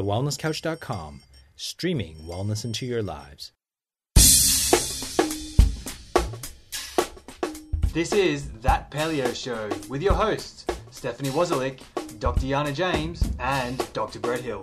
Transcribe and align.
thewellnesscouch.com, 0.00 1.20
streaming 1.56 2.16
wellness 2.26 2.64
into 2.64 2.86
your 2.86 3.02
lives. 3.02 3.52
This 7.92 8.12
is 8.12 8.50
That 8.62 8.90
Paleo 8.90 9.34
Show 9.34 9.68
with 9.88 10.00
your 10.00 10.14
hosts, 10.14 10.64
Stephanie 10.90 11.30
Wozalik, 11.30 11.80
Dr. 12.18 12.46
Yana 12.46 12.74
James, 12.74 13.22
and 13.40 13.92
Dr. 13.92 14.20
Brett 14.20 14.40
Hill. 14.40 14.62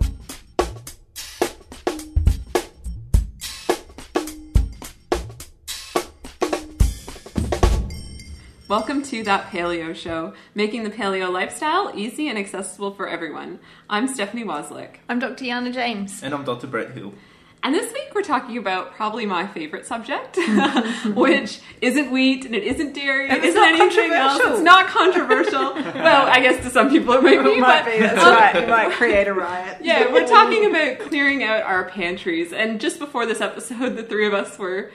Welcome 8.68 9.02
to 9.04 9.22
That 9.22 9.46
Paleo 9.50 9.94
Show, 9.96 10.34
making 10.54 10.82
the 10.84 10.90
paleo 10.90 11.32
lifestyle 11.32 11.90
easy 11.94 12.28
and 12.28 12.38
accessible 12.38 12.90
for 12.92 13.08
everyone. 13.08 13.60
I'm 13.88 14.06
Stephanie 14.06 14.44
Wozlik. 14.44 14.96
I'm 15.08 15.18
Dr. 15.18 15.46
Yana 15.46 15.72
James. 15.72 16.22
And 16.22 16.34
I'm 16.34 16.44
Dr. 16.44 16.66
Brett 16.66 16.90
Hill. 16.90 17.14
And 17.62 17.74
this 17.74 17.92
week 17.94 18.10
we're 18.14 18.22
talking 18.22 18.58
about 18.58 18.92
probably 18.92 19.24
my 19.26 19.46
favorite 19.46 19.86
subject, 19.86 20.36
which 21.16 21.60
isn't 21.80 22.12
wheat 22.12 22.44
and 22.44 22.54
it 22.54 22.62
isn't 22.62 22.92
dairy, 22.94 23.28
And 23.30 23.38
it's 23.38 23.46
isn't 23.46 23.60
not 23.60 23.80
anything 23.80 24.12
else. 24.12 24.32
controversial. 24.38 24.54
It's 24.54 24.62
not 24.62 24.86
controversial. 24.86 25.74
well, 26.02 26.26
I 26.28 26.40
guess 26.40 26.62
to 26.64 26.70
some 26.70 26.90
people 26.90 27.14
it 27.14 27.22
might 27.22 27.42
be, 27.42 27.50
It 27.52 27.60
might 27.60 27.84
but 27.84 27.92
be, 27.92 27.98
that's 28.00 28.22
um, 28.22 28.34
right. 28.34 28.56
It 28.56 28.68
might 28.68 28.92
create 28.92 29.26
a 29.28 29.32
riot. 29.34 29.78
yeah, 29.82 30.12
we're 30.12 30.26
talking 30.26 30.66
about 30.70 31.00
clearing 31.08 31.42
out 31.42 31.62
our 31.62 31.88
pantries. 31.88 32.52
And 32.52 32.80
just 32.80 32.98
before 32.98 33.24
this 33.24 33.40
episode, 33.40 33.96
the 33.96 34.04
three 34.04 34.26
of 34.26 34.34
us 34.34 34.56
were 34.58 34.92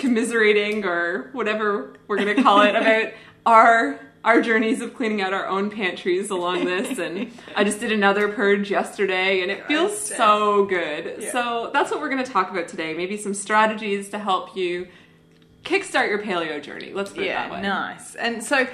commiserating 0.00 0.84
or 0.84 1.30
whatever 1.32 1.92
we're 2.08 2.16
going 2.16 2.34
to 2.34 2.42
call 2.42 2.62
it 2.62 2.74
about 2.74 3.12
our 3.46 4.00
our 4.24 4.42
journeys 4.42 4.80
of 4.82 4.94
cleaning 4.94 5.22
out 5.22 5.32
our 5.32 5.46
own 5.46 5.70
pantries 5.70 6.30
along 6.30 6.64
this 6.64 6.98
and 6.98 7.32
I 7.56 7.64
just 7.64 7.80
did 7.80 7.92
another 7.92 8.28
purge 8.28 8.70
yesterday 8.70 9.40
and 9.42 9.50
it 9.50 9.66
feels 9.66 9.98
so 9.98 10.66
good. 10.66 11.16
Yeah. 11.20 11.32
So 11.32 11.70
that's 11.72 11.90
what 11.90 12.00
we're 12.00 12.10
going 12.10 12.22
to 12.24 12.30
talk 12.30 12.50
about 12.50 12.68
today. 12.68 12.92
Maybe 12.92 13.16
some 13.16 13.32
strategies 13.32 14.10
to 14.10 14.18
help 14.18 14.56
you 14.56 14.88
kickstart 15.64 16.08
your 16.08 16.22
paleo 16.22 16.62
journey. 16.62 16.92
Let's 16.92 17.12
put 17.12 17.24
it 17.24 17.28
that 17.28 17.50
way. 17.50 17.62
nice. 17.62 18.14
And 18.14 18.44
so, 18.44 18.66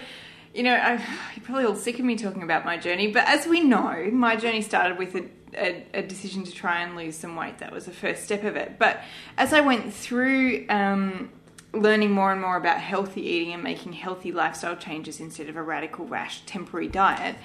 you 0.53 0.65
know, 0.65 0.75
I, 0.75 0.93
you're 1.37 1.45
probably 1.45 1.65
all 1.65 1.77
sick 1.77 1.99
of 1.99 2.05
me 2.05 2.17
talking 2.17 2.43
about 2.43 2.65
my 2.65 2.77
journey, 2.77 3.13
but 3.13 3.27
as 3.29 3.47
we 3.47 3.61
know, 3.61 4.09
my 4.13 4.35
journey 4.35 4.63
started 4.63 4.99
with 4.99 5.15
a, 5.15 5.29
a, 5.57 5.85
a 5.95 6.03
decision 6.03 6.45
to 6.45 6.53
try 6.53 6.83
and 6.83 6.97
lose 6.97 7.17
some 7.17 7.37
weight. 7.37 7.59
That 7.59 7.73
was 7.73 7.87
the 7.87 7.93
first 7.93 8.25
step 8.25 8.45
of 8.45 8.57
it. 8.57 8.79
But 8.79 9.03
as 9.37 9.53
I 9.53 9.61
went 9.61 9.93
through 9.93 10.67
um, 10.69 11.31
learning 11.73 12.11
more 12.11 12.33
and 12.33 12.41
more 12.41 12.57
about 12.57 12.81
healthy 12.81 13.23
eating 13.23 13.53
and 13.53 13.63
making 13.63 13.93
healthy 13.95 14.33
lifestyle 14.33 14.77
changes 14.77 15.21
instead 15.21 15.49
of 15.49 15.57
a 15.57 15.63
radical, 15.63 16.07
rash, 16.07 16.43
temporary 16.47 16.89
diet, 16.89 17.37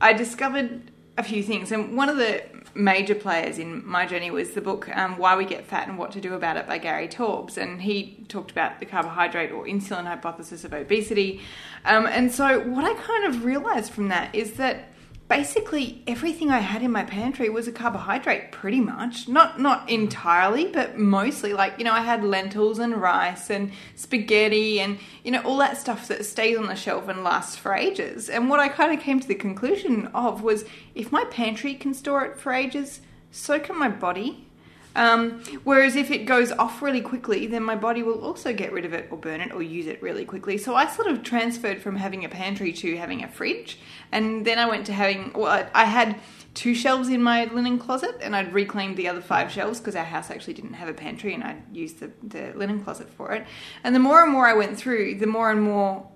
I 0.00 0.12
discovered 0.12 0.90
a 1.18 1.22
few 1.22 1.42
things. 1.42 1.72
And 1.72 1.96
one 1.96 2.08
of 2.08 2.16
the 2.16 2.42
major 2.74 3.14
players 3.14 3.58
in 3.58 3.86
my 3.86 4.06
journey 4.06 4.30
was 4.30 4.52
the 4.52 4.60
book 4.60 4.88
um, 4.96 5.18
Why 5.18 5.36
We 5.36 5.44
Get 5.44 5.66
Fat 5.66 5.88
and 5.88 5.98
What 5.98 6.12
to 6.12 6.20
Do 6.20 6.34
About 6.34 6.56
It 6.56 6.66
by 6.66 6.78
Gary 6.78 7.06
Taubes. 7.06 7.58
And 7.58 7.82
he 7.82 8.24
talked 8.28 8.50
about 8.50 8.80
the 8.80 8.86
carbohydrate 8.86 9.52
or 9.52 9.66
insulin 9.66 10.06
hypothesis 10.06 10.64
of 10.64 10.72
obesity. 10.72 11.42
Um, 11.84 12.06
and 12.06 12.32
so, 12.32 12.60
what 12.60 12.84
I 12.84 12.94
kind 12.94 13.26
of 13.26 13.44
realized 13.44 13.92
from 13.92 14.08
that 14.08 14.34
is 14.34 14.54
that 14.54 14.91
basically 15.32 16.02
everything 16.06 16.50
I 16.50 16.58
had 16.58 16.82
in 16.82 16.92
my 16.92 17.04
pantry 17.04 17.48
was 17.48 17.66
a 17.66 17.72
carbohydrate 17.72 18.52
pretty 18.52 18.80
much. 18.80 19.28
Not 19.28 19.58
not 19.58 19.88
entirely, 19.88 20.66
but 20.66 20.98
mostly 20.98 21.54
like, 21.54 21.78
you 21.78 21.84
know, 21.84 21.92
I 21.92 22.02
had 22.02 22.22
lentils 22.22 22.78
and 22.78 23.00
rice 23.00 23.48
and 23.48 23.72
spaghetti 23.96 24.78
and 24.78 24.98
you 25.24 25.30
know, 25.30 25.40
all 25.40 25.56
that 25.56 25.78
stuff 25.78 26.06
that 26.08 26.26
stays 26.26 26.58
on 26.58 26.66
the 26.66 26.76
shelf 26.76 27.08
and 27.08 27.24
lasts 27.24 27.56
for 27.56 27.72
ages. 27.72 28.28
And 28.28 28.50
what 28.50 28.60
I 28.60 28.68
kind 28.68 28.92
of 28.92 29.02
came 29.02 29.20
to 29.20 29.28
the 29.28 29.34
conclusion 29.34 30.08
of 30.08 30.42
was 30.42 30.66
if 30.94 31.10
my 31.10 31.24
pantry 31.24 31.74
can 31.74 31.94
store 31.94 32.26
it 32.26 32.38
for 32.38 32.52
ages, 32.52 33.00
so 33.30 33.58
can 33.58 33.78
my 33.78 33.88
body. 33.88 34.46
Um, 34.94 35.42
whereas 35.64 35.96
if 35.96 36.10
it 36.10 36.26
goes 36.26 36.52
off 36.52 36.82
really 36.82 37.00
quickly, 37.00 37.46
then 37.46 37.62
my 37.62 37.76
body 37.76 38.02
will 38.02 38.20
also 38.22 38.52
get 38.52 38.72
rid 38.72 38.84
of 38.84 38.92
it 38.92 39.08
or 39.10 39.18
burn 39.18 39.40
it 39.40 39.52
or 39.52 39.62
use 39.62 39.86
it 39.86 40.02
really 40.02 40.24
quickly. 40.24 40.58
So 40.58 40.74
I 40.74 40.86
sort 40.86 41.08
of 41.08 41.22
transferred 41.22 41.82
from 41.82 41.96
having 41.96 42.24
a 42.24 42.28
pantry 42.28 42.72
to 42.74 42.96
having 42.96 43.22
a 43.24 43.28
fridge. 43.28 43.78
And 44.10 44.44
then 44.44 44.58
I 44.58 44.66
went 44.66 44.86
to 44.86 44.92
having, 44.92 45.32
well, 45.34 45.68
I, 45.74 45.84
had 45.84 46.20
two 46.54 46.74
shelves 46.74 47.08
in 47.08 47.22
my 47.22 47.44
linen 47.46 47.78
closet 47.78 48.18
and 48.20 48.36
I'd 48.36 48.52
reclaimed 48.52 48.96
the 48.96 49.08
other 49.08 49.22
five 49.22 49.50
shelves 49.50 49.78
because 49.78 49.96
our 49.96 50.04
house 50.04 50.30
actually 50.30 50.54
didn't 50.54 50.74
have 50.74 50.88
a 50.88 50.94
pantry 50.94 51.34
and 51.34 51.42
I'd 51.42 51.62
used 51.72 52.00
the, 52.00 52.10
the 52.22 52.52
linen 52.56 52.82
closet 52.82 53.08
for 53.10 53.32
it. 53.32 53.46
And 53.84 53.94
the 53.94 54.00
more 54.00 54.22
and 54.22 54.30
more 54.30 54.46
I 54.46 54.54
went 54.54 54.76
through, 54.76 55.18
the 55.18 55.26
more 55.26 55.50
and 55.50 55.62
more 55.62 56.06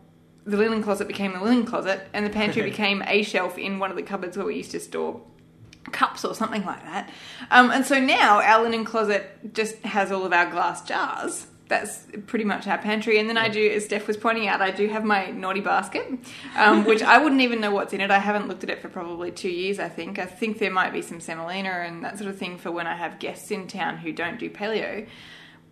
the 0.45 0.57
linen 0.57 0.83
closet 0.83 1.09
became 1.09 1.33
the 1.33 1.43
linen 1.43 1.65
closet 1.65 2.07
and 2.13 2.25
the 2.25 2.31
pantry 2.31 2.63
became 2.71 3.03
a 3.07 3.23
shelf 3.23 3.59
in 3.59 3.79
one 3.79 3.91
of 3.91 3.97
the 3.97 4.03
cupboards 4.03 4.37
where 4.37 4.47
we 4.47 4.57
used 4.57 4.71
to 4.73 4.81
store 4.81 5.21
cups 5.93 6.25
or 6.25 6.35
something 6.35 6.65
like 6.65 6.83
that. 6.83 7.11
Um, 7.51 7.71
and 7.71 7.85
so 7.85 7.99
now 7.99 8.41
our 8.41 8.63
linen 8.63 8.85
closet 8.85 9.55
just 9.55 9.77
has 9.83 10.13
all 10.13 10.25
of 10.25 10.33
our 10.33 10.51
glass 10.51 10.83
jars. 10.83 11.47
That's 11.69 12.07
pretty 12.27 12.45
much 12.45 12.69
our 12.69 12.79
pantry. 12.79 13.19
And 13.19 13.29
then 13.29 13.37
I 13.37 13.49
do, 13.49 13.69
as 13.71 13.87
Steph 13.87 14.07
was 14.07 14.17
pointing 14.17 14.47
out, 14.47 14.63
I 14.63 14.71
do 14.71 14.87
have 14.87 15.05
my 15.05 15.31
naughty 15.33 15.61
basket, 15.61 16.07
um, 16.57 16.85
which 16.85 17.03
I 17.03 17.19
wouldn't 17.19 17.41
even 17.41 17.61
know 17.61 17.73
what's 17.73 17.93
in 17.93 18.01
it. 18.01 18.13
I 18.13 18.21
haven't 18.21 18.47
looked 18.47 18.63
at 18.63 18.71
it 18.71 18.81
for 18.81 18.89
probably 18.89 19.33
two 19.33 19.49
years, 19.49 19.81
I 19.81 19.89
think. 19.89 20.21
I 20.21 20.27
think 20.27 20.59
there 20.59 20.71
might 20.71 20.93
be 20.93 21.03
some 21.03 21.19
semolina 21.19 21.71
and 21.71 22.05
that 22.05 22.19
sort 22.19 22.31
of 22.31 22.39
thing 22.39 22.57
for 22.57 22.71
when 22.71 22.87
I 22.87 22.95
have 22.95 23.19
guests 23.19 23.51
in 23.51 23.67
town 23.67 23.99
who 23.99 24.13
don't 24.13 24.39
do 24.39 24.49
paleo. 24.49 25.09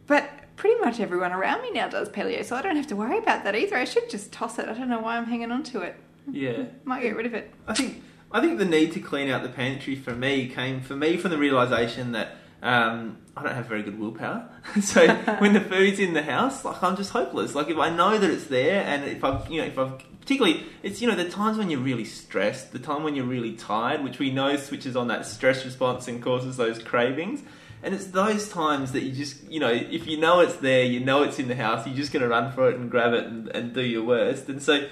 But 0.09 0.29
pretty 0.57 0.81
much 0.81 0.99
everyone 0.99 1.33
around 1.33 1.63
me 1.63 1.71
now 1.71 1.89
does 1.89 2.09
paleo, 2.09 2.45
so 2.45 2.57
I 2.57 2.63
don't 2.63 2.77
have 2.77 2.89
to 2.89 2.97
worry 2.97 3.19
about 3.19 3.45
that 3.45 3.55
either. 3.55 3.77
I 3.77 3.85
should 3.85 4.11
just 4.11 4.33
toss 4.33 4.59
it. 4.59 4.69
I 4.69 4.75
don't 4.75 4.89
know 4.89 5.01
why 5.01 5.17
I'm 5.17 5.27
hanging 5.27 5.53
on 5.53 5.63
to 5.65 5.83
it. 5.83 5.97
Yeah. 6.31 6.65
Might 6.85 7.03
get 7.03 7.17
rid 7.17 7.27
of 7.27 7.35
it. 7.35 7.53
I 7.69 7.75
think 7.75 8.03
I 8.35 8.41
think 8.41 8.59
the 8.59 8.65
need 8.65 8.93
to 8.95 9.01
clean 9.01 9.31
out 9.31 9.45
the 9.45 9.49
pantry 9.49 9.95
for 9.95 10.13
me 10.13 10.49
came 10.49 10.81
for 10.81 10.97
me 10.97 11.17
from 11.17 11.31
the 11.31 11.39
realization 11.39 12.11
that 12.13 12.33
um, 12.65 13.19
I 13.37 13.45
don't 13.45 13.55
have 13.55 13.67
very 13.67 13.85
good 13.85 13.97
willpower. 13.97 14.49
so 14.83 15.07
when 15.39 15.53
the 15.53 15.61
food's 15.61 16.01
in 16.01 16.15
the 16.15 16.23
house, 16.23 16.65
like 16.65 16.83
I'm 16.83 16.97
just 16.97 17.11
hopeless. 17.11 17.55
Like 17.55 17.69
if 17.69 17.79
I 17.79 17.91
know 17.91 18.19
that 18.19 18.29
it's 18.29 18.47
there, 18.47 18.83
and 18.83 19.05
if 19.05 19.23
I've 19.23 19.49
you 19.49 19.61
know 19.61 19.69
if 19.69 19.79
I've 19.79 20.03
particularly 20.21 20.65
it's 20.83 21.01
you 21.01 21.07
know 21.07 21.15
the 21.15 21.29
times 21.31 21.59
when 21.59 21.71
you're 21.71 21.79
really 21.79 22.05
stressed, 22.05 22.73
the 22.73 22.81
time 22.81 23.05
when 23.05 23.15
you're 23.15 23.25
really 23.25 23.53
tired, 23.53 24.03
which 24.03 24.19
we 24.19 24.33
know 24.33 24.57
switches 24.57 24.97
on 24.97 25.07
that 25.09 25.27
stress 25.27 25.65
response 25.65 26.09
and 26.09 26.21
causes 26.21 26.57
those 26.57 26.83
cravings. 26.83 27.41
And 27.85 27.95
it's 27.95 28.07
those 28.07 28.49
times 28.49 28.93
that 28.93 29.03
you 29.03 29.13
just, 29.13 29.45
you 29.45 29.61
know, 29.61 29.71
if 29.71 30.07
you 30.07 30.17
know 30.17 30.41
it's 30.41 30.57
there, 30.57 30.85
you 30.85 31.01
know 31.01 31.23
it's 31.23 31.39
in 31.39 31.49
the 31.49 31.55
house, 31.55 31.87
you're 31.87 31.95
just 31.95 32.15
going 32.15 32.23
to 32.23 32.29
run 32.29 32.51
for 32.51 32.71
it 32.71 32.77
and 32.77 32.91
grab 32.91 33.13
it 33.13 33.25
and, 33.27 33.49
and 33.49 33.75
do 33.75 33.83
your 33.83 34.03
worst. 34.03 34.49
And 34.49 34.63
so, 34.63 34.89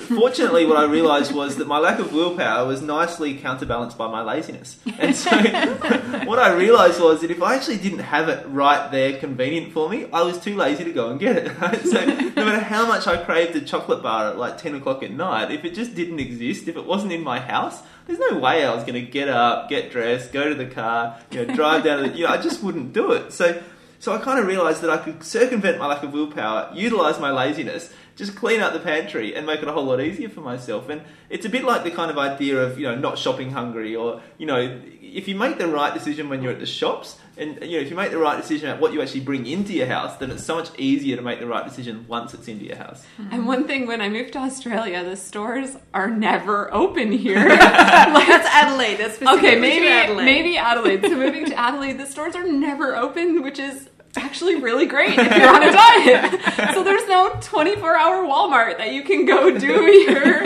fortunately, 0.00 0.66
what 0.66 0.76
I 0.76 0.84
realised 0.84 1.32
was 1.34 1.56
that 1.56 1.66
my 1.66 1.78
lack 1.78 1.98
of 1.98 2.12
willpower 2.12 2.66
was 2.66 2.82
nicely 2.82 3.34
counterbalanced 3.34 3.96
by 3.96 4.08
my 4.08 4.22
laziness. 4.22 4.78
And 4.98 5.14
so, 5.14 5.30
what 6.24 6.38
I 6.38 6.52
realised 6.52 7.00
was 7.00 7.20
that 7.20 7.30
if 7.30 7.42
I 7.42 7.54
actually 7.54 7.78
didn't 7.78 8.00
have 8.00 8.28
it 8.28 8.44
right 8.48 8.90
there, 8.90 9.18
convenient 9.18 9.72
for 9.72 9.88
me, 9.88 10.06
I 10.12 10.22
was 10.22 10.38
too 10.38 10.56
lazy 10.56 10.84
to 10.84 10.92
go 10.92 11.10
and 11.10 11.20
get 11.20 11.36
it. 11.36 11.50
So, 11.90 12.04
no 12.04 12.44
matter 12.44 12.60
how 12.60 12.86
much 12.86 13.06
I 13.06 13.16
craved 13.16 13.56
a 13.56 13.60
chocolate 13.60 14.02
bar 14.02 14.28
at 14.28 14.38
like 14.38 14.58
10 14.58 14.76
o'clock 14.76 15.02
at 15.02 15.10
night, 15.10 15.50
if 15.50 15.64
it 15.64 15.74
just 15.74 15.94
didn't 15.94 16.20
exist, 16.20 16.68
if 16.68 16.76
it 16.76 16.84
wasn't 16.84 17.12
in 17.12 17.22
my 17.22 17.40
house, 17.40 17.82
there's 18.06 18.18
no 18.18 18.38
way 18.38 18.64
I 18.64 18.74
was 18.74 18.84
going 18.84 18.94
to 18.94 19.10
get 19.10 19.28
up, 19.28 19.68
get 19.68 19.90
dressed, 19.90 20.32
go 20.32 20.48
to 20.48 20.54
the 20.54 20.66
car, 20.66 21.18
you 21.30 21.44
know, 21.44 21.54
drive 21.54 21.84
down. 21.84 22.02
To 22.02 22.10
the, 22.10 22.16
you 22.16 22.24
know, 22.24 22.30
I 22.30 22.38
just 22.38 22.62
wouldn't 22.62 22.92
do 22.92 23.12
it. 23.12 23.32
So, 23.32 23.60
so 24.00 24.14
I 24.14 24.18
kind 24.18 24.40
of 24.40 24.46
realised 24.46 24.80
that 24.80 24.88
I 24.88 24.96
could 24.96 25.22
circumvent 25.22 25.78
my 25.78 25.86
lack 25.86 26.02
of 26.02 26.14
willpower, 26.14 26.70
utilise 26.74 27.20
my 27.20 27.30
laziness, 27.30 27.92
just 28.16 28.34
clean 28.34 28.60
out 28.60 28.72
the 28.72 28.80
pantry 28.80 29.34
and 29.34 29.46
make 29.46 29.62
it 29.62 29.68
a 29.68 29.72
whole 29.72 29.84
lot 29.84 30.00
easier 30.00 30.28
for 30.28 30.40
myself. 30.40 30.88
And 30.88 31.02
it's 31.28 31.46
a 31.46 31.48
bit 31.48 31.64
like 31.64 31.84
the 31.84 31.90
kind 31.90 32.10
of 32.10 32.18
idea 32.18 32.58
of 32.58 32.78
you 32.78 32.86
know 32.86 32.94
not 32.94 33.18
shopping 33.18 33.50
hungry, 33.50 33.94
or 33.94 34.22
you 34.38 34.46
know, 34.46 34.80
if 35.00 35.28
you 35.28 35.34
make 35.34 35.58
the 35.58 35.68
right 35.68 35.92
decision 35.92 36.30
when 36.30 36.42
you're 36.42 36.52
at 36.52 36.60
the 36.60 36.66
shops, 36.66 37.18
and 37.36 37.62
you 37.62 37.78
know 37.78 37.82
if 37.82 37.90
you 37.90 37.96
make 37.96 38.10
the 38.10 38.18
right 38.18 38.40
decision 38.40 38.70
about 38.70 38.80
what 38.80 38.94
you 38.94 39.02
actually 39.02 39.20
bring 39.20 39.46
into 39.46 39.74
your 39.74 39.86
house, 39.86 40.16
then 40.16 40.30
it's 40.30 40.44
so 40.44 40.56
much 40.56 40.70
easier 40.78 41.16
to 41.16 41.22
make 41.22 41.38
the 41.38 41.46
right 41.46 41.64
decision 41.64 42.06
once 42.08 42.32
it's 42.32 42.48
into 42.48 42.64
your 42.64 42.76
house. 42.76 43.04
Mm-hmm. 43.18 43.34
And 43.34 43.46
one 43.46 43.66
thing, 43.66 43.86
when 43.86 44.00
I 44.00 44.08
moved 44.08 44.32
to 44.32 44.38
Australia, 44.38 45.04
the 45.04 45.16
stores 45.16 45.76
are 45.92 46.10
never 46.10 46.72
open 46.74 47.12
here. 47.12 47.48
That's 47.48 48.48
Adelaide. 48.48 48.96
That's 48.96 49.20
okay, 49.20 49.58
maybe 49.58 49.88
Adelaide. 49.88 50.24
maybe 50.24 50.56
Adelaide. 50.56 51.02
So 51.02 51.16
moving 51.16 51.44
to 51.46 51.54
Adelaide, 51.58 51.98
the 51.98 52.06
stores 52.06 52.34
are 52.34 52.46
never 52.46 52.96
open, 52.96 53.42
which 53.42 53.58
is 53.58 53.89
actually 54.16 54.56
really 54.56 54.86
great 54.86 55.18
if 55.18 55.36
you're 55.36 55.48
on 55.48 55.62
a 55.62 55.72
diet. 55.72 56.74
So 56.74 56.82
there's 56.82 57.06
no 57.06 57.36
24 57.40 57.96
hour 57.96 58.24
Walmart 58.26 58.78
that 58.78 58.92
you 58.92 59.02
can 59.02 59.24
go 59.24 59.56
do 59.56 59.66
your 59.92 60.44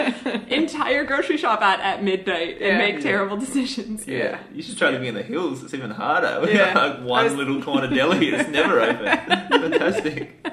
entire 0.48 1.04
grocery 1.04 1.36
shop 1.36 1.62
at 1.62 1.80
at 1.80 2.02
midnight 2.04 2.56
and 2.60 2.60
Yeah. 2.60 2.78
make 2.78 2.94
Yeah. 2.96 3.00
terrible 3.00 3.36
decisions. 3.36 4.06
Yeah. 4.06 4.38
You 4.52 4.62
should 4.62 4.76
try 4.78 4.90
living 4.90 5.08
in 5.08 5.14
the 5.14 5.22
hills. 5.22 5.62
It's 5.62 5.72
even 5.74 5.90
harder. 5.90 6.40
We 6.42 6.52
Yeah. 6.56 6.66
have 6.78 6.98
like 7.00 7.04
one 7.08 7.24
was- 7.24 7.34
little 7.34 7.62
corner 7.62 7.88
deli 7.88 8.30
that's 8.30 8.48
never 8.50 8.80
open. 8.80 9.06
Fantastic. 9.50 10.46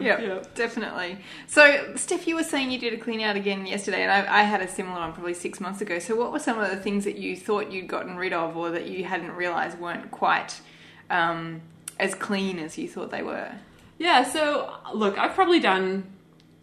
Yep, 0.00 0.20
Yep. 0.20 0.54
definitely. 0.54 1.18
So, 1.46 1.94
Steph, 1.94 2.26
you 2.26 2.34
were 2.34 2.42
saying 2.42 2.70
you 2.72 2.78
did 2.78 2.92
a 2.92 2.96
clean 2.98 3.20
out 3.20 3.36
again 3.36 3.64
yesterday, 3.64 4.02
and 4.02 4.10
I, 4.10 4.40
I 4.40 4.42
had 4.42 4.60
a 4.60 4.68
similar 4.68 4.98
one 5.00 5.12
probably 5.12 5.34
six 5.34 5.60
months 5.60 5.80
ago. 5.80 5.98
So, 6.00 6.16
what 6.16 6.32
were 6.32 6.40
some 6.40 6.58
of 6.58 6.68
the 6.68 6.76
things 6.76 7.04
that 7.04 7.16
you 7.16 7.36
thought 7.36 7.70
you'd 7.70 7.86
gotten 7.86 8.16
rid 8.16 8.32
of, 8.32 8.56
or 8.56 8.70
that 8.70 8.86
you 8.86 9.04
hadn't 9.04 9.30
realised 9.32 9.78
weren't 9.78 10.10
quite 10.10 10.60
um, 11.10 11.62
as 11.98 12.14
clean 12.14 12.58
as 12.58 12.76
you 12.78 12.88
thought 12.88 13.10
they 13.10 13.22
were? 13.22 13.52
Yeah, 13.98 14.24
so 14.24 14.74
look, 14.94 15.16
I've 15.18 15.34
probably 15.34 15.60
done 15.60 16.10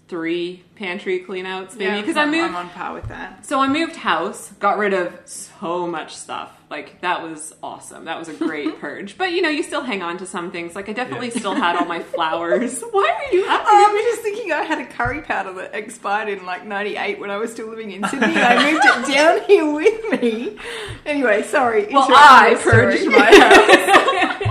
three 0.08 0.62
pantry 0.76 1.24
cleanouts 1.26 1.72
maybe 1.78 1.86
Yeah, 1.86 2.02
because 2.02 2.18
I 2.18 2.22
I'm- 2.24 2.32
moved 2.32 2.50
I'm 2.50 2.56
on 2.58 2.70
par 2.72 2.94
with 2.94 3.08
that. 3.08 3.46
so 3.46 3.62
I 3.62 3.70
moved 3.70 3.96
house, 3.96 4.52
got 4.60 4.78
rid 4.78 4.94
of 4.94 5.18
so 5.24 5.88
much 5.88 6.14
stuff. 6.14 6.52
Like 6.70 7.00
that 7.00 7.22
was 7.24 7.54
awesome. 7.64 8.04
That 8.06 8.20
was 8.20 8.28
a 8.28 8.34
great 8.34 8.78
purge. 8.82 9.18
But 9.18 9.32
you 9.32 9.42
know, 9.42 9.48
you 9.48 9.64
still 9.64 9.84
hang 9.84 10.02
on 10.02 10.18
to 10.18 10.26
some 10.26 10.52
things. 10.52 10.76
Like 10.76 10.90
I 10.90 10.94
definitely 10.94 11.30
still 11.30 11.54
had 11.56 11.78
all 11.78 11.86
my 11.86 12.02
flowers. 12.14 12.82
Why 12.92 13.10
are 13.30 13.34
you 13.34 13.46
happy? 13.46 13.66
Oh, 13.70 13.86
I'm 13.90 14.04
just 14.12 14.22
thinking 14.22 14.52
I 14.52 14.64
had 14.64 14.80
a 14.80 14.86
curry 14.86 15.22
powder 15.22 15.54
that 15.54 15.74
expired 15.74 16.28
in 16.28 16.46
like 16.46 16.66
98 16.66 17.20
when 17.20 17.30
I 17.32 17.38
was 17.38 17.52
still 17.54 17.70
living 17.70 17.92
in 17.92 18.04
Sydney. 18.10 18.28
and 18.28 18.40
I 18.40 18.72
moved 18.72 18.84
it 18.86 19.14
down 19.16 19.42
here 19.48 19.74
with 19.74 20.22
me. 20.22 20.58
Anyway, 21.06 21.44
sorry. 21.44 21.88
Well, 21.90 22.08
I 22.10 22.50
your 22.52 22.60
story. 22.60 22.74
purged 22.76 23.06
my 23.08 24.46
house. 24.46 24.51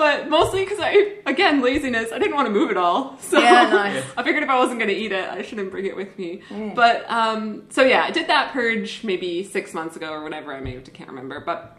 But 0.00 0.30
mostly 0.30 0.64
because 0.64 0.78
I, 0.80 1.16
again, 1.26 1.60
laziness. 1.60 2.10
I 2.10 2.18
didn't 2.18 2.34
want 2.34 2.46
to 2.46 2.52
move 2.52 2.70
it 2.70 2.78
all. 2.78 3.18
So 3.30 3.38
Yeah, 3.38 3.68
nice. 3.68 4.02
I 4.16 4.22
figured 4.22 4.42
if 4.42 4.48
I 4.48 4.58
wasn't 4.58 4.78
going 4.78 4.88
to 4.88 4.96
eat 4.96 5.12
it, 5.12 5.28
I 5.28 5.42
shouldn't 5.42 5.70
bring 5.70 5.84
it 5.84 5.94
with 5.94 6.18
me. 6.18 6.40
But, 6.74 7.08
um, 7.10 7.64
so 7.68 7.82
yeah, 7.82 8.04
I 8.04 8.10
did 8.10 8.26
that 8.28 8.52
purge 8.52 9.04
maybe 9.04 9.44
six 9.44 9.74
months 9.74 9.96
ago 9.96 10.10
or 10.10 10.24
whenever 10.24 10.54
I 10.54 10.62
moved. 10.62 10.88
I 10.88 10.92
can't 10.92 11.10
remember. 11.10 11.40
But 11.40 11.76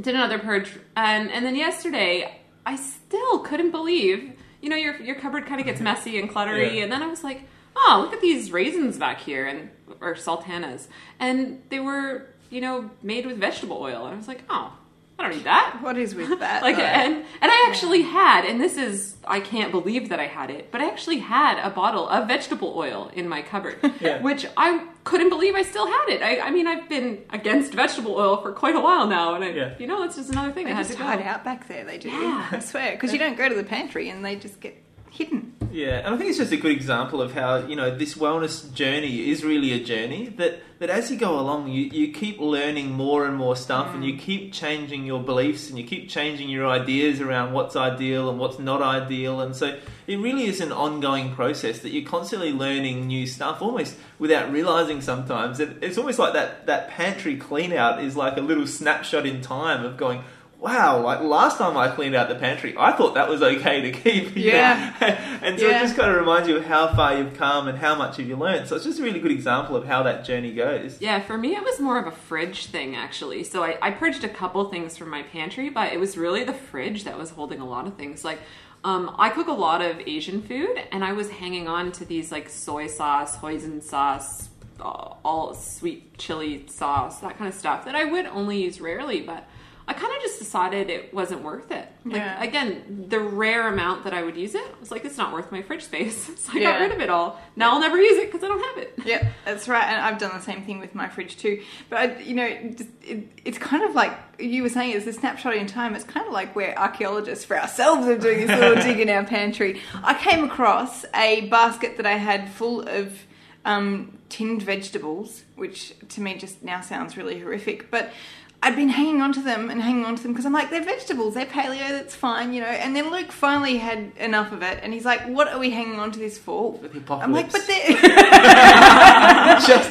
did 0.00 0.14
another 0.14 0.38
purge. 0.38 0.72
And, 0.96 1.30
and 1.30 1.44
then 1.44 1.56
yesterday, 1.56 2.40
I 2.64 2.76
still 2.76 3.40
couldn't 3.40 3.70
believe, 3.70 4.32
you 4.62 4.70
know, 4.70 4.76
your, 4.76 4.98
your 5.02 5.16
cupboard 5.16 5.44
kind 5.44 5.60
of 5.60 5.66
gets 5.66 5.82
messy 5.82 6.18
and 6.18 6.30
cluttery. 6.30 6.76
Yeah. 6.76 6.84
And 6.84 6.92
then 6.92 7.02
I 7.02 7.06
was 7.06 7.22
like, 7.22 7.42
oh, 7.76 8.00
look 8.02 8.14
at 8.14 8.22
these 8.22 8.50
raisins 8.50 8.96
back 8.96 9.20
here 9.20 9.46
and 9.46 9.68
or 10.00 10.16
sultanas. 10.16 10.88
And 11.20 11.62
they 11.68 11.80
were, 11.80 12.28
you 12.48 12.62
know, 12.62 12.90
made 13.02 13.26
with 13.26 13.36
vegetable 13.36 13.76
oil. 13.76 14.06
And 14.06 14.14
I 14.14 14.16
was 14.16 14.26
like, 14.26 14.42
oh, 14.48 14.72
I 15.18 15.24
don't 15.24 15.34
need 15.36 15.44
that. 15.44 15.78
What 15.82 15.98
is 15.98 16.14
with 16.14 16.38
that? 16.38 16.62
Like 16.68 16.76
though? 16.76 16.82
and 16.82 17.14
and 17.16 17.50
I 17.52 17.66
actually 17.68 18.02
had, 18.02 18.44
and 18.44 18.60
this 18.60 18.76
is 18.76 19.16
I 19.26 19.40
can't 19.40 19.72
believe 19.72 20.08
that 20.10 20.20
I 20.20 20.26
had 20.26 20.50
it, 20.50 20.70
but 20.70 20.80
I 20.80 20.86
actually 20.86 21.18
had 21.18 21.58
a 21.64 21.70
bottle 21.70 22.08
of 22.08 22.28
vegetable 22.28 22.72
oil 22.76 23.10
in 23.12 23.28
my 23.28 23.42
cupboard, 23.42 23.78
Yeah. 24.00 24.22
which 24.22 24.46
I 24.56 24.86
couldn't 25.04 25.28
believe 25.30 25.54
I 25.56 25.62
still 25.62 25.86
had 25.86 26.06
it. 26.08 26.22
I, 26.22 26.40
I 26.40 26.50
mean, 26.50 26.66
I've 26.66 26.88
been 26.88 27.24
against 27.30 27.72
vegetable 27.74 28.14
oil 28.14 28.36
for 28.40 28.52
quite 28.52 28.76
a 28.76 28.80
while 28.80 29.06
now, 29.08 29.34
and 29.34 29.42
I, 29.44 29.50
Yeah. 29.50 29.74
you 29.78 29.86
know, 29.88 30.00
that's 30.00 30.16
just 30.16 30.30
another 30.30 30.52
thing 30.52 30.66
They 30.66 30.72
I 30.72 30.74
had 30.76 30.86
just 30.86 30.92
to 30.92 30.98
go. 30.98 31.04
hide 31.04 31.22
out 31.22 31.44
back 31.44 31.66
there. 31.66 31.84
They 31.84 31.98
do. 31.98 32.10
Yeah. 32.10 32.48
I 32.52 32.58
swear, 32.60 32.92
because 32.92 33.12
you 33.12 33.18
don't 33.18 33.36
go 33.36 33.48
to 33.48 33.54
the 33.54 33.64
pantry 33.64 34.08
and 34.10 34.24
they 34.24 34.36
just 34.36 34.60
get 34.60 34.80
hidden. 35.10 35.52
Yeah, 35.70 35.98
and 35.98 36.14
I 36.14 36.18
think 36.18 36.30
it's 36.30 36.38
just 36.38 36.52
a 36.52 36.56
good 36.56 36.72
example 36.72 37.20
of 37.20 37.34
how 37.34 37.58
you 37.58 37.76
know 37.76 37.94
this 37.94 38.14
wellness 38.14 38.72
journey 38.72 39.30
is 39.30 39.44
really 39.44 39.72
a 39.72 39.82
journey 39.82 40.28
that 40.36 40.60
that 40.78 40.90
as 40.90 41.10
you 41.10 41.16
go 41.16 41.38
along, 41.38 41.68
you, 41.68 41.84
you 41.84 42.12
keep 42.12 42.38
learning 42.38 42.92
more 42.92 43.26
and 43.26 43.36
more 43.36 43.56
stuff, 43.56 43.94
and 43.94 44.04
you 44.04 44.14
mm. 44.14 44.18
keep 44.18 44.52
changing 44.52 45.04
your 45.04 45.22
beliefs, 45.22 45.68
and 45.68 45.78
you 45.78 45.84
keep 45.84 46.08
changing 46.08 46.48
your 46.48 46.66
ideas 46.66 47.20
around 47.20 47.52
what's 47.52 47.76
ideal 47.76 48.30
and 48.30 48.38
what's 48.38 48.58
not 48.58 48.80
ideal, 48.80 49.40
and 49.40 49.54
so 49.54 49.78
it 50.06 50.16
really 50.16 50.46
is 50.46 50.60
an 50.60 50.72
ongoing 50.72 51.34
process 51.34 51.80
that 51.80 51.90
you're 51.90 52.08
constantly 52.08 52.52
learning 52.52 53.06
new 53.06 53.26
stuff, 53.26 53.60
almost 53.60 53.96
without 54.18 54.50
realizing 54.50 55.02
sometimes. 55.02 55.60
It, 55.60 55.82
it's 55.82 55.98
almost 55.98 56.18
like 56.18 56.32
that 56.32 56.66
that 56.66 56.88
pantry 56.88 57.36
clean 57.36 57.72
out 57.72 58.02
is 58.02 58.16
like 58.16 58.36
a 58.36 58.42
little 58.42 58.66
snapshot 58.66 59.26
in 59.26 59.42
time 59.42 59.84
of 59.84 59.96
going. 59.96 60.22
Wow, 60.60 61.02
like 61.02 61.20
last 61.20 61.56
time 61.58 61.76
I 61.76 61.88
cleaned 61.88 62.16
out 62.16 62.28
the 62.28 62.34
pantry, 62.34 62.74
I 62.76 62.90
thought 62.90 63.14
that 63.14 63.28
was 63.28 63.42
okay 63.42 63.80
to 63.80 63.92
keep. 63.92 64.34
Yeah. 64.36 64.92
and 65.42 65.58
so 65.58 65.68
Yeah. 65.68 65.78
it 65.78 65.80
just 65.82 65.96
kind 65.96 66.10
of 66.10 66.16
reminds 66.18 66.48
you 66.48 66.56
of 66.56 66.64
how 66.64 66.94
far 66.96 67.16
you've 67.16 67.34
come 67.36 67.68
and 67.68 67.78
how 67.78 67.94
much 67.94 68.16
have 68.16 68.26
you 68.26 68.34
learned. 68.36 68.66
So 68.66 68.74
it's 68.74 68.84
just 68.84 68.98
a 68.98 69.02
really 69.02 69.20
good 69.20 69.30
example 69.30 69.76
of 69.76 69.84
how 69.86 70.02
that 70.02 70.24
journey 70.24 70.52
goes. 70.52 71.00
Yeah, 71.00 71.20
for 71.20 71.38
me, 71.38 71.54
it 71.54 71.62
was 71.62 71.78
more 71.78 71.96
of 71.98 72.06
a 72.08 72.10
fridge 72.10 72.66
thing, 72.66 72.96
actually. 72.96 73.44
So 73.44 73.62
I, 73.62 73.78
I 73.80 73.90
purged 73.92 74.24
a 74.24 74.28
couple 74.28 74.64
things 74.68 74.96
from 74.96 75.10
my 75.10 75.22
pantry, 75.22 75.68
but 75.68 75.92
it 75.92 76.00
was 76.00 76.16
really 76.18 76.42
the 76.42 76.54
fridge 76.54 77.04
that 77.04 77.16
was 77.16 77.30
holding 77.30 77.60
a 77.60 77.64
lot 77.66 77.86
of 77.86 77.94
things. 77.94 78.24
Like, 78.24 78.40
um, 78.82 79.14
I 79.16 79.28
cook 79.30 79.46
a 79.46 79.52
lot 79.52 79.80
of 79.80 80.00
Asian 80.06 80.42
food, 80.42 80.76
and 80.90 81.04
I 81.04 81.12
was 81.12 81.30
hanging 81.30 81.68
on 81.68 81.92
to 81.92 82.04
these 82.04 82.32
like 82.32 82.48
soy 82.48 82.86
sauce, 82.88 83.36
hoisin 83.36 83.80
sauce, 83.82 84.48
uh, 84.80 85.14
all 85.24 85.54
sweet 85.54 86.18
chili 86.18 86.64
sauce, 86.68 87.20
that 87.20 87.38
kind 87.38 87.48
of 87.48 87.54
stuff 87.54 87.84
that 87.84 87.94
I 87.94 88.04
would 88.04 88.26
only 88.26 88.60
use 88.64 88.80
rarely, 88.80 89.20
but. 89.20 89.46
I 89.90 89.94
kind 89.94 90.14
of 90.14 90.20
just 90.20 90.38
decided 90.38 90.90
it 90.90 91.14
wasn't 91.14 91.42
worth 91.42 91.70
it. 91.70 91.88
Like 92.04 92.16
Yeah. 92.16 92.42
again, 92.42 93.06
the 93.08 93.18
rare 93.20 93.66
amount 93.68 94.04
that 94.04 94.12
I 94.12 94.22
would 94.22 94.36
use 94.36 94.54
it, 94.54 94.62
I 94.62 94.78
was 94.80 94.90
like, 94.90 95.06
it's 95.06 95.16
not 95.16 95.32
worth 95.32 95.50
my 95.50 95.62
fridge 95.62 95.84
space. 95.84 96.30
So 96.38 96.52
I 96.54 96.58
Yeah. 96.60 96.72
got 96.72 96.80
rid 96.80 96.92
of 96.92 97.00
it 97.00 97.08
all. 97.08 97.40
Now 97.56 97.72
I'll 97.72 97.80
never 97.80 97.96
use 97.96 98.18
it 98.18 98.26
because 98.30 98.44
I 98.44 98.48
don't 98.48 98.62
have 98.62 98.78
it. 98.84 98.94
Yeah, 99.06 99.26
that's 99.46 99.66
right. 99.66 99.84
And 99.84 100.00
I've 100.02 100.18
done 100.18 100.32
the 100.34 100.42
same 100.42 100.62
thing 100.62 100.78
with 100.78 100.94
my 100.94 101.08
fridge 101.08 101.38
too. 101.38 101.62
But 101.88 101.98
I, 101.98 102.18
you 102.20 102.34
know, 102.34 102.44
it, 102.44 102.82
it, 103.02 103.28
it's 103.46 103.56
kind 103.58 103.82
of 103.82 103.94
like 103.94 104.12
you 104.38 104.62
were 104.62 104.68
saying, 104.68 104.92
it's 104.94 105.06
a 105.06 105.12
snapshot 105.14 105.54
in 105.56 105.66
time. 105.66 105.94
It's 105.94 106.04
kind 106.04 106.26
of 106.26 106.32
like 106.34 106.54
we're 106.54 106.74
archaeologists 106.74 107.46
for 107.46 107.58
ourselves 107.58 108.06
are 108.06 108.18
doing 108.18 108.46
this 108.46 108.50
little 108.60 108.82
dig 108.84 109.00
in 109.00 109.08
our 109.08 109.24
pantry. 109.24 109.80
I 110.04 110.12
came 110.14 110.44
across 110.44 111.06
a 111.14 111.48
basket 111.48 111.96
that 111.96 112.04
I 112.06 112.18
had 112.18 112.50
full 112.50 112.86
of 112.86 113.18
um, 113.64 114.18
tinned 114.28 114.62
vegetables, 114.62 115.44
which 115.56 115.94
to 116.10 116.20
me 116.20 116.36
just 116.36 116.62
now 116.62 116.82
sounds 116.82 117.16
really 117.16 117.38
horrific. 117.40 117.90
But 117.90 118.10
I'd 118.60 118.74
been 118.74 118.88
hanging 118.88 119.22
on 119.22 119.32
to 119.34 119.40
them 119.40 119.70
and 119.70 119.80
hanging 119.80 120.04
on 120.04 120.16
to 120.16 120.22
them 120.22 120.32
because 120.32 120.44
I'm 120.44 120.52
like, 120.52 120.70
they're 120.70 120.84
vegetables, 120.84 121.34
they're 121.34 121.46
paleo, 121.46 121.90
that's 121.90 122.16
fine, 122.16 122.52
you 122.52 122.60
know. 122.60 122.66
And 122.66 122.96
then 122.96 123.12
Luke 123.12 123.30
finally 123.30 123.78
had 123.78 124.10
enough 124.18 124.50
of 124.50 124.62
it, 124.62 124.80
and 124.82 124.92
he's 124.92 125.04
like, 125.04 125.28
"What 125.28 125.46
are 125.48 125.60
we 125.60 125.70
hanging 125.70 126.00
on 126.00 126.10
to 126.12 126.18
this 126.18 126.38
for?" 126.38 126.78
I'm 127.08 127.32
like. 127.32 127.52
"But 127.52 127.66
they're." 127.68 127.88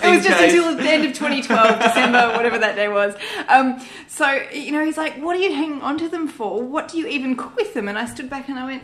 it 0.03 0.09
was 0.09 0.25
just 0.25 0.37
case. 0.39 0.53
until 0.53 0.75
the 0.75 0.83
end 0.83 1.05
of 1.05 1.13
2012, 1.13 1.79
December, 1.79 2.31
whatever 2.35 2.57
that 2.57 2.75
day 2.75 2.87
was. 2.87 3.15
Um, 3.47 3.79
so, 4.07 4.27
you 4.51 4.71
know, 4.71 4.83
he's 4.83 4.97
like, 4.97 5.21
What 5.21 5.35
are 5.35 5.39
you 5.39 5.53
hanging 5.53 5.81
on 5.81 5.97
to 5.99 6.09
them 6.09 6.27
for? 6.27 6.61
What 6.61 6.87
do 6.87 6.97
you 6.97 7.07
even 7.07 7.35
cook 7.35 7.55
with 7.55 7.73
them? 7.73 7.87
And 7.87 7.97
I 7.97 8.05
stood 8.05 8.29
back 8.29 8.49
and 8.49 8.59
I 8.59 8.65
went, 8.65 8.83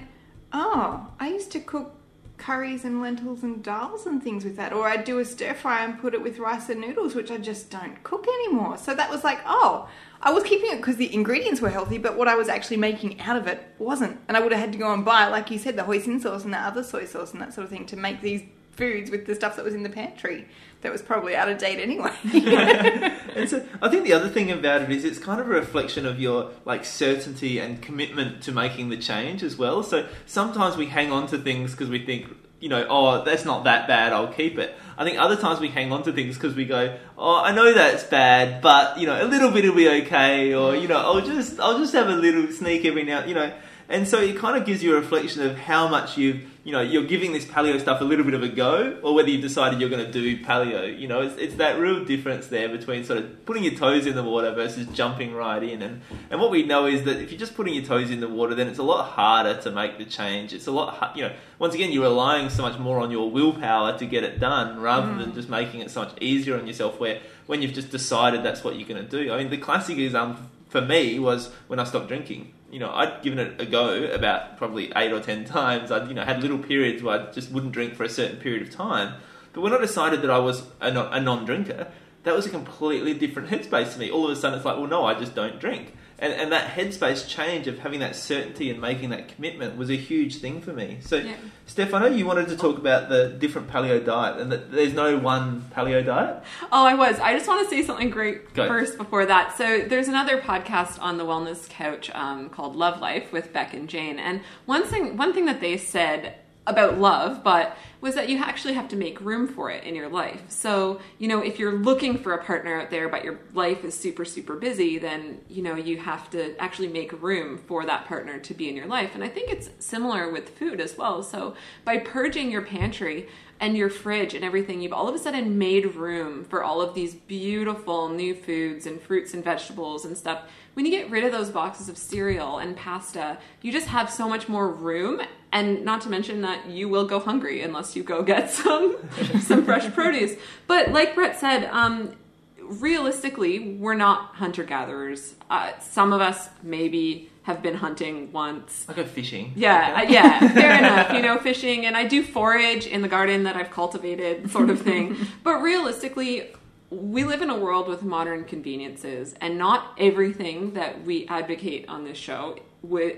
Oh, 0.51 1.07
I 1.19 1.29
used 1.29 1.51
to 1.51 1.59
cook 1.59 1.95
curries 2.38 2.83
and 2.83 3.01
lentils 3.01 3.44
and 3.44 3.63
dals 3.63 4.06
and 4.06 4.21
things 4.21 4.44
with 4.44 4.56
that. 4.57 4.74
Or 4.74 4.88
I'd 4.88 5.03
do 5.03 5.19
a 5.19 5.25
stir 5.25 5.53
fry 5.53 5.83
and 5.83 6.00
put 6.00 6.13
it 6.13 6.21
with 6.21 6.39
rice 6.39 6.69
and 6.69 6.81
noodles, 6.81 7.15
which 7.15 7.31
I 7.31 7.38
just 7.38 7.69
don't 7.69 8.03
cook 8.03 8.27
anymore. 8.27 8.77
So 8.77 8.94
that 8.94 9.09
was 9.09 9.24
like, 9.24 9.39
Oh, 9.45 9.88
I 10.21 10.31
was 10.31 10.44
keeping 10.44 10.71
it 10.71 10.77
because 10.77 10.95
the 10.95 11.13
ingredients 11.13 11.62
were 11.62 11.69
healthy, 11.69 11.97
but 11.97 12.18
what 12.18 12.27
I 12.27 12.35
was 12.35 12.47
actually 12.50 12.77
making 12.77 13.19
out 13.21 13.35
of 13.35 13.47
it 13.47 13.63
wasn't. 13.77 14.19
And 14.27 14.38
I 14.38 14.39
would 14.39 14.51
have 14.51 14.62
had 14.62 14.71
to 14.71 14.77
go 14.77 14.94
and 14.94 15.03
buy, 15.03 15.27
like 15.27 15.51
you 15.51 15.59
said, 15.59 15.75
the 15.75 15.83
hoisin 15.83 16.21
sauce 16.21 16.44
and 16.44 16.53
the 16.53 16.59
other 16.59 16.83
soy 16.83 17.06
sauce 17.06 17.33
and 17.33 17.41
that 17.41 17.53
sort 17.53 17.65
of 17.65 17.69
thing 17.69 17.85
to 17.88 17.97
make 17.97 18.21
these 18.21 18.44
foods 18.75 19.12
with 19.12 19.25
the 19.25 19.36
stuff 19.36 19.56
that 19.56 19.66
was 19.66 19.74
in 19.74 19.84
the 19.84 19.90
pantry 19.90 20.48
that 20.84 20.92
was 20.92 21.02
probably 21.02 21.36
out 21.36 21.50
of 21.50 21.58
date 21.58 21.80
anyway. 21.80 22.12
And 23.36 23.50
so 23.50 23.66
I 23.81 23.90
think 23.90 24.04
the 24.04 24.14
other 24.14 24.30
thing 24.30 24.52
about 24.52 24.84
it 24.84 24.92
is 24.92 25.04
it's 25.04 25.18
kind 25.18 25.42
of 25.42 25.48
a 25.48 25.50
reflection 25.50 26.06
of 26.06 26.20
your 26.20 26.52
like 26.66 26.86
certainty 26.86 27.58
and 27.58 27.81
commitment 27.81 28.44
to 28.44 28.52
making 28.52 28.90
the 28.90 28.98
change 28.98 29.42
as 29.42 29.58
well. 29.58 29.81
So 29.81 30.08
sometimes 30.28 30.78
we 30.78 30.86
hang 30.86 31.12
on 31.12 31.25
to 31.28 31.40
things 31.40 31.72
because 31.72 31.90
we 31.90 32.06
think, 32.06 32.28
you 32.60 32.70
know, 32.70 32.86
oh, 32.88 33.24
that's 33.24 33.44
not 33.44 33.64
that 33.64 33.88
bad, 33.88 34.14
I'll 34.14 34.31
keep 34.31 34.60
it. 34.60 34.75
I 35.00 35.03
think 35.03 35.18
other 35.18 35.36
times 35.36 35.60
we 35.60 35.70
hang 35.70 35.92
on 35.92 36.03
to 36.03 36.13
things 36.13 36.36
because 36.36 36.53
we 36.53 36.65
go, 36.65 36.96
oh, 37.18 37.42
I 37.44 37.53
know 37.53 37.74
that's 37.74 38.03
bad, 38.03 38.62
but 38.62 39.00
you 39.00 39.08
know, 39.08 39.20
a 39.20 39.25
little 39.25 39.50
bit 39.50 39.65
will 39.65 39.75
be 39.75 39.89
okay, 40.03 40.53
or 40.53 40.75
you 40.75 40.88
know, 40.88 40.98
I'll 40.98 41.22
just 41.22 41.60
I'll 41.60 41.80
just 41.80 41.94
have 41.94 42.10
a 42.10 42.15
little 42.15 42.51
sneak 42.51 42.86
every 42.86 43.03
now, 43.03 43.25
you 43.25 43.34
know. 43.34 43.51
And 43.90 44.08
so 44.08 44.20
it 44.20 44.38
kind 44.38 44.58
of 44.58 44.66
gives 44.66 44.82
you 44.82 44.94
a 44.94 45.00
reflection 45.00 45.42
of 45.44 45.58
how 45.58 45.88
much 45.88 46.18
you've, 46.18 46.44
you 46.63 46.72
know, 46.72 46.82
you're 46.82 47.04
giving 47.04 47.34
this 47.34 47.46
paleo 47.46 47.80
stuff 47.80 48.00
a 48.00 48.04
little 48.04 48.24
bit 48.24 48.34
of 48.34 48.42
a 48.42 48.48
go, 48.48 48.98
or 49.04 49.13
whether 49.13 49.30
you've 49.30 49.42
decided 49.42 49.82
you're 49.82 49.90
going 49.90 50.06
to 50.06 50.12
do 50.12 50.42
paleo. 50.44 50.98
You 50.98 51.08
know, 51.08 51.22
it's, 51.22 51.38
it's 51.38 51.56
that 51.56 51.78
real 51.78 52.06
difference 52.06 52.48
there 52.48 52.70
between 52.70 53.04
sort 53.04 53.20
of 53.20 53.46
putting 53.46 53.63
your 53.63 53.75
toes 53.75 54.06
in 54.06 54.16
the 54.16 54.24
water 54.24 54.54
versus 54.54 54.88
jumping 54.88 55.34
right 55.34 55.62
in. 55.62 55.82
And, 55.82 56.02
and 56.30 56.40
what 56.40 56.50
we 56.50 56.63
know 56.63 56.86
is 56.86 57.04
that 57.04 57.18
if 57.18 57.32
you're 57.32 57.40
just 57.40 57.56
putting 57.56 57.74
your 57.74 57.84
toes 57.84 58.10
in 58.10 58.22
the 58.22 58.30
water, 58.30 58.56
then 58.56 58.68
it's 58.68 58.80
a 58.80 58.84
lot 58.84 59.10
harder 59.10 59.62
to 59.62 59.72
make 59.72 59.98
the 59.98 60.06
change. 60.06 60.54
It's 60.54 60.68
a 60.68 60.72
lot, 60.72 61.16
you 61.16 61.24
know, 61.24 61.34
once 61.60 61.75
again, 61.75 61.92
you're 61.92 62.04
relying 62.04 62.50
so 62.50 62.62
much 62.62 62.80
more 62.80 63.00
on 63.00 63.12
your 63.12 63.30
willpower 63.30 63.98
to 63.98 64.06
get 64.06 64.24
it 64.24 64.40
done 64.40 64.80
rather 64.80 65.13
than 65.16 65.32
mm. 65.32 65.36
just 65.36 65.50
making 65.50 65.82
it 65.82 65.92
so 65.92 66.02
much 66.02 66.13
easier 66.22 66.58
on 66.58 66.66
yourself 66.66 67.00
where 67.00 67.20
when 67.48 67.62
you've 67.62 67.74
just 67.74 67.92
decided 67.92 68.44
that's 68.44 68.63
what 68.63 68.78
you're 68.78 68.88
going 68.88 69.06
to 69.06 69.10
do. 69.10 69.34
I 69.34 69.38
mean, 69.38 69.50
the 69.50 69.58
classic 69.58 69.98
example 69.98 70.44
for 70.74 70.82
me 70.82 71.20
was 71.20 71.51
when 71.68 71.77
I 71.80 71.84
stopped 71.84 72.08
drinking. 72.08 72.51
You 72.72 72.80
know, 72.80 72.89
I'd 72.92 73.22
given 73.22 73.38
it 73.38 73.62
a 73.62 73.65
go 73.68 74.06
about 74.06 74.58
probably 74.58 74.92
eight 74.96 75.13
or 75.13 75.20
ten 75.20 75.46
times. 75.60 75.92
I'd, 75.92 76.08
you 76.08 76.15
know, 76.15 76.25
had 76.25 76.42
little 76.42 76.58
periods 76.58 77.03
where 77.03 77.22
I 77.22 77.32
just 77.32 77.51
wouldn't 77.51 77.74
drink 77.74 77.94
for 77.94 78.03
a 78.03 78.10
certain 78.10 78.38
period 78.38 78.63
of 78.63 78.72
time. 78.72 79.22
But 79.53 79.62
when 79.62 79.72
I 79.72 79.77
decided 79.80 80.24
that 80.24 80.32
I 80.32 80.39
was 80.39 80.63
a, 80.82 80.92
non- 80.92 81.13
a 81.13 81.22
non-drinker, 81.22 81.92
that 82.24 82.36
was 82.36 82.48
a 82.48 82.50
completely 82.50 83.13
different 83.13 83.50
headspace 83.51 83.94
to 83.94 84.00
me. 84.00 84.10
All 84.10 84.25
of 84.25 84.32
a 84.32 84.36
sudden, 84.36 84.58
it's 84.58 84.65
like, 84.65 84.77
well, 84.77 84.88
no, 84.88 85.06
I 85.06 85.13
just 85.13 85.36
don't 85.36 85.60
drink. 85.60 85.94
And, 86.24 86.32
and 86.32 86.51
that 86.53 86.72
headspace 86.72 87.27
change 87.27 87.68
of 87.68 87.80
having 87.80 88.00
that 88.00 88.15
certainty 88.15 88.70
and 88.70 88.80
making 88.80 89.10
that 89.10 89.27
commitment 89.27 89.75
was 89.75 89.89
a 89.89 89.98
huge 89.98 90.38
thing 90.38 90.62
for 90.62 90.72
me. 90.72 91.00
So, 91.01 91.18
Yeah. 91.18 91.36
Steph, 91.65 91.94
I 91.94 92.00
know 92.00 92.08
you 92.08 92.25
wanted 92.25 92.48
to 92.48 92.56
talk 92.56 92.77
about 92.77 93.10
the 93.10 93.27
different 93.27 93.70
paleo 93.70 94.03
diet, 94.03 94.39
and 94.39 94.50
that 94.51 94.72
there's 94.72 94.94
no 94.94 95.18
one 95.18 95.63
paleo 95.75 96.06
diet. 96.06 96.42
Oh, 96.72 96.86
I 96.86 96.94
was. 96.94 97.20
I 97.20 97.34
just 97.34 97.48
want 97.48 97.68
to 97.68 97.75
say 97.75 97.84
something 97.84 98.10
great 98.10 98.53
Go. 98.53 98.68
first 98.68 98.98
before 98.98 99.25
that. 99.25 99.58
So 99.58 99.82
there's 99.82 100.08
another 100.08 100.39
podcast 100.39 101.01
on 101.01 101.18
the 101.18 101.25
Wellness 101.25 101.68
Couch 101.68 102.10
um, 102.13 102.50
called 102.50 102.75
Love 102.75 103.01
Life 103.01 103.34
with 103.34 103.51
Beck 103.51 103.74
and 103.74 103.89
Jane, 103.89 104.18
and 104.18 104.42
one 104.65 104.84
thing 104.84 105.18
one 105.18 105.34
thing 105.34 105.46
that 105.46 105.60
they 105.60 105.77
said 105.77 106.36
about 106.65 106.98
love, 106.98 107.43
but 107.43 107.75
was 108.00 108.15
that 108.15 108.29
you 108.29 108.38
actually 108.38 108.74
have 108.74 108.88
to 108.89 108.96
make 108.96 109.20
room 109.22 109.48
for 109.48 109.70
it 109.70 109.84
in 109.84 109.96
your 109.96 110.10
life. 110.10 110.41
So, 110.50 111.00
you 111.20 111.27
know, 111.27 111.41
if 111.41 111.60
you're 111.60 111.77
looking 111.77 112.17
for 112.17 112.34
a 112.34 112.43
partner 112.43 112.82
out 112.82 112.89
there, 112.89 113.08
but 113.10 113.24
your 113.24 113.39
life 113.53 113.84
is 113.84 113.98
super, 113.98 114.25
super 114.25 114.55
busy, 114.55 114.98
then, 114.98 115.39
you 115.50 115.62
know, 115.62 115.75
you 115.75 115.98
have 115.98 116.29
to 116.32 116.55
actually 116.62 116.89
make 116.89 117.22
room 117.22 117.58
for 117.58 117.86
that 117.86 118.05
partner 118.05 118.39
to 118.39 118.53
be 118.53 118.70
in 118.70 118.75
your 118.75 118.88
life. 118.88 119.15
And 119.15 119.24
I 119.24 119.29
think 119.29 119.51
it's 119.51 119.70
similar 119.79 120.32
with 120.32 120.58
food 120.58 120.79
as 120.82 120.98
well. 120.98 121.24
So, 121.24 121.55
by 121.86 121.98
purging 121.98 122.51
your 122.51 122.62
pantry, 122.62 123.27
and 123.63 123.77
your 123.77 123.89
fridge 123.89 124.34
and 124.34 124.43
everything, 124.43 124.82
you've 124.82 124.91
all 124.91 125.08
of 125.08 125.15
a 125.15 125.17
sudden 125.17 125.58
made 125.58 125.96
room 125.96 126.43
for 126.43 126.65
all 126.65 126.82
of 126.82 126.93
these 126.93 127.13
beautiful 127.15 128.10
new 128.10 128.36
foods 128.36 128.86
and 128.86 129.01
fruits 129.01 129.34
and 129.34 129.41
vegetables 129.41 130.03
and 130.03 130.17
stuff. 130.17 130.43
When 130.74 130.86
you 130.86 130.91
get 130.91 131.10
rid 131.10 131.24
of 131.24 131.32
those 131.32 131.50
boxes 131.50 131.88
of 131.88 131.98
cereal 131.98 132.58
and 132.58 132.75
pasta, 132.75 133.38
you 133.62 133.72
just 133.72 133.88
have 133.88 134.10
so 134.10 134.27
much 134.27 134.50
more 134.50 134.70
room 134.70 135.22
and 135.53 135.86
not 135.86 136.01
to 136.01 136.10
mention 136.10 136.41
that 136.41 136.67
you 136.67 136.89
will 136.89 137.05
go 137.05 137.19
hungry 137.19 137.62
unless 137.62 137.95
you 137.95 138.03
go 138.03 138.24
get 138.24 138.50
some 138.51 138.98
some 139.41 139.63
fresh 139.63 139.89
produce. 139.93 140.33
But 140.67 140.91
like 140.91 141.15
Brett 141.15 141.39
said, 141.39 141.65
um, 141.65 142.15
realistically, 142.60 143.75
we're 143.75 143.93
not 143.93 144.36
hunter 144.36 144.63
gatherers. 144.63 145.36
Uh, 145.50 145.72
some 145.79 146.12
of 146.12 146.19
us 146.19 146.50
maybe 146.63 147.29
have 147.43 147.62
been 147.62 147.75
hunting 147.75 148.31
once. 148.31 148.86
I 148.89 148.93
go 148.93 149.05
fishing. 149.05 149.53
Yeah, 149.55 150.01
uh, 150.01 150.10
yeah, 150.10 150.39
fair 150.53 150.77
enough. 150.77 151.13
You 151.13 151.22
know, 151.22 151.38
fishing, 151.38 151.86
and 151.86 151.95
I 151.95 152.05
do 152.05 152.24
forage 152.24 152.88
in 152.88 153.01
the 153.01 153.07
garden 153.07 153.43
that 153.43 153.55
I've 153.55 153.72
cultivated, 153.72 154.50
sort 154.50 154.69
of 154.69 154.81
thing. 154.81 155.15
but 155.43 155.62
realistically, 155.62 156.51
we 156.89 157.25
live 157.25 157.41
in 157.41 157.50
a 157.50 157.57
world 157.57 157.88
with 157.88 158.01
modern 158.01 158.45
conveniences, 158.45 159.36
and 159.39 159.57
not 159.57 159.93
everything 159.98 160.74
that 160.74 161.03
we 161.03 161.27
advocate 161.27 161.88
on 161.88 162.05
this 162.05 162.17
show 162.17 162.57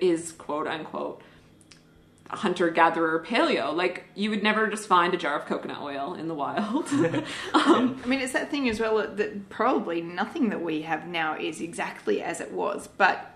is 0.01 0.31
quote 0.33 0.67
unquote 0.67 1.21
hunter 2.35 2.69
gatherer 2.69 3.23
paleo. 3.25 3.73
Like 3.73 4.05
you 4.15 4.29
would 4.29 4.43
never 4.43 4.67
just 4.67 4.87
find 4.87 5.13
a 5.13 5.17
jar 5.17 5.39
of 5.39 5.45
coconut 5.45 5.81
oil 5.81 6.13
in 6.13 6.27
the 6.27 6.33
wild. 6.33 6.87
um, 7.53 8.01
I 8.03 8.07
mean, 8.07 8.19
it's 8.19 8.33
that 8.33 8.51
thing 8.51 8.69
as 8.69 8.79
well 8.79 8.97
that 8.97 9.49
probably 9.49 10.01
nothing 10.01 10.49
that 10.49 10.61
we 10.61 10.83
have 10.83 11.07
now 11.07 11.37
is 11.37 11.61
exactly 11.61 12.21
as 12.21 12.41
it 12.41 12.51
was, 12.51 12.87
but 12.97 13.31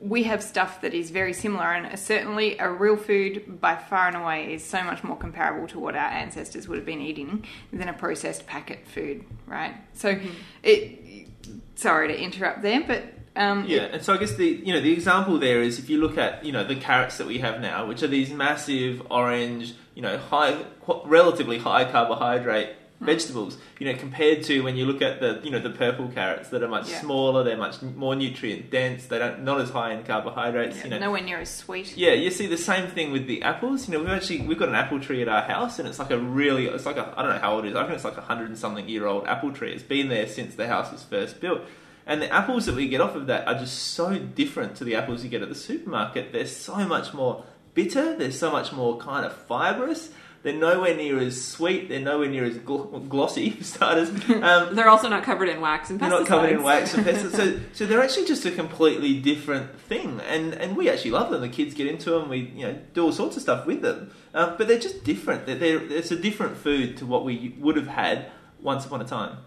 we 0.00 0.24
have 0.24 0.42
stuff 0.42 0.82
that 0.82 0.92
is 0.92 1.10
very 1.10 1.32
similar, 1.32 1.72
and 1.72 1.98
certainly 1.98 2.58
a 2.58 2.70
real 2.70 2.96
food 2.96 3.60
by 3.60 3.76
far 3.76 4.08
and 4.08 4.16
away 4.16 4.52
is 4.52 4.64
so 4.64 4.82
much 4.82 5.02
more 5.02 5.16
comparable 5.16 5.66
to 5.68 5.78
what 5.78 5.96
our 5.96 6.10
ancestors 6.10 6.68
would 6.68 6.76
have 6.76 6.86
been 6.86 7.00
eating 7.00 7.46
than 7.72 7.88
a 7.88 7.92
processed 7.92 8.46
packet 8.46 8.86
food, 8.86 9.24
right? 9.46 9.74
So, 9.94 10.18
it. 10.62 11.28
Sorry 11.76 12.08
to 12.08 12.20
interrupt 12.20 12.62
there, 12.62 12.82
but 12.82 13.04
um, 13.38 13.64
Yeah, 13.66 13.84
and 13.92 14.02
so 14.02 14.12
I 14.12 14.18
guess 14.18 14.34
the 14.34 14.46
you 14.46 14.72
know 14.74 14.80
the 14.80 14.92
example 14.92 15.38
there 15.38 15.62
is 15.62 15.78
if 15.78 15.88
you 15.88 15.98
look 15.98 16.18
at 16.18 16.44
you 16.44 16.52
know 16.52 16.64
the 16.64 16.76
carrots 16.76 17.16
that 17.18 17.26
we 17.26 17.38
have 17.38 17.60
now, 17.60 17.86
which 17.86 18.02
are 18.02 18.08
these 18.08 18.30
massive 18.30 19.00
orange, 19.10 19.74
you 19.94 20.02
know, 20.02 20.18
high, 20.18 20.56
relatively 21.04 21.58
high 21.58 21.90
carbohydrate 21.90 22.70
vegetables. 23.00 23.56
You 23.78 23.86
know, 23.92 23.96
compared 23.96 24.42
to 24.44 24.60
when 24.62 24.76
you 24.76 24.84
look 24.84 25.00
at 25.02 25.20
the 25.20 25.40
you 25.44 25.52
know 25.52 25.60
the 25.60 25.70
purple 25.70 26.08
carrots 26.08 26.48
that 26.48 26.64
are 26.64 26.68
much 26.68 26.90
Yeah. 26.90 27.00
smaller, 27.00 27.44
they're 27.44 27.56
much 27.56 27.80
more 27.80 28.16
nutrient 28.16 28.70
dense, 28.72 29.06
they 29.06 29.20
don't 29.20 29.44
not 29.44 29.60
as 29.60 29.70
high 29.70 29.92
in 29.92 30.02
carbohydrates. 30.02 30.78
yeah, 30.78 30.84
you 30.84 30.90
know, 30.90 30.98
nowhere 30.98 31.22
near 31.22 31.38
as 31.38 31.48
sweet. 31.54 31.96
yeah, 31.96 32.12
you 32.12 32.30
see 32.32 32.46
the 32.48 32.58
same 32.58 32.88
thing 32.88 33.12
with 33.12 33.28
the 33.28 33.42
apples. 33.42 33.86
You 33.86 33.94
know, 33.94 34.00
we've 34.00 34.08
actually 34.08 34.40
we've 34.40 34.58
got 34.58 34.68
an 34.68 34.74
apple 34.74 34.98
tree 34.98 35.22
at 35.22 35.28
our 35.28 35.42
house, 35.42 35.78
and 35.78 35.86
it's 35.88 36.00
like 36.00 36.10
a 36.10 36.18
really 36.18 36.66
it's 36.66 36.86
like 36.86 36.96
a 36.96 37.14
I 37.16 37.22
don't 37.22 37.34
know 37.34 37.38
how 37.38 37.54
old 37.54 37.66
it 37.66 37.68
is. 37.70 37.76
I 37.76 37.82
think 37.84 37.94
it's 37.94 38.04
like 38.04 38.16
a 38.18 38.22
hundred 38.22 38.48
and 38.48 38.58
something 38.58 38.88
year 38.88 39.06
old 39.06 39.28
apple 39.28 39.52
tree. 39.52 39.72
It's 39.72 39.84
been 39.84 40.08
there 40.08 40.26
since 40.26 40.56
the 40.56 40.66
house 40.66 40.90
was 40.90 41.04
first 41.04 41.40
built, 41.40 41.60
and 42.08 42.22
the 42.22 42.32
apples 42.32 42.64
that 42.66 42.74
we 42.74 42.88
get 42.88 43.02
off 43.02 43.14
of 43.14 43.26
that 43.26 43.46
are 43.46 43.54
just 43.54 43.92
so 43.92 44.18
different 44.18 44.76
to 44.76 44.84
the 44.84 44.94
apples 44.94 45.22
you 45.22 45.28
get 45.28 45.42
at 45.42 45.50
the 45.50 45.54
supermarket. 45.54 46.32
They're 46.32 46.46
so 46.46 46.86
much 46.86 47.12
more 47.12 47.44
bitter. 47.74 48.16
They're 48.16 48.32
so 48.32 48.50
much 48.50 48.72
more 48.72 48.96
kind 48.96 49.26
of 49.26 49.36
fibrous. 49.36 50.10
They're 50.42 50.54
nowhere 50.54 50.96
near 50.96 51.18
as 51.18 51.44
sweet. 51.44 51.90
They're 51.90 52.00
nowhere 52.00 52.30
near 52.30 52.44
as 52.44 52.56
gl- 52.56 53.06
glossy 53.10 53.50
for 53.58 53.64
starters. 53.64 54.08
Um, 54.30 54.74
they're 54.74 54.88
also 54.88 55.10
not 55.10 55.22
covered 55.22 55.50
in 55.50 55.60
wax 55.60 55.90
and 55.90 56.00
pesticides. 56.00 56.08
they're 56.08 56.18
not 56.20 56.26
covered 56.26 56.50
in 56.52 56.62
wax 56.62 56.94
and 56.94 57.04
pesticides. 57.04 57.28
So, 57.38 57.60
so 57.74 57.86
they're 57.86 58.02
actually 58.02 58.26
just 58.26 58.46
a 58.46 58.52
completely 58.52 59.20
different 59.20 59.78
thing, 59.80 60.20
and 60.28 60.54
and 60.54 60.78
we 60.78 60.88
actually 60.88 61.10
love 61.10 61.30
them. 61.30 61.42
The 61.42 61.48
kids 61.50 61.74
get 61.74 61.88
into 61.88 62.10
them. 62.10 62.30
We 62.30 62.52
you 62.56 62.66
know 62.66 62.78
do 62.94 63.04
all 63.04 63.12
sorts 63.12 63.36
of 63.36 63.42
stuff 63.42 63.66
with 63.66 63.82
them, 63.82 64.12
uh, 64.32 64.56
but 64.56 64.66
they're 64.66 64.78
just 64.78 65.04
different. 65.04 65.44
They're, 65.44 65.56
they're, 65.56 65.92
it's 65.92 66.10
a 66.10 66.16
different 66.16 66.56
food 66.56 66.96
to 66.98 67.06
what 67.06 67.24
we 67.24 67.54
would 67.58 67.76
have 67.76 67.88
had 67.88 68.30
once 68.60 68.86
upon 68.86 69.02
a 69.02 69.04
time. 69.04 69.38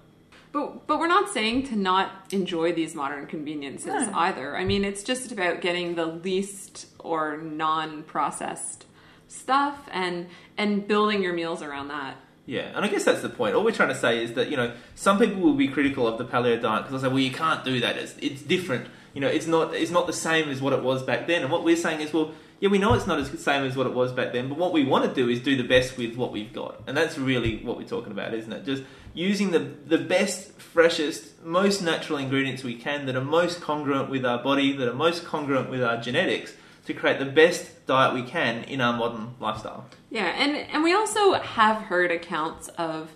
But 0.52 0.86
but 0.88 1.00
we're 1.00 1.08
not 1.08 1.30
saying 1.30 1.64
to 1.68 1.76
not 1.76 2.12
enjoy 2.32 2.74
these 2.74 2.94
modern 2.96 3.26
conveniences 3.28 3.88
No. 4.08 4.12
either. 4.14 4.58
I 4.58 4.66
mean, 4.66 4.84
it's 4.84 5.04
just 5.04 5.32
about 5.32 5.62
getting 5.62 5.96
the 5.96 6.06
least 6.06 6.88
or 7.00 7.38
non-processed 7.38 8.86
stuff 9.28 9.88
and 9.92 10.28
and 10.58 10.88
building 10.88 11.24
your 11.24 11.34
meals 11.34 11.62
around 11.62 11.88
that. 11.88 12.18
Yeah, 12.46 12.72
and 12.76 12.84
I 12.84 12.88
guess 12.90 13.04
that's 13.06 13.22
the 13.22 13.30
point. 13.30 13.56
All 13.56 13.64
we're 13.64 13.72
trying 13.72 13.90
to 13.90 13.96
say 13.96 14.24
is 14.24 14.34
that 14.34 14.50
you 14.50 14.58
know 14.58 14.74
some 14.96 15.20
people 15.20 15.42
will 15.42 15.54
be 15.54 15.68
critical 15.68 16.08
of 16.08 16.18
the 16.18 16.26
paleo 16.26 16.62
diet 16.62 16.84
because 16.84 17.02
they'll 17.02 17.10
say, 17.10 17.14
"Well, 17.14 17.20
you 17.20 17.32
can't 17.32 17.64
do 17.64 17.80
that. 17.80 17.98
It's 17.98 18.16
it's 18.20 18.42
different. 18.42 18.88
You 19.14 19.22
know, 19.22 19.28
it's 19.28 19.48
not 19.48 19.74
it's 19.74 19.92
not 19.92 20.08
the 20.08 20.14
same 20.14 20.50
as 20.50 20.62
what 20.62 20.74
it 20.74 20.84
was 20.84 21.04
back 21.04 21.28
then." 21.28 21.44
And 21.44 21.52
what 21.52 21.64
we're 21.64 21.76
saying 21.78 22.02
is, 22.02 22.12
well, 22.12 22.32
yeah, 22.60 22.70
we 22.70 22.78
know 22.78 22.94
it's 22.94 23.08
not 23.08 23.20
as 23.20 23.30
the 23.32 23.38
same 23.38 23.64
as 23.64 23.76
what 23.78 23.88
it 23.88 23.94
was 23.94 24.12
back 24.12 24.34
then, 24.34 24.50
but 24.50 24.58
what 24.58 24.74
we 24.74 24.84
want 24.84 25.06
to 25.08 25.14
do 25.14 25.30
is 25.30 25.40
do 25.40 25.56
the 25.56 25.64
best 25.64 25.98
with 25.98 26.16
what 26.16 26.32
we've 26.32 26.52
got, 26.52 26.82
and 26.88 26.98
that's 26.98 27.18
really 27.18 27.58
what 27.64 27.78
we're 27.78 27.88
talking 27.88 28.12
about, 28.12 28.34
isn't 28.34 28.52
it? 28.52 28.66
Just 28.66 28.84
using 29.14 29.52
the 29.52 29.60
the 29.60 29.98
best, 29.98 30.54
freshest, 30.60 31.44
most 31.44 31.82
natural 31.82 32.20
ingredients 32.20 32.64
we 32.64 32.76
can 32.76 33.06
that 33.06 33.16
are 33.16 33.24
most 33.24 33.62
congruent 33.62 34.10
with 34.10 34.26
our 34.26 34.42
body, 34.42 34.76
that 34.78 34.88
are 34.88 34.94
most 34.94 35.26
congruent 35.26 35.70
with 35.70 35.84
our 35.84 35.98
genetics, 35.98 36.54
to 36.86 36.94
create 36.94 37.20
the 37.20 37.26
best 37.26 37.86
diet 37.86 38.14
we 38.14 38.24
can 38.24 38.64
in 38.64 38.82
our 38.82 38.94
modern 38.94 39.36
lifestyle. 39.40 39.86
Yeah, 40.10 40.28
and 40.28 40.56
and 40.56 40.84
we 40.84 40.94
also 40.94 41.34
have 41.34 41.84
heard 41.84 42.12
accounts 42.12 42.68
of 42.70 43.12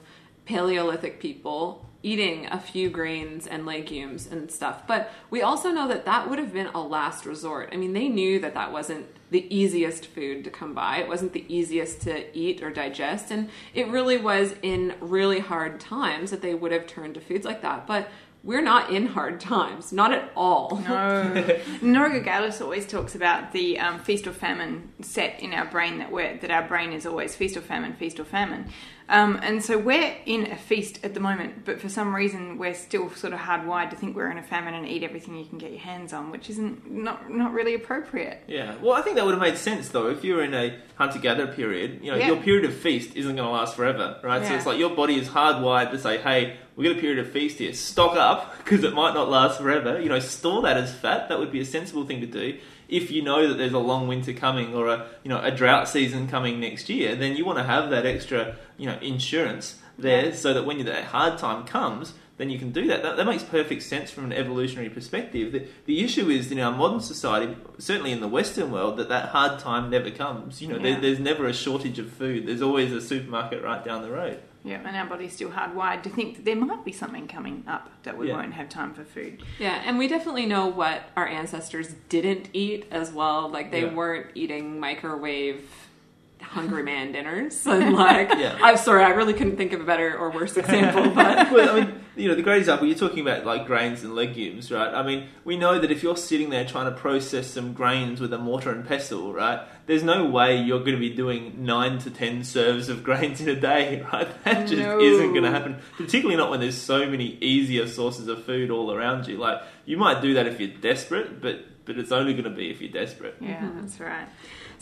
Paleolithic 0.45 1.19
people 1.19 1.84
eating 2.05 2.45
a 2.51 2.59
few 2.59 2.87
grains 2.87 3.47
and 3.47 3.65
legumes 3.65 4.27
and 4.27 4.51
stuff, 4.51 4.85
but 4.85 5.11
we 5.31 5.41
also 5.41 5.71
know 5.71 5.87
that 5.87 6.05
that 6.05 6.29
would 6.29 6.37
have 6.37 6.53
been 6.53 6.67
a 6.67 6.79
last 6.79 7.25
resort. 7.25 7.69
I 7.73 7.77
mean, 7.77 7.93
they 7.93 8.07
knew 8.07 8.39
that 8.41 8.53
that 8.53 8.71
wasn't 8.71 9.07
the 9.31 9.47
easiest 9.53 10.05
food 10.05 10.43
to 10.43 10.51
come 10.51 10.75
by. 10.75 10.97
It 10.97 11.07
wasn't 11.07 11.33
the 11.33 11.45
easiest 11.49 12.01
to 12.01 12.37
eat 12.37 12.61
or 12.61 12.69
digest, 12.69 13.31
and 13.31 13.49
it 13.73 13.87
really 13.87 14.17
was 14.17 14.53
in 14.61 14.93
really 14.99 15.39
hard 15.39 15.79
times 15.79 16.29
that 16.29 16.43
they 16.43 16.53
would 16.53 16.71
have 16.71 16.85
turned 16.85 17.15
to 17.15 17.21
foods 17.21 17.43
like 17.43 17.63
that. 17.63 17.87
But 17.87 18.07
we're 18.43 18.61
not 18.61 18.91
in 18.91 19.07
hard 19.07 19.39
times, 19.39 19.91
not 19.91 20.13
at 20.13 20.31
all. 20.35 20.79
No. 20.87 21.59
Nora 21.81 22.21
Gedgaudas 22.21 22.61
always 22.61 22.85
talks 22.85 23.15
about 23.15 23.51
the 23.51 23.79
um, 23.79 23.97
feast 23.99 24.27
or 24.27 24.31
famine 24.31 24.93
set 25.01 25.39
in 25.39 25.51
our 25.53 25.65
brain 25.65 25.97
that 25.97 26.11
we're, 26.11 26.37
that 26.37 26.51
our 26.51 26.61
brain 26.67 26.93
is 26.93 27.07
always 27.07 27.35
feast 27.35 27.57
or 27.57 27.61
famine, 27.61 27.93
feast 27.93 28.19
or 28.19 28.23
famine. 28.23 28.67
Um, 29.07 29.39
and 29.43 29.63
so 29.63 29.77
we're 29.77 30.15
in 30.25 30.51
a 30.51 30.55
feast 30.55 30.99
at 31.03 31.13
the 31.13 31.19
moment, 31.19 31.63
but 31.63 31.79
for 31.79 31.89
some 31.89 32.15
reason 32.15 32.57
we're 32.57 32.73
still 32.73 33.09
sort 33.11 33.33
of 33.33 33.39
hardwired 33.39 33.91
to 33.91 33.95
think 33.95 34.15
we're 34.15 34.31
in 34.31 34.37
a 34.39 34.43
famine 34.43 34.73
and 34.73 34.87
eat 34.87 35.03
everything 35.03 35.35
you 35.35 35.45
can 35.45 35.59
get 35.59 35.71
your 35.71 35.79
hands 35.79 36.11
on, 36.11 36.31
which 36.31 36.49
isn't 36.49 36.89
not 36.89 37.29
not 37.29 37.53
really 37.53 37.75
appropriate. 37.75 38.41
Yeah, 38.47 38.75
well, 38.81 38.93
I 38.93 39.01
think 39.01 39.15
that 39.17 39.25
would 39.25 39.33
have 39.35 39.41
made 39.41 39.57
sense 39.57 39.89
though. 39.89 40.07
If 40.09 40.23
you 40.23 40.35
were 40.35 40.43
in 40.43 40.53
a 40.55 40.79
hunter-gatherer 40.95 41.47
period, 41.53 41.99
you 42.01 42.11
know, 42.11 42.17
Yeah. 42.17 42.27
your 42.27 42.37
period 42.37 42.65
of 42.65 42.73
feast 42.75 43.15
isn't 43.15 43.35
going 43.35 43.47
to 43.47 43.51
last 43.53 43.75
forever, 43.75 44.17
right? 44.23 44.41
Yeah. 44.41 44.49
So 44.49 44.55
it's 44.55 44.65
like 44.65 44.79
your 44.79 44.95
body 44.95 45.19
is 45.19 45.27
hardwired 45.29 45.91
to 45.91 45.99
say, 45.99 46.17
"Hey, 46.17 46.57
we 46.75 46.85
got 46.85 46.97
a 46.97 46.99
period 46.99 47.19
of 47.19 47.31
feast 47.31 47.59
here. 47.59 47.73
Stock 47.73 48.15
up 48.17 48.57
because 48.63 48.83
it 48.83 48.93
might 48.93 49.13
not 49.13 49.29
last 49.29 49.59
forever. 49.61 50.01
You 50.01 50.09
know, 50.09 50.19
store 50.19 50.63
that 50.63 50.77
as 50.77 50.93
fat. 50.93 51.29
That 51.29 51.37
would 51.39 51.51
be 51.51 51.59
a 51.61 51.65
sensible 51.65 52.05
thing 52.05 52.21
to 52.21 52.27
do. 52.27 52.57
If 52.87 53.11
you 53.11 53.21
know 53.21 53.47
that 53.47 53.55
there's 53.55 53.73
a 53.73 53.79
long 53.79 54.07
winter 54.07 54.33
coming 54.33 54.73
or 54.73 54.87
a 54.87 55.07
you 55.23 55.29
know 55.29 55.41
a 55.41 55.51
drought 55.51 55.87
season 55.87 56.27
coming 56.27 56.59
next 56.59 56.89
year, 56.89 57.15
then 57.15 57.35
you 57.35 57.45
want 57.45 57.57
to 57.57 57.63
have 57.63 57.89
that 57.89 58.05
extra 58.05 58.55
you 58.77 58.85
know 58.85 58.97
insurance 58.99 59.79
there 59.97 60.33
so 60.33 60.53
that 60.53 60.65
when 60.65 60.83
that 60.85 61.05
hard 61.05 61.37
time 61.37 61.65
comes, 61.65 62.13
then 62.37 62.49
you 62.49 62.59
can 62.59 62.71
do 62.71 62.87
that. 62.87 63.01
That, 63.01 63.17
that 63.17 63.25
makes 63.25 63.43
perfect 63.43 63.83
sense 63.83 64.11
from 64.11 64.25
an 64.25 64.33
evolutionary 64.33 64.89
perspective. 64.89 65.53
The, 65.53 65.67
the 65.85 66.03
issue 66.03 66.29
is 66.29 66.51
in 66.51 66.59
our 66.59 66.71
modern 66.71 66.99
society, 66.99 67.55
certainly 67.77 68.11
in 68.11 68.19
the 68.19 68.27
Western 68.27 68.71
world, 68.71 68.97
that 68.97 69.09
that 69.09 69.29
hard 69.29 69.59
time 69.59 69.89
never 69.89 70.11
comes. 70.11 70.61
You 70.61 70.67
know, 70.67 70.79
there, 70.79 70.99
there's 70.99 71.19
never 71.19 71.47
a 71.47 71.53
shortage 71.53 71.97
of 71.97 72.11
food. 72.11 72.45
There's 72.45 72.61
always 72.61 72.91
a 72.91 73.01
supermarket 73.01 73.63
right 73.63 73.83
down 73.83 74.01
the 74.01 74.11
road. 74.11 74.41
Yeah, 74.65 74.81
and 74.83 74.97
our 74.97 75.05
body's 75.05 75.33
still 75.33 75.51
hardwired 75.51 76.01
to 76.03 76.09
think 76.09 76.37
that 76.37 76.45
there 76.45 76.55
might 76.55 76.83
be 76.83 76.91
something 76.91 77.27
coming 77.27 77.63
up 77.67 77.89
that 78.03 78.17
we 78.17 78.29
Yeah. 78.29 78.37
won't 78.37 78.53
have 78.55 78.67
time 78.67 78.93
for 78.95 79.03
food. 79.05 79.43
Yeah, 79.59 79.81
and 79.85 79.99
we 79.99 80.07
definitely 80.07 80.47
know 80.47 80.65
what 80.65 81.03
our 81.15 81.27
ancestors 81.27 81.93
didn't 82.09 82.49
eat 82.51 82.85
as 82.89 83.11
well. 83.11 83.47
Like 83.47 83.69
they 83.71 83.83
Yeah. 83.85 83.93
weren't 83.93 84.27
eating 84.33 84.79
microwave 84.79 85.69
Hungry 86.41 86.83
Man 86.91 87.11
dinners. 87.11 87.65
And 87.67 87.95
like, 87.95 88.29
Yeah. 88.37 88.57
I'm 88.61 88.77
sorry, 88.77 89.03
I 89.03 89.09
really 89.09 89.33
couldn't 89.33 89.57
think 89.57 89.73
of 89.73 89.81
a 89.81 89.83
better 89.83 90.17
or 90.17 90.31
worse 90.31 90.55
example. 90.57 91.09
But 91.15 91.51
well, 91.51 91.75
I 91.77 91.79
mean, 91.81 91.99
you 92.15 92.29
know, 92.29 92.35
the 92.35 92.41
great 92.43 92.59
example 92.59 92.87
you're 92.87 92.97
talking 92.97 93.19
about, 93.19 93.45
like 93.45 93.65
grains 93.67 94.03
and 94.03 94.15
legumes, 94.15 94.71
right? 94.71 94.93
I 94.93 95.03
mean, 95.03 95.27
we 95.43 95.57
know 95.57 95.79
that 95.79 95.91
if 95.91 96.01
you're 96.01 96.15
sitting 96.15 96.49
there 96.49 96.63
trying 96.65 96.85
to 96.85 96.97
process 96.97 97.47
some 97.47 97.73
grains 97.73 98.21
with 98.21 98.31
a 98.31 98.37
mortar 98.37 98.71
and 98.71 98.87
pestle, 98.87 99.33
right? 99.33 99.59
There's 99.85 100.03
no 100.03 100.25
way 100.25 100.57
you're 100.61 100.79
going 100.79 100.93
to 100.93 100.99
be 100.99 101.09
doing 101.09 101.65
nine 101.65 101.99
to 101.99 102.09
ten 102.09 102.43
serves 102.45 102.87
of 102.89 103.03
grains 103.03 103.41
in 103.41 103.49
a 103.49 103.59
day, 103.59 104.01
right? 104.13 104.43
That 104.45 104.67
just 104.67 104.81
No. 104.81 104.99
isn't 104.99 105.31
going 105.31 105.43
to 105.43 105.51
happen. 105.51 105.77
Particularly 105.97 106.37
not 106.37 106.49
when 106.51 106.61
there's 106.61 106.77
so 106.77 107.05
many 107.09 107.37
easier 107.41 107.85
sources 107.87 108.27
of 108.29 108.45
food 108.45 108.71
all 108.71 108.93
around 108.93 109.27
you. 109.27 109.37
Like, 109.37 109.61
you 109.85 109.97
might 109.97 110.21
do 110.21 110.35
that 110.35 110.47
if 110.47 110.59
you're 110.59 110.69
desperate, 110.69 111.41
but 111.41 111.65
but 111.85 111.99
it's 111.99 112.11
only 112.11 112.31
going 112.33 112.45
to 112.45 112.49
be 112.49 112.71
if 112.71 112.81
you're 112.81 112.91
desperate. 112.91 113.35
Yeah, 113.39 113.59
mm-hmm. 113.61 113.81
that's 113.81 113.99
right. 113.99 114.27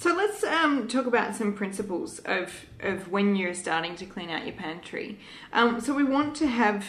So 0.03 0.13
let's 0.13 0.43
um, 0.43 0.89
talk 0.89 1.05
about 1.05 1.33
some 1.33 1.53
principles 1.53 2.19
of, 2.25 2.65
of 2.81 3.07
when 3.09 3.37
you're 3.37 3.53
starting 3.53 3.95
to 3.95 4.05
clean 4.05 4.29
out 4.29 4.45
your 4.45 4.53
pantry. 4.55 5.17
Um, 5.53 5.79
so 5.79 5.93
we 5.93 6.03
want 6.03 6.35
to 6.37 6.47
have 6.47 6.85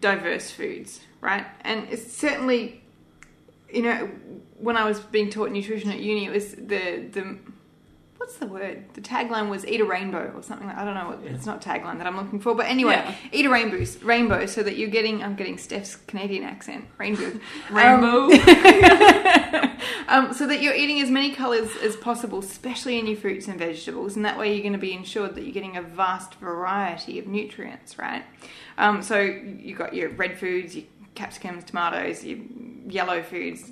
diverse 0.00 0.50
foods, 0.50 1.00
right? 1.20 1.44
And 1.60 1.86
it's 1.90 2.10
certainly, 2.10 2.80
you 3.70 3.82
know, 3.82 4.06
when 4.58 4.78
I 4.78 4.86
was 4.86 4.98
being 5.00 5.28
taught 5.28 5.50
nutrition 5.50 5.90
at 5.90 6.00
uni, 6.00 6.24
it 6.24 6.30
was 6.30 6.52
the 6.54 7.06
the 7.12 7.36
what's 8.16 8.38
the 8.38 8.46
word? 8.46 8.84
The 8.94 9.02
tagline 9.02 9.50
was 9.50 9.66
"Eat 9.66 9.82
a 9.82 9.84
rainbow" 9.84 10.32
or 10.34 10.42
something. 10.42 10.66
like 10.66 10.78
I 10.78 10.86
don't 10.86 10.94
know. 10.94 11.08
What, 11.08 11.20
It's 11.34 11.44
not 11.44 11.60
tagline 11.60 11.98
that 11.98 12.06
I'm 12.06 12.16
looking 12.16 12.40
for, 12.40 12.54
but 12.54 12.64
anyway, 12.64 12.94
Yeah. 12.94 13.14
eat 13.30 13.44
a 13.44 13.50
rainbow, 13.50 13.84
rainbow, 14.02 14.46
so 14.46 14.62
that 14.62 14.78
you're 14.78 14.88
getting. 14.88 15.22
I'm 15.22 15.34
getting 15.36 15.58
Steph's 15.58 15.96
Canadian 15.96 16.44
accent, 16.44 16.86
rainbow, 16.96 17.30
Rainbow. 17.70 18.30
um, 18.32 19.70
so 20.32 20.46
that 20.46 20.62
you're 20.62 20.74
eating 20.74 21.00
as 21.00 21.10
many 21.10 21.32
colours 21.32 21.70
as 21.82 21.96
possible, 21.96 22.38
especially 22.40 22.98
in 22.98 23.06
your 23.06 23.16
fruits 23.16 23.48
and 23.48 23.58
vegetables, 23.58 24.16
and 24.16 24.24
that 24.24 24.38
way 24.38 24.52
you're 24.52 24.62
going 24.62 24.72
to 24.72 24.78
be 24.78 24.92
ensured 24.92 25.34
that 25.34 25.44
you're 25.44 25.52
getting 25.52 25.76
a 25.76 25.82
vast 25.82 26.34
variety 26.36 27.18
of 27.18 27.26
nutrients, 27.26 27.98
right? 27.98 28.24
Um, 28.78 29.02
so 29.02 29.20
you 29.20 29.74
got 29.74 29.94
your 29.94 30.10
red 30.10 30.38
foods, 30.38 30.74
your 30.74 30.84
capsicums, 31.14 31.64
tomatoes, 31.64 32.24
your 32.24 32.38
yellow 32.88 33.22
foods, 33.22 33.70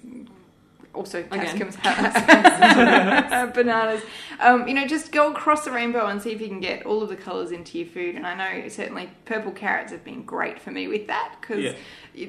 also 0.94 1.20
Again. 1.30 1.58
capsicums, 1.58 2.14
bananas. 3.54 4.02
Um, 4.40 4.68
you 4.68 4.75
know, 4.75 4.87
just 4.87 5.12
go 5.12 5.32
across 5.32 5.64
the 5.64 5.70
rainbow 5.70 6.06
and 6.06 6.20
see 6.20 6.32
if 6.32 6.40
you 6.40 6.49
can 6.49 6.61
get 6.61 6.84
all 6.84 7.02
of 7.02 7.08
the 7.08 7.16
colours 7.16 7.50
into 7.50 7.78
your 7.78 7.87
food. 7.87 8.14
And 8.14 8.26
I 8.26 8.34
know 8.34 8.68
certainly 8.68 9.11
purple 9.25 9.52
carrots 9.52 9.92
have 9.92 10.04
been 10.04 10.25
great 10.25 10.61
for 10.61 10.70
me 10.70 10.88
with 10.88 11.06
that 11.06 11.37
because 11.40 11.75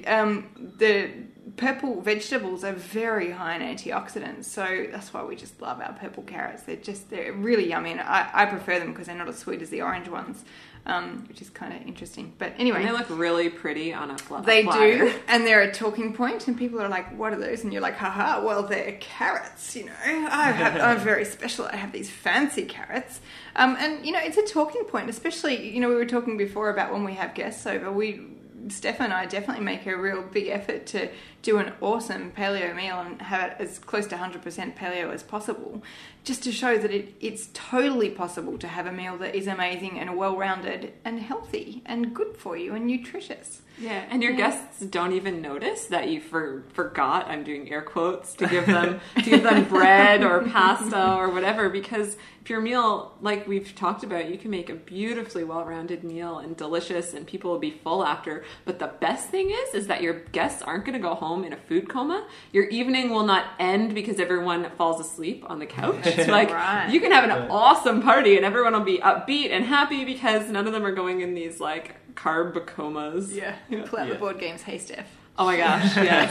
um, 0.08 0.74
the 0.77 1.10
purple 1.58 2.01
vegetables 2.01 2.63
are 2.63 2.74
very 2.74 3.32
high 3.32 3.55
in 3.55 3.62
antioxidants. 3.62 4.46
So 4.46 4.88
that's 4.91 5.13
why 5.13 5.24
we 5.24 5.36
just 5.36 5.62
love 5.62 5.82
our 5.82 5.93
purple 5.93 6.24
carrots. 6.24 6.63
They're 6.63 6.75
just 6.75 7.10
they're 7.10 7.34
really 7.34 7.70
yummy, 7.70 7.91
and 7.91 8.01
I, 8.01 8.29
I 8.34 8.46
prefer 8.46 8.79
them 8.79 8.91
because 8.91 9.08
they're 9.08 9.15
not 9.15 9.27
as 9.29 9.38
sweet 9.38 9.62
as 9.62 9.70
the 9.70 9.82
orange 9.82 10.08
ones, 10.08 10.46
um, 10.86 11.25
which 11.28 11.42
is 11.42 11.50
kind 11.50 11.74
of 11.74 11.88
interesting. 11.88 12.34
But 12.38 12.54
anyway, 12.58 12.80
And 12.80 12.88
they 12.88 12.92
look 12.92 13.10
really 13.10 13.50
pretty 13.50 13.94
on 13.94 14.12
a 14.12 14.18
fl- 14.18 14.38
they 14.38 14.63
do, 14.63 15.13
and 15.28 15.46
they're 15.46 15.62
a 15.62 15.72
talking 15.72 16.13
point, 16.13 16.48
and 16.48 16.58
people 16.58 16.82
are 16.82 16.90
like, 16.90 17.18
"What 17.18 17.34
are 17.34 17.40
those?" 17.40 17.63
And 17.63 17.72
you're 17.72 17.82
like, 17.82 17.96
"Haha, 17.98 18.44
well, 18.46 18.63
they're 18.63 18.98
carrots. 19.00 19.75
You 19.75 19.86
know, 19.86 19.94
I 20.04 20.52
have, 20.52 20.82
I'm 20.82 21.00
very 21.04 21.25
special. 21.25 21.66
I 21.66 21.78
have 21.78 21.92
these 21.92 22.10
fancy 22.10 22.66
carrots." 22.66 23.22
Um, 23.56 23.78
and 23.80 24.06
you 24.06 24.12
know, 24.12 24.20
it's 24.22 24.38
a 24.38 24.44
talking 24.46 24.84
point, 24.86 25.10
especially 25.10 25.70
you 25.74 25.80
know, 25.80 25.90
we 25.90 25.96
were 25.96 26.06
talking 26.06 26.38
before 26.38 26.70
about 26.70 26.92
when 26.92 27.04
we 27.04 27.13
have 27.13 27.34
guests 27.34 27.66
over. 27.66 27.92
We, 27.92 28.22
Steph 28.70 29.00
and 29.00 29.13
I, 29.13 29.25
definitely 29.25 29.63
make 29.63 29.86
a 29.86 29.96
real 29.96 30.22
big 30.24 30.48
effort 30.48 30.86
to 30.88 31.10
do 31.43 31.57
an 31.57 31.73
awesome 31.81 32.31
paleo 32.31 32.73
meal 32.75 33.00
and 33.00 33.21
have 33.21 33.51
it 33.51 33.57
as 33.59 33.77
close 33.77 34.07
to 34.07 34.15
100% 34.15 34.75
paleo 34.75 35.13
as 35.13 35.21
possible, 35.21 35.83
just 36.23 36.41
to 36.43 36.51
show 36.51 36.77
that 36.77 36.89
it, 36.89 37.13
it's 37.19 37.50
totally 37.53 38.09
possible 38.09 38.57
to 38.57 38.67
have 38.67 38.88
a 38.88 38.91
meal 38.91 39.17
that 39.17 39.35
is 39.35 39.45
amazing 39.45 40.00
and 40.00 40.17
well-rounded 40.17 40.93
and 41.03 41.19
healthy 41.19 41.83
and 41.85 42.15
good 42.15 42.38
for 42.38 42.55
you 42.57 42.73
and 42.73 42.88
nutritious. 42.88 43.62
Yeah, 43.77 44.05
and 44.09 44.21
your 44.21 44.33
guests 44.33 44.85
don't 44.85 45.13
even 45.13 45.41
notice 45.41 45.88
that 45.88 46.07
you 46.07 46.21
for, 46.21 46.63
forgot. 46.73 47.27
I'm 47.27 47.43
doing 47.43 47.71
air 47.71 47.81
quotes 47.81 48.35
to 48.35 48.47
give 48.47 48.67
them 48.67 49.00
to 49.15 49.21
give 49.21 49.41
them 49.41 49.63
bread 49.65 50.23
or 50.23 50.43
pasta 50.43 51.15
or 51.15 51.29
whatever. 51.31 51.69
Because 51.69 52.15
if 52.43 52.51
your 52.51 52.62
meal, 52.62 53.17
like 53.19 53.47
we've 53.47 53.73
talked 53.73 54.03
about, 54.03 54.29
you 54.29 54.38
can 54.38 54.51
make 54.51 54.69
a 54.69 54.75
beautifully 54.75 55.43
well-rounded 55.43 56.03
meal 56.03 56.38
and 56.38 56.55
delicious, 56.55 57.15
and 57.15 57.25
people 57.25 57.50
will 57.50 57.59
be 57.59 57.71
full 57.71 58.05
after. 58.05 58.43
But 58.63 58.77
the 58.77 58.88
best 58.88 59.29
thing 59.29 59.50
is, 59.50 59.73
is 59.73 59.88
that 59.88 60.03
your 60.03 60.13
guests 60.13 60.62
aren't 60.62 60.85
going 60.85 60.93
to 60.93 61.00
go 61.00 61.15
home 61.15 61.33
in 61.42 61.54
a 61.54 61.58
food 61.58 61.90
coma. 61.90 62.28
Your 62.52 62.66
evening 62.66 63.10
will 63.10 63.25
not 63.25 63.46
end 63.60 63.96
because 63.96 64.20
everyone 64.20 64.70
falls 64.78 65.00
asleep 65.00 65.44
on 65.48 65.58
the 65.60 65.66
couch. 65.66 65.96
It's 66.06 66.28
like 66.28 66.52
Right. 66.52 66.90
you 66.94 67.00
can 67.02 67.12
have 67.12 67.24
an 67.24 67.50
awesome 67.50 68.02
party, 68.02 68.36
and 68.38 68.46
everyone 68.46 68.74
will 68.74 68.82
be 68.82 69.00
upbeat 69.00 69.50
and 69.52 69.66
happy 69.66 70.06
because 70.06 70.50
none 70.50 70.68
of 70.68 70.74
them 70.74 70.86
are 70.86 70.94
going 70.94 71.22
in 71.22 71.34
these 71.34 71.60
like 71.60 71.96
carb 72.16 72.66
comas. 72.68 73.34
Yeah, 73.36 73.56
pull 73.88 74.00
out 74.00 74.08
Yeah. 74.08 74.13
the 74.13 74.20
board 74.20 74.38
games. 74.40 74.62
Hey, 74.62 74.78
Steph. 74.78 75.08
Oh 75.36 75.46
my 75.46 75.58
gosh, 75.58 75.96
yes. 76.10 76.30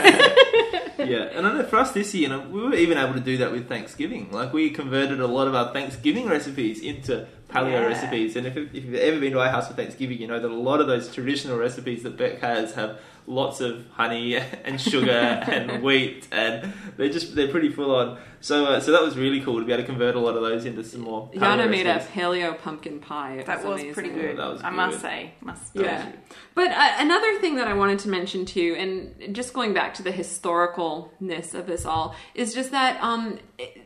yeah, 0.99 1.37
and 1.37 1.45
I 1.45 1.53
know 1.55 1.65
for 1.65 1.77
us 1.79 1.91
this 1.91 2.15
year, 2.15 2.23
you 2.23 2.29
know, 2.29 2.47
we 2.49 2.63
were 2.63 2.75
even 2.75 2.97
able 2.99 3.15
to 3.15 3.21
do 3.21 3.37
that 3.39 3.51
with 3.51 3.69
Thanksgiving. 3.69 4.31
Like 4.31 4.53
we 4.53 4.71
converted 4.71 5.19
a 5.21 5.27
lot 5.27 5.49
of 5.49 5.57
our 5.57 5.73
Thanksgiving 5.73 6.29
recipes 6.29 6.81
into 6.81 7.27
paleo 7.49 7.73
Yeah. 7.73 7.87
recipes. 7.87 8.37
And 8.37 8.47
if, 8.47 8.57
if 8.57 8.73
you've 8.85 8.95
ever 8.95 9.19
been 9.19 9.33
to 9.33 9.41
our 9.41 9.49
house 9.51 9.67
for 9.67 9.75
Thanksgiving, 9.75 10.19
you 10.21 10.29
know 10.29 10.39
that 10.39 10.49
a 10.51 10.55
lot 10.55 10.81
of 10.81 10.87
those 10.87 11.13
traditional 11.13 11.59
recipes 11.59 12.05
that 12.05 12.17
Beck 12.17 12.39
has 12.41 12.75
have 12.75 13.01
lots 13.27 13.61
of 13.61 13.87
honey 13.93 14.37
and 14.65 14.81
sugar 14.81 15.11
and 15.11 15.83
wheat, 15.83 16.29
and 16.33 16.73
they're 16.97 17.09
just 17.09 17.35
they're 17.35 17.49
pretty 17.49 17.71
full 17.71 17.95
on. 17.95 18.19
So 18.41 18.67
uh, 18.67 18.81
so 18.81 18.91
that 18.93 19.03
was 19.03 19.17
really 19.17 19.41
cool 19.41 19.61
to 19.61 19.65
be 19.65 19.73
able 19.73 19.83
to 19.85 19.87
convert 19.87 20.17
a 20.17 20.19
lot 20.19 20.35
of 20.37 20.43
those 20.43 20.65
into 20.65 20.83
some 20.83 21.03
more. 21.03 21.31
Yana 21.33 21.71
made 21.71 21.87
a 21.87 22.01
paleo 22.01 22.59
pumpkin 22.61 22.99
pie. 22.99 23.35
It 23.35 23.47
That 23.47 23.65
was 23.65 23.81
amazing. 23.81 23.95
pretty 23.95 24.11
good. 24.11 24.39
That 24.39 24.51
was 24.51 24.63
I 24.65 24.71
must 24.71 25.01
say, 25.01 25.35
must. 25.41 25.75
Yeah. 25.75 26.11
But 26.55 26.73
uh, 26.73 26.91
another 26.99 27.39
thing 27.39 27.55
that 27.57 27.69
I 27.69 27.75
wanted 27.75 28.01
to 28.01 28.09
mention 28.09 28.45
too, 28.45 28.75
and 28.79 29.35
just 29.35 29.53
going 29.55 29.73
back 29.75 29.95
to 29.95 30.03
the 30.03 30.11
historicalness 30.11 31.55
of 31.55 31.67
this 31.67 31.85
all, 31.87 32.15
is 32.35 32.53
just 32.55 32.71
that 32.73 33.03
um, 33.03 33.39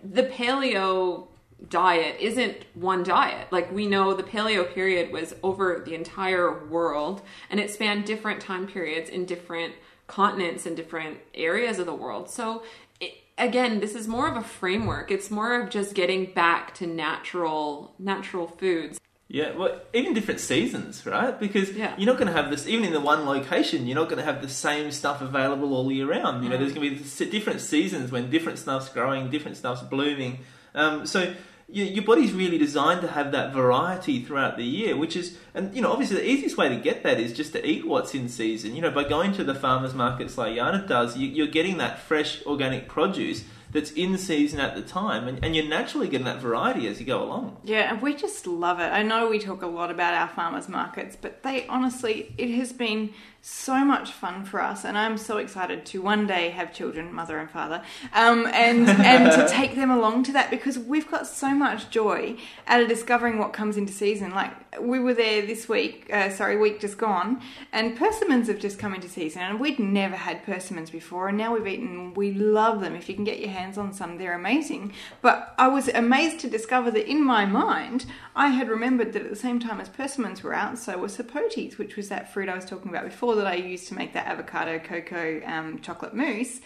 the 0.02 0.22
paleo 0.24 1.26
diet 1.68 2.16
isn't 2.20 2.64
one 2.74 3.02
diet. 3.02 3.50
Like 3.50 3.72
we 3.72 3.86
know 3.86 4.14
the 4.14 4.22
paleo 4.22 4.72
period 4.72 5.12
was 5.12 5.34
over 5.42 5.82
the 5.84 5.94
entire 5.94 6.66
world 6.66 7.22
and 7.50 7.58
it 7.58 7.70
spanned 7.70 8.04
different 8.04 8.40
time 8.40 8.66
periods 8.66 9.08
in 9.10 9.24
different 9.24 9.74
continents 10.06 10.66
and 10.66 10.76
different 10.76 11.18
areas 11.34 11.78
of 11.78 11.86
the 11.86 11.94
world. 11.94 12.30
So 12.30 12.62
it, 13.00 13.14
again, 13.38 13.80
this 13.80 13.94
is 13.94 14.06
more 14.06 14.28
of 14.28 14.36
a 14.36 14.42
framework. 14.42 15.10
It's 15.10 15.30
more 15.30 15.60
of 15.60 15.70
just 15.70 15.94
getting 15.94 16.32
back 16.32 16.74
to 16.74 16.86
natural 16.86 17.94
natural 17.98 18.46
foods. 18.46 19.00
Yeah, 19.28 19.56
well, 19.56 19.80
even 19.92 20.14
different 20.14 20.38
seasons, 20.38 21.04
right? 21.04 21.36
Because 21.38 21.72
Yeah. 21.72 21.94
you're 21.98 22.06
not 22.06 22.16
going 22.16 22.32
to 22.32 22.40
have 22.40 22.48
this, 22.48 22.68
even 22.68 22.84
in 22.84 22.92
the 22.92 23.00
one 23.00 23.26
location, 23.26 23.88
you're 23.88 23.96
not 23.96 24.08
going 24.08 24.18
to 24.18 24.24
have 24.24 24.40
the 24.40 24.48
same 24.48 24.92
stuff 24.92 25.20
available 25.20 25.74
all 25.74 25.90
year 25.90 26.06
round. 26.06 26.44
You 26.44 26.50
know, 26.50 26.56
there's 26.56 26.72
going 26.72 26.96
to 26.96 27.24
be 27.24 27.30
different 27.30 27.60
seasons 27.60 28.12
when 28.12 28.30
different 28.30 28.60
stuff's 28.60 28.88
growing, 28.88 29.28
different 29.28 29.56
stuff's 29.56 29.82
blooming. 29.82 30.38
Um, 30.76 31.06
so 31.06 31.34
your, 31.68 31.86
your 31.86 32.04
body's 32.04 32.32
really 32.32 32.58
designed 32.58 33.00
to 33.00 33.08
have 33.08 33.32
that 33.32 33.52
variety 33.52 34.22
throughout 34.22 34.56
the 34.56 34.64
year, 34.64 34.96
which 34.96 35.16
is, 35.16 35.36
and 35.54 35.74
you 35.74 35.82
know, 35.82 35.90
obviously 35.90 36.16
the 36.16 36.28
easiest 36.28 36.56
way 36.56 36.68
to 36.68 36.76
get 36.76 37.02
that 37.02 37.18
is 37.18 37.32
just 37.32 37.52
to 37.54 37.66
eat 37.66 37.86
what's 37.86 38.14
in 38.14 38.28
season. 38.28 38.76
You 38.76 38.82
know, 38.82 38.90
by 38.90 39.04
going 39.04 39.32
to 39.32 39.44
the 39.44 39.54
farmers 39.54 39.94
markets 39.94 40.38
like 40.38 40.54
Yana 40.54 40.86
does, 40.86 41.16
you, 41.16 41.26
you're 41.26 41.48
getting 41.48 41.78
that 41.78 41.98
fresh 41.98 42.44
organic 42.46 42.88
produce 42.88 43.44
that's 43.72 43.90
in 43.92 44.16
season 44.18 44.60
at 44.60 44.74
the 44.74 44.82
time, 44.82 45.28
and, 45.28 45.44
and 45.44 45.54
you're 45.54 45.68
naturally 45.68 46.08
getting 46.08 46.26
that 46.26 46.40
variety 46.40 46.86
as 46.86 47.00
you 47.00 47.06
go 47.06 47.22
along. 47.22 47.56
Yeah, 47.64 47.92
and 47.92 48.00
we 48.00 48.14
just 48.14 48.46
love 48.46 48.80
it. 48.80 48.90
I 48.92 49.02
know 49.02 49.28
we 49.28 49.38
talk 49.38 49.62
a 49.62 49.66
lot 49.66 49.90
about 49.90 50.14
our 50.14 50.28
farmers 50.28 50.68
markets, 50.68 51.16
but 51.20 51.42
they 51.42 51.66
honestly, 51.66 52.34
it 52.38 52.50
has 52.56 52.72
been 52.72 53.12
so 53.48 53.84
much 53.84 54.10
fun 54.10 54.44
for 54.44 54.60
us, 54.60 54.84
and 54.84 54.98
I'm 54.98 55.16
so 55.16 55.38
excited 55.38 55.86
to 55.86 56.02
one 56.02 56.26
day 56.26 56.50
have 56.50 56.74
children, 56.74 57.12
mother 57.12 57.38
and 57.38 57.48
father, 57.48 57.82
um, 58.12 58.46
and 58.46 58.88
and 58.88 59.30
to 59.32 59.46
take 59.52 59.76
them 59.76 59.90
along 59.90 60.24
to 60.24 60.32
that 60.32 60.50
because 60.50 60.78
we've 60.78 61.08
got 61.08 61.26
so 61.26 61.54
much 61.54 61.90
joy 61.90 62.36
out 62.66 62.80
of 62.80 62.88
discovering 62.88 63.38
what 63.38 63.52
comes 63.52 63.76
into 63.76 63.92
season. 63.92 64.32
Like 64.32 64.80
we 64.80 64.98
were 64.98 65.14
there 65.14 65.46
this 65.46 65.68
week, 65.68 66.10
uh, 66.12 66.30
sorry, 66.30 66.56
week 66.56 66.80
just 66.80 66.98
gone, 66.98 67.40
and 67.72 67.96
persimmons 67.96 68.48
have 68.48 68.58
just 68.58 68.78
come 68.78 68.94
into 68.94 69.08
season, 69.08 69.42
and 69.42 69.60
we'd 69.60 69.78
never 69.78 70.16
had 70.16 70.44
persimmons 70.44 70.90
before, 70.90 71.28
and 71.28 71.38
now 71.38 71.54
we've 71.54 71.66
eaten. 71.66 72.14
We 72.14 72.32
love 72.32 72.80
them. 72.80 72.94
If 72.94 73.08
you 73.08 73.14
can 73.14 73.24
get 73.24 73.38
your 73.38 73.50
hands 73.50 73.65
on 73.74 73.92
some, 73.92 74.18
they're 74.18 74.34
amazing. 74.34 74.92
But 75.20 75.54
I 75.58 75.68
was 75.68 75.88
amazed 75.88 76.38
to 76.40 76.48
discover 76.48 76.90
that 76.92 77.10
in 77.10 77.24
my 77.24 77.44
mind, 77.44 78.06
I 78.34 78.48
had 78.48 78.68
remembered 78.68 79.12
that 79.12 79.22
at 79.22 79.30
the 79.30 79.36
same 79.36 79.58
time 79.60 79.80
as 79.80 79.88
persimmons 79.88 80.42
were 80.42 80.54
out, 80.54 80.78
so 80.78 80.98
were 80.98 81.08
sapotes, 81.08 81.78
which 81.78 81.96
was 81.96 82.08
that 82.08 82.32
fruit 82.32 82.48
I 82.48 82.54
was 82.54 82.64
talking 82.64 82.90
about 82.90 83.04
before 83.04 83.34
that 83.36 83.46
I 83.46 83.54
used 83.54 83.88
to 83.88 83.94
make 83.94 84.12
that 84.12 84.26
avocado 84.26 84.78
cocoa 84.78 85.42
um, 85.44 85.80
chocolate 85.80 86.14
mousse. 86.14 86.60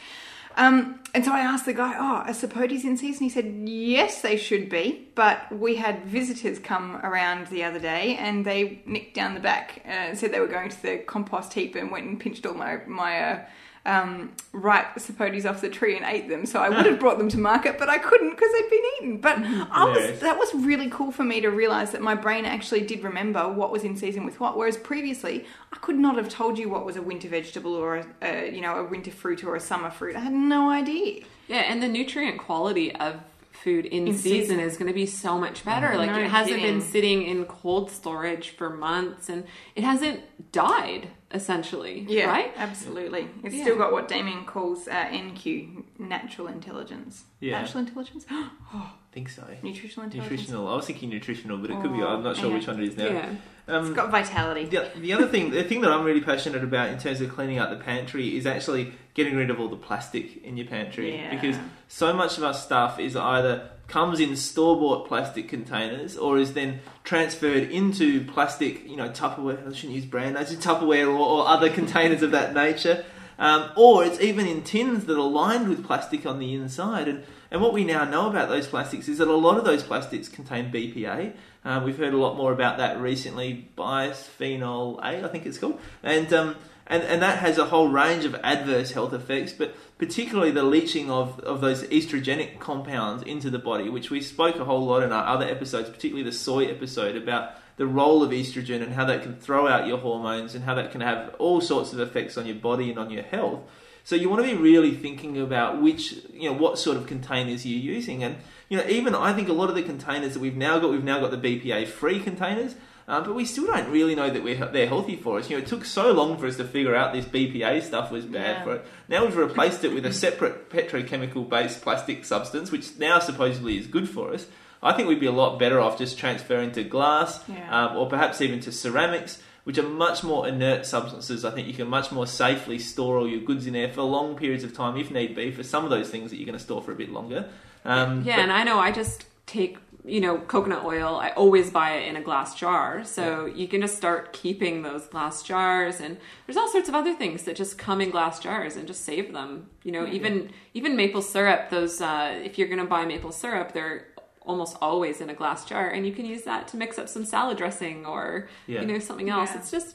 Um, 0.57 1.01
and 1.15 1.25
so 1.25 1.33
I 1.33 1.41
asked 1.41 1.65
the 1.65 1.73
guy, 1.73 1.95
"Oh, 1.97 2.29
are 2.29 2.35
sapotes 2.35 2.85
in 2.85 2.97
season?" 2.97 3.25
He 3.25 3.31
said, 3.31 3.47
"Yes, 3.67 4.21
they 4.21 4.37
should 4.37 4.69
be, 4.69 5.09
but 5.15 5.51
we 5.53 5.77
had 5.77 6.05
visitors 6.05 6.59
come 6.59 6.97
around 6.97 7.47
the 7.47 7.65
other 7.65 7.79
day, 7.79 8.17
and 8.17 8.45
they 8.45 8.83
nicked 8.85 9.15
down 9.15 9.35
the 9.35 9.41
back 9.41 9.83
uh, 9.87 9.89
and 9.89 10.19
said 10.19 10.33
they 10.33 10.41
were 10.41 10.47
going 10.47 10.69
to 10.69 10.83
the 10.83 10.99
compost 10.99 11.53
heap 11.55 11.77
and 11.77 11.91
went 11.91 12.07
and 12.07 12.19
pinched 12.19 12.45
all 12.47 12.55
my 12.55 12.81
my 12.87 13.23
uh, 13.23 13.45
um, 13.87 14.33
ripe 14.53 14.95
sapotes 14.97 15.49
off 15.49 15.61
the 15.63 15.69
tree 15.71 15.97
and 15.97 16.05
ate 16.05 16.29
them. 16.29 16.45
So 16.45 16.61
I 16.61 16.69
would 16.69 16.85
have 16.87 17.01
brought 17.01 17.19
them 17.19 17.29
to 17.31 17.39
market, 17.39 17.79
but 17.79 17.89
I 17.89 17.99
couldn't 17.99 18.31
because 18.31 18.51
they'd 18.53 18.71
been 18.71 18.83
eaten. 18.99 19.21
But 19.21 19.39
I 19.39 19.85
was 19.85 19.97
Yes. 20.05 20.21
that 20.21 20.39
was 20.39 20.53
really 20.55 20.91
cool 20.91 21.11
for 21.13 21.25
me 21.25 21.41
to 21.41 21.49
realize 21.51 21.93
that 21.93 22.03
my 22.03 22.15
brain 22.15 22.45
actually 22.45 22.83
did 22.83 23.03
remember 23.03 23.49
what 23.49 23.73
was 23.73 23.83
in 23.85 23.97
season 23.97 24.25
with 24.25 24.39
what, 24.39 24.57
whereas 24.59 24.77
previously 24.77 25.47
I 25.73 25.77
could 25.79 25.99
not 25.99 26.17
have 26.17 26.29
told 26.29 26.59
you 26.59 26.69
what 26.69 26.85
was 26.85 26.97
a 26.97 27.03
winter 27.03 27.29
vegetable 27.29 27.75
or 27.75 27.97
a, 27.97 28.07
a 28.23 28.51
you 28.55 28.61
know 28.61 28.77
a 28.77 28.85
winter 28.85 29.11
fruit 29.11 29.43
or 29.45 29.57
a 29.57 29.61
summer 29.61 29.91
fruit. 29.91 30.15
I 30.15 30.21
had 30.21 30.33
no 30.33 30.69
idea. 30.71 31.25
Yeah, 31.49 31.61
and 31.61 31.83
the 31.83 31.89
nutrient 31.89 32.39
quality 32.39 32.95
of 32.95 33.17
food 33.53 33.85
in, 33.87 34.09
In 34.09 34.15
season, 34.17 34.41
season. 34.57 34.61
is 34.61 34.77
going 34.79 34.87
to 34.89 34.95
be 34.95 35.05
so 35.07 35.37
much 35.39 35.65
better. 35.65 35.95
Like 35.97 36.11
No 36.11 36.19
it 36.21 36.29
hasn't 36.31 36.61
kidding. 36.61 36.79
been 36.79 36.87
sitting 36.87 37.23
in 37.23 37.45
cold 37.45 37.91
storage 37.91 38.51
for 38.51 38.71
months 38.71 39.29
and 39.29 39.45
it 39.75 39.85
hasn't 39.85 40.21
died. 40.53 41.09
Essentially. 41.33 42.05
Yeah, 42.09 42.27
Right? 42.27 42.53
absolutely. 42.57 43.29
It's 43.45 43.55
Yeah. 43.55 43.63
still 43.63 43.77
got 43.77 43.93
what 43.93 44.09
Damien 44.09 44.45
calls 44.45 44.89
uh, 44.89 44.93
NQ, 44.93 45.85
natural 45.99 46.49
intelligence. 46.49 47.25
Yeah. 47.41 47.61
Natural 47.61 47.81
intelligence? 47.85 48.27
I 48.31 48.91
think 49.13 49.29
so. 49.29 49.45
Nutritional 49.63 50.05
intelligence. 50.05 50.31
Nutritional. 50.31 50.69
I 50.69 50.77
was 50.77 50.87
thinking 50.87 51.11
nutritional, 51.11 51.59
but 51.59 51.71
it 51.71 51.81
could 51.81 51.93
be. 51.93 52.03
I'm 52.03 52.23
not 52.23 52.37
sure 52.37 52.49
yeah. 52.51 52.55
which 52.57 52.67
one 52.67 52.81
it 52.81 52.89
is 52.89 52.97
now. 52.97 53.07
Yeah. 53.07 53.29
Um, 53.69 53.87
It's 53.87 53.95
got 53.95 54.11
vitality. 54.11 54.65
The, 54.65 54.91
the 54.97 55.13
other 55.13 55.27
thing, 55.29 55.51
the 55.51 55.63
thing 55.63 55.81
that 55.83 55.93
I'm 55.93 56.05
really 56.05 56.21
passionate 56.21 56.65
about 56.65 56.89
in 56.91 56.99
terms 56.99 57.21
of 57.21 57.31
cleaning 57.33 57.59
out 57.59 57.71
the 57.71 57.77
pantry 57.85 58.37
is 58.37 58.45
actually 58.47 58.93
getting 59.15 59.37
rid 59.37 59.51
of 59.51 59.61
all 59.61 59.69
the 59.69 59.77
plastic 59.77 60.43
in 60.45 60.57
your 60.57 60.67
pantry 60.67 61.15
Yeah. 61.15 61.31
because 61.35 61.57
so 61.87 62.13
much 62.13 62.39
of 62.39 62.45
our 62.45 62.55
stuff 62.55 62.99
is 62.99 63.15
either 63.15 63.71
comes 63.91 64.21
in 64.21 64.37
store 64.37 64.77
bought 64.77 65.07
plastic 65.09 65.49
containers 65.49 66.17
or 66.17 66.39
is 66.39 66.55
then 66.55 66.81
transferred 67.03 67.65
into 67.65 68.25
plastic, 68.25 68.89
you 68.89 68.97
know, 68.97 69.11
Tupperware. 69.11 69.69
I 69.69 69.73
shouldn't 69.73 69.97
use 69.97 70.07
brand 70.07 70.37
names, 70.37 70.55
Tupperware 70.65 71.07
or, 71.07 71.19
or 71.19 71.49
other 71.49 71.69
containers 71.81 72.23
of 72.23 72.31
that 72.31 72.55
nature. 72.55 73.05
Um, 73.39 73.71
or 73.75 74.05
it's 74.05 74.21
even 74.21 74.47
in 74.47 74.63
tins 74.63 75.07
that 75.07 75.17
are 75.17 75.29
lined 75.29 75.69
with 75.69 75.85
plastic 75.85 76.25
on 76.25 76.39
the 76.39 76.55
inside. 76.55 77.09
And, 77.09 77.25
and 77.51 77.61
what 77.61 77.73
we 77.73 77.85
now 77.85 78.05
know 78.05 78.29
about 78.29 78.49
those 78.49 78.67
plastics 78.67 79.09
is 79.09 79.19
that 79.19 79.29
a 79.29 79.35
lot 79.35 79.57
of 79.57 79.65
those 79.65 79.83
plastics 79.83 80.29
contain 80.29 80.71
BPA. 80.71 81.35
Uh, 81.65 81.83
we've 81.85 81.99
heard 81.99 82.15
a 82.15 82.19
lot 82.19 82.37
more 82.37 82.53
about 82.53 82.79
that 82.79 83.01
recently, 83.01 83.69
bisphenol 83.77 84.99
A, 84.99 85.25
I 85.25 85.29
think 85.29 85.47
it's 85.47 85.59
called. 85.59 85.81
And, 86.03 86.33
um, 86.33 86.57
and, 86.91 87.05
and 87.05 87.23
that 87.23 87.39
has 87.39 87.57
a 87.57 87.67
whole 87.67 87.89
range 87.89 88.25
of 88.25 88.35
adverse 88.43 88.91
health 88.91 89.13
effects, 89.13 89.53
but 89.53 89.75
particularly 89.97 90.51
the 90.51 90.65
leaching 90.65 91.09
of, 91.09 91.39
of 91.41 91.61
those 91.61 91.85
estrogenic 91.85 92.59
compounds 92.59 93.23
into 93.23 93.49
the 93.49 93.61
body, 93.61 93.89
which 93.89 94.11
we 94.11 94.21
spoke 94.21 94.57
a 94.57 94.65
whole 94.65 94.85
lot 94.85 95.05
in 95.05 95.13
our 95.13 95.25
other 95.25 95.47
episodes, 95.47 95.89
particularly 95.89 96.29
the 96.29 96.37
soy 96.37 96.67
episode, 96.67 97.15
about 97.15 97.53
the 97.77 97.87
role 97.87 98.25
of 98.25 98.33
estrogen 98.33 98.83
and 98.83 98.93
how 98.93 99.05
that 99.05 99.23
can 99.23 99.37
throw 99.37 99.69
out 99.69 99.87
your 99.87 99.99
hormones 99.99 100.57
and 100.57 100.65
how 100.65 100.75
that 100.75 100.91
can 100.91 101.01
have 101.01 101.33
all 101.39 101.61
sorts 101.61 101.93
of 101.93 102.01
effects 102.01 102.37
on 102.37 102.45
your 102.45 102.57
body 102.57 102.91
and 102.91 102.99
on 102.99 103.09
your 103.09 103.23
health. 103.23 103.61
So 104.03 104.17
you 104.17 104.29
want 104.29 104.45
to 104.45 104.51
be 104.51 104.61
really 104.61 104.93
thinking 104.93 105.41
about 105.41 105.81
which, 105.81 106.25
you 106.33 106.51
know, 106.51 106.57
what 106.57 106.77
sort 106.77 106.97
of 106.97 107.07
containers 107.07 107.65
you're 107.65 107.79
using. 107.79 108.25
And, 108.25 108.37
you 108.69 108.77
know, 108.77 108.87
even 108.89 109.15
I 109.15 109.33
think 109.33 109.49
a 109.49 109.53
lot 109.53 109.69
of 109.69 109.77
the 109.77 109.83
containers 109.83 110.35
that 110.35 110.41
we've 110.41 110.57
now 110.57 110.81
got, 110.81 110.91
we've 110.91 111.05
now 111.05 111.21
got 111.21 111.31
the 111.31 111.37
BPA 111.37 111.87
free 111.87 112.19
containers, 112.19 112.75
uh, 113.09 113.21
but 113.23 113.35
we 113.35 113.45
still 113.45 113.67
don't 113.67 113.89
really 113.91 114.15
know 114.15 114.31
that 114.31 114.43
we're, 114.43 114.65
they're 114.67 114.87
healthy 114.87 115.17
for 115.17 115.39
us. 115.39 115.51
You 115.51 115.57
know, 115.57 115.63
it 115.63 115.69
took 115.69 115.85
so 115.85 116.13
long 116.13 116.37
for 116.39 116.47
us 116.47 116.57
to 116.59 116.65
figure 116.65 116.95
out 116.95 117.13
this 117.13 117.25
BPA 117.25 117.83
stuff 117.83 118.11
was 118.11 118.25
bad 118.25 118.59
Yeah. 118.59 118.65
for 118.65 118.75
it. 118.77 118.85
Now 119.09 119.25
we've 119.25 119.37
replaced 119.37 119.85
it 119.85 119.93
with 119.93 120.07
a 120.07 120.13
separate 120.13 120.71
petrochemical 120.71 121.49
based 121.49 121.83
plastic 121.83 122.25
substance, 122.25 122.71
which 122.71 122.97
now 122.99 123.19
supposedly 123.19 123.79
is 123.79 123.87
good 123.87 124.09
for 124.09 124.33
us. 124.33 124.47
I 124.83 124.93
think 124.95 125.09
we'd 125.09 125.21
be 125.21 125.27
a 125.27 125.33
lot 125.33 125.59
better 125.59 125.79
off 125.81 125.99
just 125.99 126.19
transferring 126.19 126.73
to 126.73 126.85
glass 126.85 127.43
Yeah. 127.49 127.87
um, 127.87 127.97
or 127.97 128.09
perhaps 128.09 128.41
even 128.41 128.61
to 128.61 128.73
ceramics, 128.73 129.43
which 129.65 129.77
are 129.77 129.83
much 129.89 130.23
more 130.25 130.49
inert 130.49 130.87
substances. 130.87 131.45
I 131.45 131.51
think 131.51 131.69
you 131.69 131.75
can 131.75 131.87
much 131.89 132.11
more 132.11 132.27
safely 132.27 132.79
store 132.79 133.19
all 133.19 133.29
your 133.29 133.41
goods 133.43 133.67
in 133.67 133.75
there 133.75 133.93
for 133.93 134.03
long 134.03 134.37
periods 134.37 134.65
of 134.65 134.73
time, 134.75 134.97
if 134.97 135.11
need 135.11 135.35
be, 135.37 135.51
for 135.51 135.63
some 135.63 135.85
of 135.85 135.91
those 135.91 136.09
things 136.09 136.31
that 136.31 136.37
you're 136.39 136.47
going 136.47 136.57
to 136.59 136.65
store 136.65 136.81
for 136.81 136.93
a 136.93 136.97
bit 136.97 137.11
longer. 137.13 137.49
Um, 137.85 138.23
Yeah, 138.25 138.37
but- 138.37 138.43
and 138.45 138.53
I 138.53 138.65
know 138.65 138.79
I 138.79 138.91
just 138.91 139.27
take 139.47 139.77
you 140.11 140.21
know 140.21 140.39
coconut 140.39 140.85
oil. 140.85 141.17
I 141.17 141.31
always 141.31 141.71
buy 141.71 141.93
it 141.99 142.09
in 142.09 142.17
a 142.17 142.21
glass 142.21 142.55
jar, 142.55 143.05
so 143.05 143.47
you 143.47 143.69
can 143.69 143.81
just 143.81 143.97
start 143.97 144.33
keeping 144.33 144.83
those 144.83 145.07
glass 145.07 145.43
jars. 145.43 146.01
And 146.01 146.19
there's 146.47 146.57
all 146.57 146.69
sorts 146.69 146.89
of 146.89 146.95
other 146.95 147.15
things 147.15 147.45
that 147.45 147.57
just 147.57 147.79
come 147.79 148.01
in 148.01 148.11
glass 148.11 148.41
jars 148.41 148.77
and 148.77 148.87
just 148.87 149.05
save 149.05 149.33
them. 149.33 149.71
You 149.85 149.93
know, 149.93 150.07
even 150.07 150.51
even 150.75 150.97
maple 150.97 151.23
syrup. 151.23 151.71
Those 151.71 152.01
uh, 152.01 152.41
if 152.45 152.59
you're 152.59 152.69
going 152.69 152.81
to 152.81 152.87
buy 152.87 153.05
maple 153.05 153.33
syrup, 153.33 153.73
they're 153.73 154.07
almost 154.43 154.77
always 154.81 155.21
in 155.21 155.31
a 155.31 155.35
glass 155.35 155.65
jar, 155.65 155.89
and 155.89 156.07
you 156.07 156.13
can 156.13 156.25
use 156.25 156.43
that 156.43 156.67
to 156.69 156.77
mix 156.77 156.99
up 156.99 157.09
some 157.09 157.25
salad 157.25 157.57
dressing 157.59 158.05
or 158.07 158.49
Yeah. 158.67 158.81
you 158.81 158.87
know 158.87 158.99
something 158.99 159.31
else. 159.31 159.51
Yeah. 159.53 159.59
It's 159.59 159.71
just. 159.71 159.95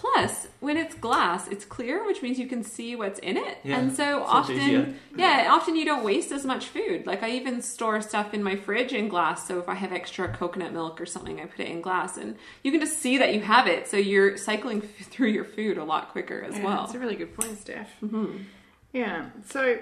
Plus, 0.00 0.46
when 0.60 0.76
it's 0.76 0.94
glass, 0.94 1.48
it's 1.48 1.64
clear, 1.64 2.06
which 2.06 2.22
means 2.22 2.38
you 2.38 2.46
can 2.46 2.62
see 2.62 2.94
what's 2.94 3.18
in 3.18 3.36
it. 3.36 3.58
Yeah, 3.64 3.78
And 3.78 3.92
so 3.92 4.22
it's 4.22 4.32
much 4.32 4.50
easier. 4.50 4.78
often, 4.82 4.98
yeah, 5.16 5.48
often 5.50 5.74
you 5.74 5.84
don't 5.84 6.04
waste 6.04 6.30
as 6.30 6.44
much 6.46 6.66
food. 6.66 7.04
Like 7.04 7.24
I 7.24 7.30
even 7.30 7.60
store 7.62 8.00
stuff 8.00 8.32
in 8.32 8.40
my 8.44 8.54
fridge 8.54 8.92
in 8.92 9.08
glass. 9.08 9.48
So 9.48 9.58
if 9.58 9.68
I 9.68 9.74
have 9.74 9.92
extra 9.92 10.28
coconut 10.32 10.72
milk 10.72 11.00
or 11.00 11.06
something, 11.06 11.40
I 11.40 11.46
put 11.46 11.58
it 11.66 11.68
in 11.68 11.80
glass, 11.80 12.16
and 12.16 12.36
you 12.62 12.70
can 12.70 12.78
just 12.80 12.98
see 13.00 13.18
that 13.18 13.34
you 13.34 13.40
have 13.40 13.66
it. 13.66 13.88
So 13.88 13.96
you're 13.96 14.36
cycling 14.36 14.82
through 15.10 15.30
your 15.30 15.44
food 15.44 15.78
a 15.78 15.84
lot 15.84 16.10
quicker 16.10 16.42
as 16.42 16.56
Yeah, 16.56 16.64
well. 16.64 16.82
That's 16.84 16.94
a 16.94 17.00
really 17.00 17.16
good 17.16 17.34
point, 17.34 17.58
Steph. 17.58 17.90
Mm-hmm. 18.00 18.36
Yeah. 18.92 19.30
So, 19.50 19.78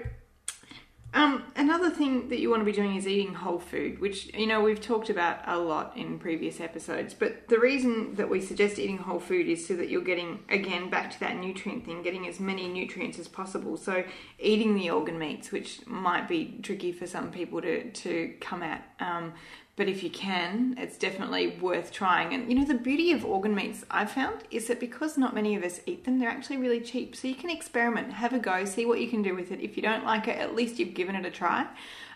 um, 1.13 1.43
another 1.55 1.89
thing 1.89 2.27
that 2.29 2.39
you 2.39 2.49
want 2.49 2.61
to 2.61 2.65
be 2.65 2.73
doing 2.73 2.95
is 2.95 3.07
eating 3.07 3.33
whole 3.33 3.59
food, 3.59 3.99
which 3.99 4.33
you 4.33 4.45
know 4.45 4.61
we've 4.61 4.81
talked 4.81 5.09
about 5.09 5.39
a 5.47 5.57
lot 5.57 5.95
in 5.95 6.19
previous 6.19 6.59
episodes. 6.59 7.13
But 7.13 7.47
the 7.47 7.59
reason 7.59 8.15
that 8.15 8.29
we 8.29 8.41
suggest 8.41 8.77
eating 8.77 8.97
whole 8.97 9.19
food 9.19 9.47
is 9.47 9.65
so 9.65 9.75
that 9.77 9.89
you're 9.89 10.01
getting 10.01 10.43
again 10.49 10.89
back 10.89 11.11
to 11.11 11.19
that 11.21 11.37
nutrient 11.37 11.85
thing, 11.85 12.03
getting 12.03 12.27
as 12.27 12.39
many 12.39 12.67
nutrients 12.67 13.19
as 13.19 13.27
possible. 13.27 13.77
So, 13.77 14.03
eating 14.37 14.75
the 14.75 14.89
organ 14.89 15.17
meats, 15.17 15.51
which 15.51 15.85
might 15.87 16.27
be 16.27 16.59
tricky 16.61 16.91
for 16.91 17.07
some 17.07 17.31
people 17.31 17.61
to 17.61 17.89
to 17.89 18.33
come 18.41 18.61
at. 18.61 18.83
Um, 18.99 19.33
but 19.77 19.87
if 19.87 20.03
you 20.03 20.09
can, 20.09 20.73
it's 20.75 20.97
definitely 20.97 21.55
worth 21.61 21.91
trying. 21.91 22.33
And 22.33 22.49
you 22.49 22.57
know, 22.57 22.65
the 22.65 22.73
beauty 22.73 23.11
of 23.11 23.23
organ 23.23 23.53
meats 23.53 23.85
I've 23.91 24.11
found 24.11 24.39
is 24.49 24.67
that 24.67 24.79
because 24.79 25.19
not 25.19 25.35
many 25.35 25.55
of 25.55 25.63
us 25.63 25.79
eat 25.85 26.03
them, 26.03 26.17
they're 26.17 26.29
actually 26.29 26.57
really 26.57 26.81
cheap. 26.81 27.15
So 27.15 27.27
you 27.27 27.35
can 27.35 27.51
experiment, 27.51 28.11
have 28.13 28.33
a 28.33 28.39
go, 28.39 28.65
see 28.65 28.87
what 28.87 28.99
you 28.99 29.07
can 29.07 29.21
do 29.21 29.35
with 29.35 29.51
it. 29.51 29.61
If 29.61 29.77
you 29.77 29.83
don't 29.83 30.03
like 30.03 30.27
it, 30.27 30.37
at 30.39 30.55
least 30.55 30.79
you've 30.79 30.95
given 30.95 31.15
it 31.15 31.27
a 31.27 31.31
try. 31.31 31.67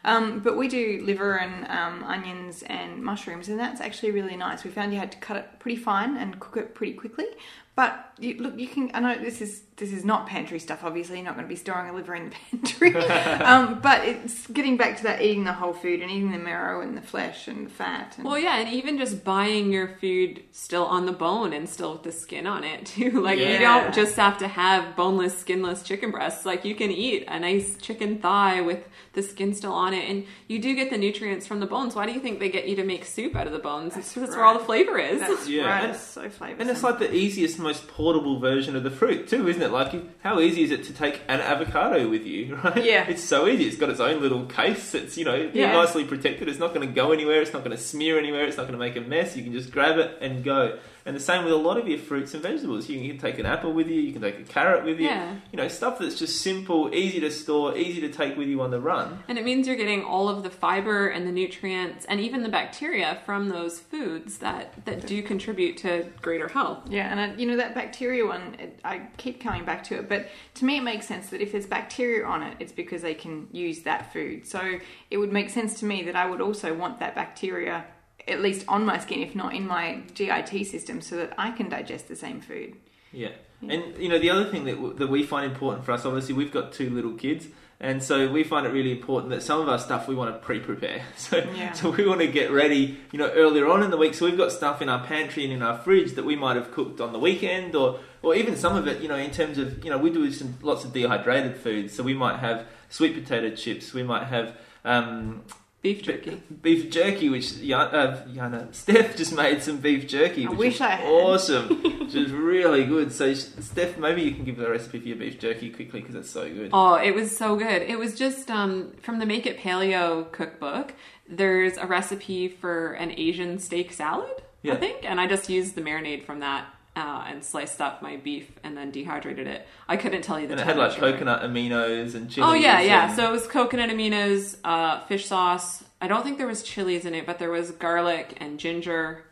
Um, 0.04 0.40
but 0.40 0.58
we 0.58 0.68
do 0.68 1.04
liver 1.06 1.38
and 1.38 1.68
um, 1.68 2.04
onions 2.04 2.64
and 2.64 3.04
mushrooms, 3.04 3.48
and 3.48 3.60
that's 3.60 3.80
actually 3.80 4.10
really 4.10 4.36
nice. 4.36 4.64
We 4.64 4.72
found 4.72 4.92
you 4.92 5.00
had 5.00 5.12
to 5.12 5.20
cut 5.20 5.38
it 5.38 5.60
pretty 5.60 5.80
fine 5.80 6.18
and 6.18 6.40
cook 6.40 6.58
it 6.58 6.74
pretty 6.74 6.94
quickly. 6.94 7.28
But 7.76 8.11
you, 8.22 8.38
look, 8.38 8.58
you 8.60 8.68
can. 8.68 8.92
I 8.94 9.00
know 9.00 9.18
this 9.22 9.42
is 9.42 9.64
this 9.78 9.92
is 9.92 10.06
not 10.06 10.28
pantry 10.28 10.60
stuff. 10.60 10.84
Obviously, 10.84 11.18
you're 11.18 11.26
not 11.26 11.34
going 11.36 11.46
to 11.46 11.50
be 11.50 11.56
storing 11.56 11.90
a 11.90 11.94
liver 11.94 12.14
in 12.14 12.30
the 12.30 12.36
pantry. 12.52 12.96
um, 13.42 13.80
but 13.82 14.06
it's 14.08 14.46
getting 14.48 14.78
back 14.78 14.98
to 14.98 15.04
that 15.04 15.22
eating 15.22 15.44
the 15.44 15.54
whole 15.54 15.74
food 15.74 16.02
and 16.02 16.12
eating 16.12 16.32
the 16.32 16.38
marrow 16.38 16.82
and 16.82 16.96
the 16.96 17.02
flesh 17.02 17.48
and 17.48 17.66
the 17.66 17.70
fat. 17.70 18.14
And, 18.18 18.26
Well, 18.26 18.38
yeah, 18.38 18.58
and 18.60 18.70
even 18.74 18.98
just 18.98 19.24
buying 19.24 19.72
your 19.72 19.88
food 20.00 20.44
still 20.52 20.86
on 20.86 21.06
the 21.08 21.12
bone 21.12 21.52
and 21.54 21.68
still 21.68 21.94
with 21.94 22.04
the 22.04 22.12
skin 22.12 22.46
on 22.48 22.64
it 22.64 22.86
too. 22.94 23.22
Like 23.22 23.40
you 23.40 23.58
don't 23.58 23.94
just 23.94 24.16
have 24.18 24.38
to 24.40 24.48
have 24.48 24.96
boneless, 24.96 25.38
skinless 25.38 25.82
chicken 25.84 26.12
breasts. 26.12 26.46
Like 26.46 26.64
you 26.64 26.76
can 26.76 26.92
eat 26.92 27.26
a 27.28 27.40
nice 27.40 27.78
chicken 27.78 28.20
thigh 28.20 28.62
with 28.62 28.84
the 29.14 29.24
skin 29.24 29.54
still 29.54 29.74
on 29.74 29.94
it, 29.94 30.10
and 30.10 30.26
you 30.48 30.60
do 30.60 30.74
get 30.76 30.90
the 30.90 30.98
nutrients 30.98 31.46
from 31.48 31.60
the 31.60 31.66
bones. 31.66 31.96
Why 31.96 32.06
do 32.06 32.14
you 32.14 32.20
think 32.20 32.40
they 32.40 32.50
get 32.50 32.68
you 32.70 32.76
to 32.78 32.84
make 32.84 33.04
soup 33.04 33.36
out 33.36 33.46
of 33.48 33.52
the 33.52 33.60
bones? 33.60 33.98
It's 33.98 34.10
because 34.14 34.30
that's 34.30 34.36
where 34.38 34.46
all 34.46 34.58
the 34.58 34.64
flavor 34.64 34.98
is. 34.98 35.20
That's 35.20 35.50
Yeah, 35.50 35.66
right. 35.66 35.84
and- 35.86 35.92
it's 35.96 36.02
so 36.04 36.30
flavoursome. 36.30 36.60
And 36.60 36.70
it's 36.70 36.84
like 36.84 37.00
the 37.00 37.14
easiest, 37.14 37.60
most 37.60 37.88
portable 38.12 38.40
version 38.40 38.76
of 38.76 38.84
the 38.84 38.92
fruit 38.92 39.28
too, 39.30 39.48
isn't 39.48 39.62
it? 39.62 39.72
Like, 39.72 39.94
how 40.22 40.40
easy 40.42 40.64
is 40.64 40.72
it 40.72 40.84
to 40.86 40.94
take 40.94 41.22
an 41.30 41.40
avocado 41.40 42.10
with 42.10 42.26
you, 42.26 42.56
right? 42.64 42.84
Yeah. 42.84 43.08
It's 43.08 43.24
so 43.24 43.48
easy. 43.48 43.66
It's 43.66 43.78
got 43.78 43.90
its 43.90 44.00
own 44.02 44.22
little 44.22 44.46
case. 44.48 44.94
It's, 44.94 45.18
you 45.18 45.24
know, 45.26 45.50
Yeah. 45.54 45.72
nicely 45.72 46.04
protected. 46.04 46.50
It's 46.50 46.60
not 46.60 46.74
going 46.74 46.86
to 46.88 46.94
go 46.94 47.12
anywhere. 47.14 47.42
It's 47.42 47.54
not 47.54 47.64
going 47.64 47.76
to 47.76 47.82
smear 47.82 48.20
anywhere. 48.20 48.46
It's 48.46 48.58
not 48.58 48.64
going 48.68 48.78
to 48.78 48.80
make 48.80 48.98
a 48.98 49.02
mess. 49.02 49.38
You 49.38 49.44
can 49.44 49.54
just 49.54 49.72
grab 49.72 49.98
it 49.98 50.18
and 50.20 50.44
go. 50.44 50.78
And 51.06 51.16
the 51.16 51.20
same 51.20 51.44
with 51.44 51.54
a 51.54 51.58
lot 51.58 51.78
of 51.78 51.88
your 51.88 51.98
fruits 51.98 52.34
and 52.34 52.44
vegetables. 52.44 52.90
You 52.90 53.08
can 53.08 53.18
take 53.18 53.40
an 53.40 53.46
apple 53.46 53.74
with 53.74 53.88
you. 53.88 54.00
You 54.00 54.14
can 54.14 54.22
take 54.22 54.40
a 54.40 54.44
carrot 54.44 54.86
with 54.86 55.00
you. 55.00 55.08
Yeah. 55.08 55.36
You 55.52 55.58
know, 55.58 55.68
stuff 55.68 56.00
that's 56.00 56.18
just 56.18 56.42
simple, 56.42 56.94
easy 56.94 57.20
to 57.22 57.32
store, 57.32 57.76
easy 57.78 58.02
to 58.02 58.10
take 58.10 58.38
with 58.38 58.48
you 58.48 58.62
on 58.62 58.72
the 58.72 58.80
run. 58.80 59.24
And 59.28 59.38
it 59.38 59.46
means 59.46 59.68
you're 59.68 59.76
getting 59.76 60.04
all 60.04 60.30
of 60.30 60.44
the 60.44 60.50
fiber 60.50 61.08
and 61.08 61.26
the 61.26 61.32
nutrients 61.32 62.06
and 62.06 62.20
even 62.20 62.44
the 62.44 62.50
bacteria 62.50 63.20
from 63.26 63.50
those 63.50 63.80
foods 63.80 64.38
that, 64.40 64.86
that 64.86 65.08
do 65.08 65.22
contribute 65.24 65.78
to 65.78 66.08
greater 66.22 66.48
health. 66.48 66.90
Yeah, 66.90 67.12
and 67.12 67.34
uh, 67.34 67.36
you 67.38 67.48
know 67.48 67.58
that 67.58 67.74
bacteria 67.74 68.26
one, 68.26 68.56
it, 68.60 68.80
I 68.84 69.08
keep 69.18 69.42
coming 69.42 69.66
back 69.66 69.84
to 69.86 69.96
it, 69.96 70.10
but 70.10 70.28
to 70.56 70.66
me 70.66 70.78
it 70.78 70.84
makes 70.84 71.08
sense 71.08 71.30
that 71.30 71.42
if 71.42 71.52
there's 71.52 71.66
bacteria 71.66 72.26
on 72.26 72.44
it, 72.44 72.58
it's 72.60 72.72
because 72.72 73.02
they 73.02 73.14
can 73.14 73.48
use 73.52 73.82
that 73.84 74.14
food. 74.14 74.46
So 74.46 74.80
it 75.10 75.18
would 75.18 75.32
make 75.32 75.50
sense 75.50 75.80
to 75.80 75.86
me 75.86 76.04
that 76.04 76.16
I 76.16 76.30
would 76.30 76.42
also 76.42 76.74
want 76.74 77.00
that 77.00 77.16
bacteria 77.16 77.86
at 78.28 78.42
least 78.42 78.66
on 78.68 78.86
my 78.86 78.98
skin, 79.00 79.22
if 79.22 79.36
not 79.36 79.54
in 79.54 79.68
my 79.68 80.02
GIT 80.14 80.66
system, 80.68 81.02
so 81.02 81.18
that 81.18 81.34
I 81.38 81.52
can 81.52 81.70
digest 81.70 82.08
the 82.08 82.16
same 82.16 82.42
food. 82.42 82.76
Yeah. 83.12 83.30
And 83.68 83.96
you 84.00 84.10
know 84.10 84.18
the 84.18 84.30
other 84.32 84.46
thing 84.46 84.64
that 84.66 84.76
w- 84.76 84.94
that 84.96 85.08
we 85.08 85.22
find 85.24 85.52
important 85.52 85.86
for 85.86 85.92
us, 85.92 86.04
obviously 86.06 86.34
we've 86.34 86.52
got 86.52 86.74
two 86.74 86.90
little 86.90 87.14
kids, 87.14 87.46
and 87.80 88.02
so 88.02 88.32
we 88.32 88.44
find 88.44 88.66
it 88.66 88.70
really 88.70 88.92
important 88.92 89.30
that 89.32 89.44
some 89.44 89.62
of 89.62 89.70
our 89.70 89.78
stuff 89.78 90.08
we 90.08 90.16
want 90.16 90.34
to 90.34 90.40
pre-prepare. 90.40 91.04
So 91.18 91.38
Yeah. 91.56 91.72
so 91.74 91.92
we 91.92 92.08
want 92.08 92.22
to 92.22 92.28
get 92.28 92.50
ready, 92.52 92.98
you 93.12 93.20
know, 93.20 93.30
earlier 93.30 93.68
on 93.68 93.84
in 93.84 93.92
the 93.92 93.98
week. 93.98 94.16
So 94.16 94.26
we've 94.26 94.38
got 94.38 94.52
stuff 94.52 94.82
in 94.82 94.90
our 94.90 95.06
pantry 95.06 95.44
and 95.44 95.54
in 95.54 95.62
our 95.62 95.78
fridge 95.78 96.14
that 96.14 96.26
we 96.26 96.36
might 96.36 96.56
have 96.56 96.72
cooked 96.72 97.00
on 97.02 97.14
the 97.14 97.20
weekend, 97.20 97.76
or 97.76 98.00
or 98.24 98.34
even 98.34 98.56
some 98.56 98.76
of 98.76 98.88
it, 98.88 99.00
you 99.02 99.08
know, 99.08 99.16
in 99.18 99.30
terms 99.30 99.60
of 99.60 99.84
you 99.86 99.92
know 99.92 99.98
we 100.00 100.10
do 100.10 100.32
some 100.32 100.56
lots 100.64 100.84
of 100.84 100.92
dehydrated 100.92 101.56
foods. 101.58 101.94
So 101.94 102.02
we 102.02 102.16
might 102.16 102.40
have 102.40 102.66
sweet 102.90 103.14
potato 103.14 103.56
chips. 103.56 103.94
We 103.94 104.02
might 104.04 104.24
have. 104.26 104.58
Um, 104.84 105.44
Beef 105.82 106.04
jerky. 106.04 106.40
beef 106.62 106.92
jerky, 106.92 107.28
which 107.30 107.54
Ya- 107.54 107.80
uh, 107.82 108.24
Yana, 108.28 108.72
Steph 108.82 109.18
just 109.18 109.34
made 109.34 109.64
some 109.64 109.78
beef 109.78 110.08
jerky. 110.08 110.46
I 110.46 110.52
wish 110.52 110.76
is 110.76 110.82
I 110.82 110.90
had. 110.92 111.08
Awesome, 111.12 111.68
which 112.00 112.14
is 112.14 112.32
really 112.32 112.84
good. 112.86 113.12
So, 113.12 113.34
Steph, 113.34 113.98
maybe 113.98 114.22
you 114.22 114.36
can 114.36 114.44
give 114.46 114.58
the 114.58 114.70
recipe 114.70 115.00
for 115.00 115.08
your 115.08 115.18
beef 115.18 115.40
jerky 115.40 115.72
quickly 115.72 116.02
because 116.02 116.14
it's 116.14 116.30
so 116.30 116.48
good. 116.48 116.70
Oh, 116.72 116.94
it 116.96 117.16
was 117.16 117.36
so 117.36 117.56
good. 117.56 117.82
It 117.82 117.98
was 117.98 118.14
just 118.16 118.52
um, 118.52 118.94
from 119.02 119.18
the 119.18 119.26
Make 119.26 119.48
It 119.48 119.58
Paleo 119.58 120.32
cookbook. 120.32 120.94
There's 121.28 121.78
a 121.78 121.88
recipe 121.88 122.48
for 122.48 122.94
an 122.94 123.12
Asian 123.18 123.58
steak 123.58 123.92
salad, 123.92 124.44
Yeah. 124.62 124.74
I 124.74 124.78
think, 124.78 124.98
and 125.04 125.20
I 125.20 125.26
just 125.28 125.50
used 125.50 125.74
the 125.76 125.82
marinade 125.82 126.26
from 126.26 126.42
that. 126.42 126.66
Uh, 127.02 127.24
and 127.28 127.44
sliced 127.44 127.82
up 127.82 128.04
my 128.04 128.18
beef 128.18 128.52
and 128.64 128.78
then 128.78 128.92
dehydrated 128.92 129.48
it. 129.48 129.68
I 129.90 129.98
couldn't 129.98 130.22
tell 130.22 130.40
you 130.40 130.46
the 130.46 130.54
And 130.54 130.62
it 130.62 130.68
had 130.68 130.78
like 130.78 130.96
coconut 130.96 131.42
aminos 131.42 132.14
and 132.14 132.30
chili. 132.30 132.48
Oh 132.48 132.54
yeah, 132.54 132.80
yeah. 132.80 133.16
So 133.16 133.28
it 133.28 133.32
was 133.32 133.48
coconut 133.48 133.90
aminos, 133.90 134.58
uh, 134.64 135.00
fish 135.08 135.26
sauce. 135.26 135.84
I 136.00 136.08
don't 136.08 136.24
think 136.24 136.38
there 136.38 136.46
was 136.46 136.62
chilies 136.62 137.04
in 137.06 137.16
it, 137.16 137.26
but 137.26 137.40
there 137.40 137.50
was 137.50 137.72
garlic 137.72 138.38
and 138.40 138.60
ginger, 138.60 139.24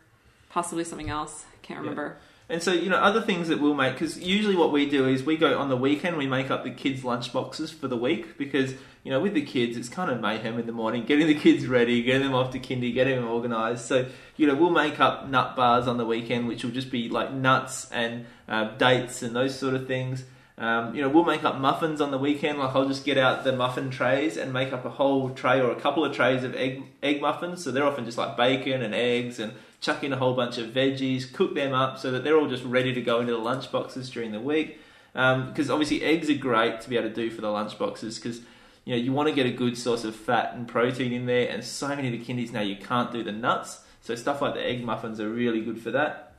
possibly 0.48 0.82
something 0.82 1.10
else. 1.10 1.44
I 1.54 1.64
can't 1.64 1.78
remember. 1.78 2.16
And 2.50 2.60
so, 2.60 2.72
you 2.72 2.90
know, 2.90 2.96
other 2.96 3.20
things 3.20 3.46
that 3.48 3.60
we'll 3.60 3.74
make, 3.74 3.92
because 3.92 4.18
usually 4.18 4.56
what 4.56 4.72
we 4.72 4.84
do 4.84 5.06
is 5.06 5.22
we 5.22 5.36
go 5.36 5.56
on 5.56 5.68
the 5.68 5.76
weekend, 5.76 6.16
we 6.16 6.26
make 6.26 6.50
up 6.50 6.64
the 6.64 6.70
kids' 6.70 7.04
lunch 7.04 7.32
boxes 7.32 7.70
for 7.70 7.86
the 7.86 7.96
week, 7.96 8.36
because, 8.36 8.72
you 9.04 9.10
know, 9.10 9.20
with 9.20 9.34
the 9.34 9.42
kids, 9.42 9.76
it's 9.76 9.88
kind 9.88 10.10
of 10.10 10.20
mayhem 10.20 10.58
in 10.58 10.66
the 10.66 10.72
morning, 10.72 11.04
getting 11.04 11.28
the 11.28 11.34
kids 11.34 11.68
ready, 11.68 12.02
getting 12.02 12.22
them 12.22 12.34
off 12.34 12.50
to 12.50 12.58
kindy, 12.58 12.92
getting 12.92 13.16
them 13.16 13.28
organised. 13.28 13.86
So, 13.86 14.06
you 14.36 14.48
know, 14.48 14.56
we'll 14.56 14.70
make 14.70 14.98
up 14.98 15.28
nut 15.28 15.54
bars 15.54 15.86
on 15.86 15.96
the 15.96 16.04
weekend, 16.04 16.48
which 16.48 16.64
will 16.64 16.72
just 16.72 16.90
be 16.90 17.08
like 17.08 17.32
nuts 17.32 17.88
and 17.92 18.26
uh, 18.48 18.76
dates 18.76 19.22
and 19.22 19.34
those 19.34 19.56
sort 19.56 19.74
of 19.74 19.86
things. 19.86 20.24
Um, 20.58 20.94
you 20.94 21.00
know, 21.00 21.08
we'll 21.08 21.24
make 21.24 21.42
up 21.42 21.58
muffins 21.58 22.02
on 22.02 22.10
the 22.10 22.18
weekend. 22.18 22.58
Like 22.58 22.76
I'll 22.76 22.86
just 22.86 23.06
get 23.06 23.16
out 23.16 23.44
the 23.44 23.52
muffin 23.52 23.88
trays 23.88 24.36
and 24.36 24.52
make 24.52 24.74
up 24.74 24.84
a 24.84 24.90
whole 24.90 25.30
tray 25.30 25.58
or 25.58 25.70
a 25.70 25.80
couple 25.80 26.04
of 26.04 26.14
trays 26.14 26.44
of 26.44 26.54
egg 26.54 26.82
egg 27.02 27.22
muffins. 27.22 27.64
So 27.64 27.70
they're 27.70 27.86
often 27.86 28.04
just 28.04 28.18
like 28.18 28.36
bacon 28.36 28.82
and 28.82 28.94
eggs 28.94 29.38
and 29.38 29.54
chuck 29.80 30.04
in 30.04 30.12
a 30.12 30.16
whole 30.16 30.34
bunch 30.34 30.58
of 30.58 30.70
veggies, 30.70 31.32
cook 31.32 31.54
them 31.54 31.72
up 31.72 31.98
so 31.98 32.10
that 32.10 32.22
they're 32.22 32.36
all 32.36 32.48
just 32.48 32.64
ready 32.64 32.92
to 32.92 33.00
go 33.00 33.20
into 33.20 33.32
the 33.32 33.38
lunch 33.38 33.72
boxes 33.72 34.10
during 34.10 34.32
the 34.32 34.40
week. 34.40 34.78
Because 35.12 35.70
obviously 35.70 36.02
eggs 36.02 36.30
are 36.30 36.34
great 36.34 36.80
to 36.82 36.88
be 36.88 36.96
able 36.96 37.08
to 37.08 37.14
do 37.14 37.30
for 37.30 37.40
the 37.40 37.50
lunch 37.50 37.78
boxes 37.78 38.18
because 38.18 38.40
you 38.84 38.94
know 38.94 39.02
you 39.02 39.12
want 39.12 39.28
to 39.28 39.34
get 39.34 39.46
a 39.46 39.50
good 39.50 39.76
source 39.76 40.04
of 40.04 40.14
fat 40.14 40.54
and 40.54 40.68
protein 40.68 41.12
in 41.12 41.26
there. 41.26 41.48
And 41.48 41.64
so 41.64 41.88
many 41.88 42.06
of 42.06 42.12
the 42.12 42.24
kindies 42.24 42.52
now 42.52 42.60
you 42.60 42.76
can't 42.76 43.10
do 43.10 43.24
the 43.24 43.32
nuts, 43.32 43.80
so 44.00 44.14
stuff 44.14 44.40
like 44.40 44.54
the 44.54 44.64
egg 44.64 44.84
muffins 44.84 45.18
are 45.18 45.28
really 45.28 45.62
good 45.62 45.80
for 45.80 45.90
that. 45.90 46.34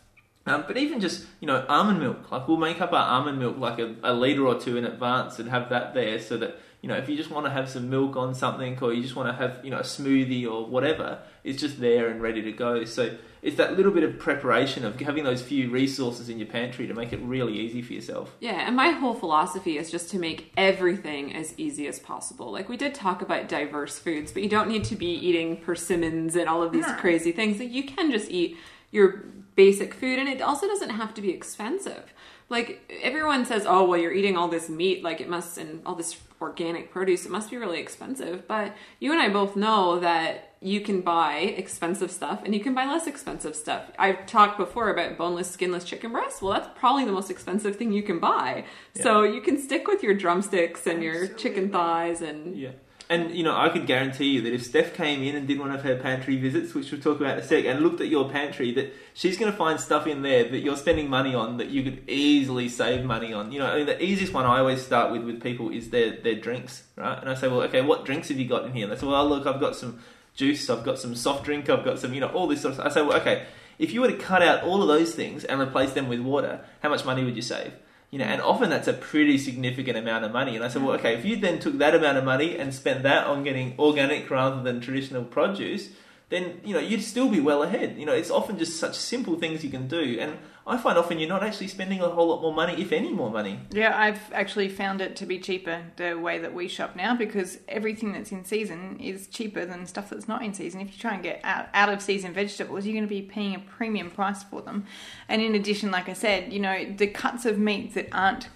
Um, 0.46 0.64
but 0.66 0.78
even 0.78 1.00
just 1.00 1.28
you 1.40 1.48
know 1.48 1.66
almond 1.68 2.00
milk, 2.00 2.32
like 2.32 2.48
we'll 2.48 2.58
make 2.58 2.80
up 2.82 2.94
our 2.94 3.08
almond 3.08 3.40
milk 3.40 3.58
like 3.58 3.80
a, 3.80 3.96
a 4.04 4.14
liter 4.14 4.48
or 4.48 4.60
two 4.60 4.78
in 4.78 4.86
advance 4.86 5.38
and 5.38 5.50
have 5.50 5.70
that 5.70 5.94
there, 5.94 6.20
so 6.20 6.38
that 6.38 6.58
you 6.82 6.90
know 6.90 6.96
if 6.96 7.08
you 7.08 7.16
just 7.16 7.30
want 7.30 7.46
to 7.46 7.52
have 7.52 7.70
some 7.70 7.90
milk 7.90 8.16
on 8.16 8.34
something 8.34 8.78
or 8.82 8.94
you 8.94 9.02
just 9.02 9.16
want 9.16 9.30
to 9.30 9.34
have 9.34 9.64
you 9.64 9.72
know 9.72 9.78
a 9.78 9.84
smoothie 9.84 10.46
or 10.46 10.66
whatever, 10.66 11.20
it's 11.44 11.60
just 11.60 11.80
there 11.80 12.10
and 12.10 12.22
ready 12.22 12.42
to 12.42 12.52
go. 12.52 12.84
So 12.86 13.16
it's 13.42 13.58
that 13.58 13.76
little 13.76 13.92
bit 13.92 14.04
of 14.04 14.20
preparation 14.20 14.86
of 14.86 15.00
having 15.00 15.24
those 15.24 15.42
few 15.42 15.70
resources 15.70 16.30
in 16.30 16.38
your 16.38 16.48
pantry 16.48 16.88
to 16.88 16.94
make 16.94 17.12
it 17.12 17.20
really 17.22 17.58
easy 17.58 17.82
for 17.82 17.94
yourself. 17.94 18.36
Yeah, 18.40 18.68
and 18.68 18.76
my 18.76 18.90
whole 18.90 19.16
philosophy 19.16 19.78
is 19.78 19.90
just 19.90 20.10
to 20.12 20.20
make 20.20 20.52
everything 20.58 21.36
as 21.36 21.58
easy 21.58 21.88
as 21.88 22.00
possible. 22.00 22.52
Like 22.52 22.70
we 22.70 22.78
did 22.78 22.94
talk 22.94 23.22
about 23.22 23.48
diverse 23.48 23.98
foods, 23.98 24.32
but 24.32 24.44
you 24.44 24.50
don't 24.50 24.68
need 24.68 24.84
to 24.86 24.96
be 24.96 25.08
eating 25.08 25.58
persimmons 25.58 26.36
and 26.36 26.48
all 26.48 26.62
of 26.62 26.72
these 26.72 26.86
crazy 26.98 27.32
things. 27.32 27.58
That 27.58 27.70
you 27.70 27.84
can 27.84 28.12
just 28.12 28.30
eat 28.30 28.58
your 28.92 29.26
basic 29.56 29.94
food, 29.94 30.20
and 30.20 30.28
it 30.28 30.42
also 30.42 30.68
doesn't 30.68 30.90
have 30.90 31.14
to 31.16 31.22
be 31.22 31.30
expensive. 31.32 32.14
Like 32.50 32.92
everyone 33.02 33.46
says, 33.46 33.66
oh 33.66 33.86
well, 33.86 34.00
you're 34.00 34.14
eating 34.14 34.38
all 34.38 34.50
this 34.50 34.70
meat, 34.70 35.04
like 35.04 35.22
it 35.22 35.30
must, 35.30 35.58
and 35.58 35.82
all 35.86 35.96
this 35.96 36.18
organic 36.42 36.92
produce, 36.92 37.26
it 37.26 37.32
must 37.32 37.52
be 37.52 37.58
really 37.58 37.80
expensive. 37.80 38.48
But 38.48 38.76
you 39.00 39.12
and 39.12 39.22
I 39.22 39.30
both 39.30 39.56
know 39.56 40.00
that 40.00 40.56
you 40.60 40.82
can 40.82 41.02
buy 41.02 41.38
expensive 41.38 42.12
stuff 42.12 42.42
and 42.44 42.54
you 42.54 42.60
can 42.60 42.74
buy 42.74 42.86
less 42.86 43.08
expensive 43.08 43.56
stuff. 43.56 43.84
I've 43.98 44.26
talked 44.28 44.58
before 44.58 44.90
about 44.90 45.18
boneless, 45.18 45.50
skinless 45.50 45.84
chicken 45.84 46.12
breasts. 46.12 46.42
Well, 46.42 46.54
that's 46.54 46.70
probably 46.78 47.06
the 47.06 47.12
most 47.12 47.32
expensive 47.32 47.76
thing 47.78 47.92
you 47.92 48.04
can 48.04 48.20
buy. 48.20 48.66
So 48.96 49.24
you 49.24 49.42
can 49.42 49.58
stick 49.58 49.88
with 49.88 50.04
your 50.04 50.14
drumsticks 50.14 50.86
and 50.86 51.02
your 51.02 51.28
chicken 51.28 51.70
thighs 51.70 52.22
and 52.22 52.56
Yeah. 52.56 52.72
And 53.12 53.36
you 53.36 53.44
know, 53.44 53.58
I 53.58 53.68
could 53.68 53.88
guarantee 53.88 54.28
you 54.30 54.42
that 54.44 54.54
if 54.54 54.64
Steph 54.64 54.94
came 54.94 55.22
in 55.22 55.36
and 55.36 55.46
did 55.46 55.60
one 55.60 55.70
of 55.70 55.82
her 55.82 55.98
pantry 55.98 56.38
visits, 56.38 56.74
which 56.74 56.94
we'll 56.94 57.02
talk 57.02 57.20
about 57.20 57.38
in 57.38 57.44
a 57.44 57.46
sec, 57.46 57.66
and 57.66 57.82
looked 57.82 58.00
at 58.00 58.08
your 58.08 58.30
pantry, 58.30 58.72
that 58.76 58.94
she's 59.14 59.38
going 59.38 59.52
to 59.52 59.58
find 59.58 59.82
stuff 59.82 60.08
in 60.08 60.22
there 60.22 60.46
that 60.46 60.60
you're 60.60 60.78
spending 60.78 61.10
money 61.10 61.36
on 61.36 61.58
that 61.58 61.68
you 61.68 61.84
could 61.84 62.10
easily 62.10 62.70
save 62.70 63.04
money 63.04 63.34
on. 63.34 63.52
You 63.52 63.60
know, 63.60 63.66
I 63.66 63.76
mean, 63.76 63.86
the 63.86 64.02
easiest 64.02 64.32
one 64.32 64.46
I 64.46 64.60
always 64.60 64.82
start 64.82 65.12
with 65.12 65.24
with 65.24 65.44
people 65.44 65.72
is 65.72 65.90
their 65.90 66.22
their 66.22 66.36
drinks, 66.36 66.84
right? 66.96 67.20
And 67.20 67.30
I 67.30 67.34
say, 67.34 67.50
well, 67.50 67.64
okay, 67.64 67.82
what 67.82 68.06
drinks 68.06 68.30
have 68.30 68.40
you 68.40 68.48
got 68.48 68.64
in 68.64 68.72
here? 68.72 68.86
And 68.86 68.94
they 68.94 68.98
say, 68.98 69.08
well, 69.08 69.28
look, 69.28 69.46
I've 69.46 69.60
got 69.60 69.76
some 69.76 70.00
juice, 70.34 70.70
I've 70.70 70.86
got 70.86 70.98
some 70.98 71.14
soft 71.14 71.44
drink, 71.44 71.70
I've 71.70 71.84
got 71.84 72.00
some, 72.00 72.14
you 72.14 72.22
know, 72.22 72.30
all 72.30 72.48
this 72.48 72.62
sort 72.62 72.76
of 72.76 72.76
stuff. 72.76 72.92
I 72.92 72.94
say, 72.94 73.02
well, 73.02 73.18
okay, 73.20 73.46
if 73.78 73.92
you 73.92 74.00
were 74.00 74.10
to 74.10 74.18
cut 74.18 74.42
out 74.42 74.64
all 74.64 74.82
of 74.82 74.88
those 74.88 75.14
things 75.14 75.44
and 75.44 75.60
replace 75.60 75.92
them 75.92 76.08
with 76.08 76.22
water, 76.22 76.62
how 76.82 76.88
much 76.88 77.04
money 77.04 77.26
would 77.26 77.36
you 77.36 77.42
save? 77.42 77.74
You 78.12 78.20
know, 78.20 78.26
and 78.26 78.42
often 78.42 78.70
that's 78.70 78.90
a 78.90 78.94
pretty 78.94 79.38
significant 79.38 79.98
amount 79.98 80.26
of 80.26 80.34
money. 80.34 80.56
And 80.56 80.66
I 80.66 80.68
said, 80.68 80.84
well, 80.84 80.96
okay, 80.96 81.16
if 81.16 81.24
you 81.24 81.38
then 81.38 81.60
took 81.60 81.78
that 81.78 81.96
amount 81.96 82.18
of 82.18 82.26
money 82.26 82.58
and 82.58 82.74
spent 82.74 83.04
that 83.04 83.26
on 83.26 83.44
getting 83.44 83.74
organic 83.80 84.30
rather 84.30 84.62
than 84.62 84.82
traditional 84.82 85.24
produce, 85.24 85.90
then 86.28 86.60
you 86.66 86.74
know 86.74 86.80
you'd 86.80 87.04
still 87.04 87.30
be 87.30 87.40
well 87.40 87.64
ahead. 87.64 87.98
You 87.98 88.06
know, 88.06 88.14
it's 88.14 88.32
often 88.32 88.58
just 88.58 88.80
such 88.80 88.96
simple 88.96 89.38
things 89.38 89.64
you 89.64 89.70
can 89.70 89.88
do, 89.88 90.18
and 90.20 90.38
I 90.66 90.78
find 90.78 90.98
often 90.98 91.18
you're 91.18 91.28
not 91.28 91.44
actually 91.44 91.70
spending 91.70 92.02
a 92.02 92.10
whole 92.10 92.28
lot 92.28 92.42
more 92.42 92.54
money, 92.54 92.80
if 92.80 92.92
any 92.92 93.12
more 93.12 93.32
money. 93.32 93.60
Yeah, 93.72 93.98
I've 93.98 94.32
actually 94.32 94.70
found 94.70 95.02
it 95.02 95.16
to 95.18 95.26
be 95.26 95.40
cheaper 95.40 95.84
the 95.96 96.14
way 96.14 96.38
that 96.38 96.54
we 96.54 96.68
shop 96.68 96.96
now 96.96 97.16
because 97.16 97.58
everything 97.68 98.14
that's 98.14 98.32
in 98.32 98.46
season 98.46 99.00
is 99.00 99.26
cheaper 99.28 99.66
than 99.66 99.88
stuff 99.88 100.12
that's 100.12 100.28
not 100.28 100.44
in 100.44 100.54
season. 100.54 100.82
If 100.82 100.94
you 100.94 101.00
try 101.00 101.16
and 101.16 101.24
get 101.24 101.42
out, 101.44 101.68
out 101.74 101.90
of 101.90 102.02
season 102.02 102.34
vegetables, 102.34 102.86
you're 102.86 102.94
going 102.94 103.04
to 103.04 103.10
be 103.10 103.24
paying 103.24 103.56
a 103.56 103.60
premium 103.60 104.12
price 104.12 104.44
for 104.44 104.62
them. 104.62 104.86
And 105.28 105.42
in 105.42 105.56
addition, 105.56 105.90
like 105.90 106.08
I 106.08 106.14
said, 106.14 106.54
you 106.54 106.60
know, 106.60 106.86
the 106.96 107.08
cuts 107.08 107.46
of 107.46 107.58
meat 107.58 107.96
that 107.96 108.10
aren't 108.12 108.48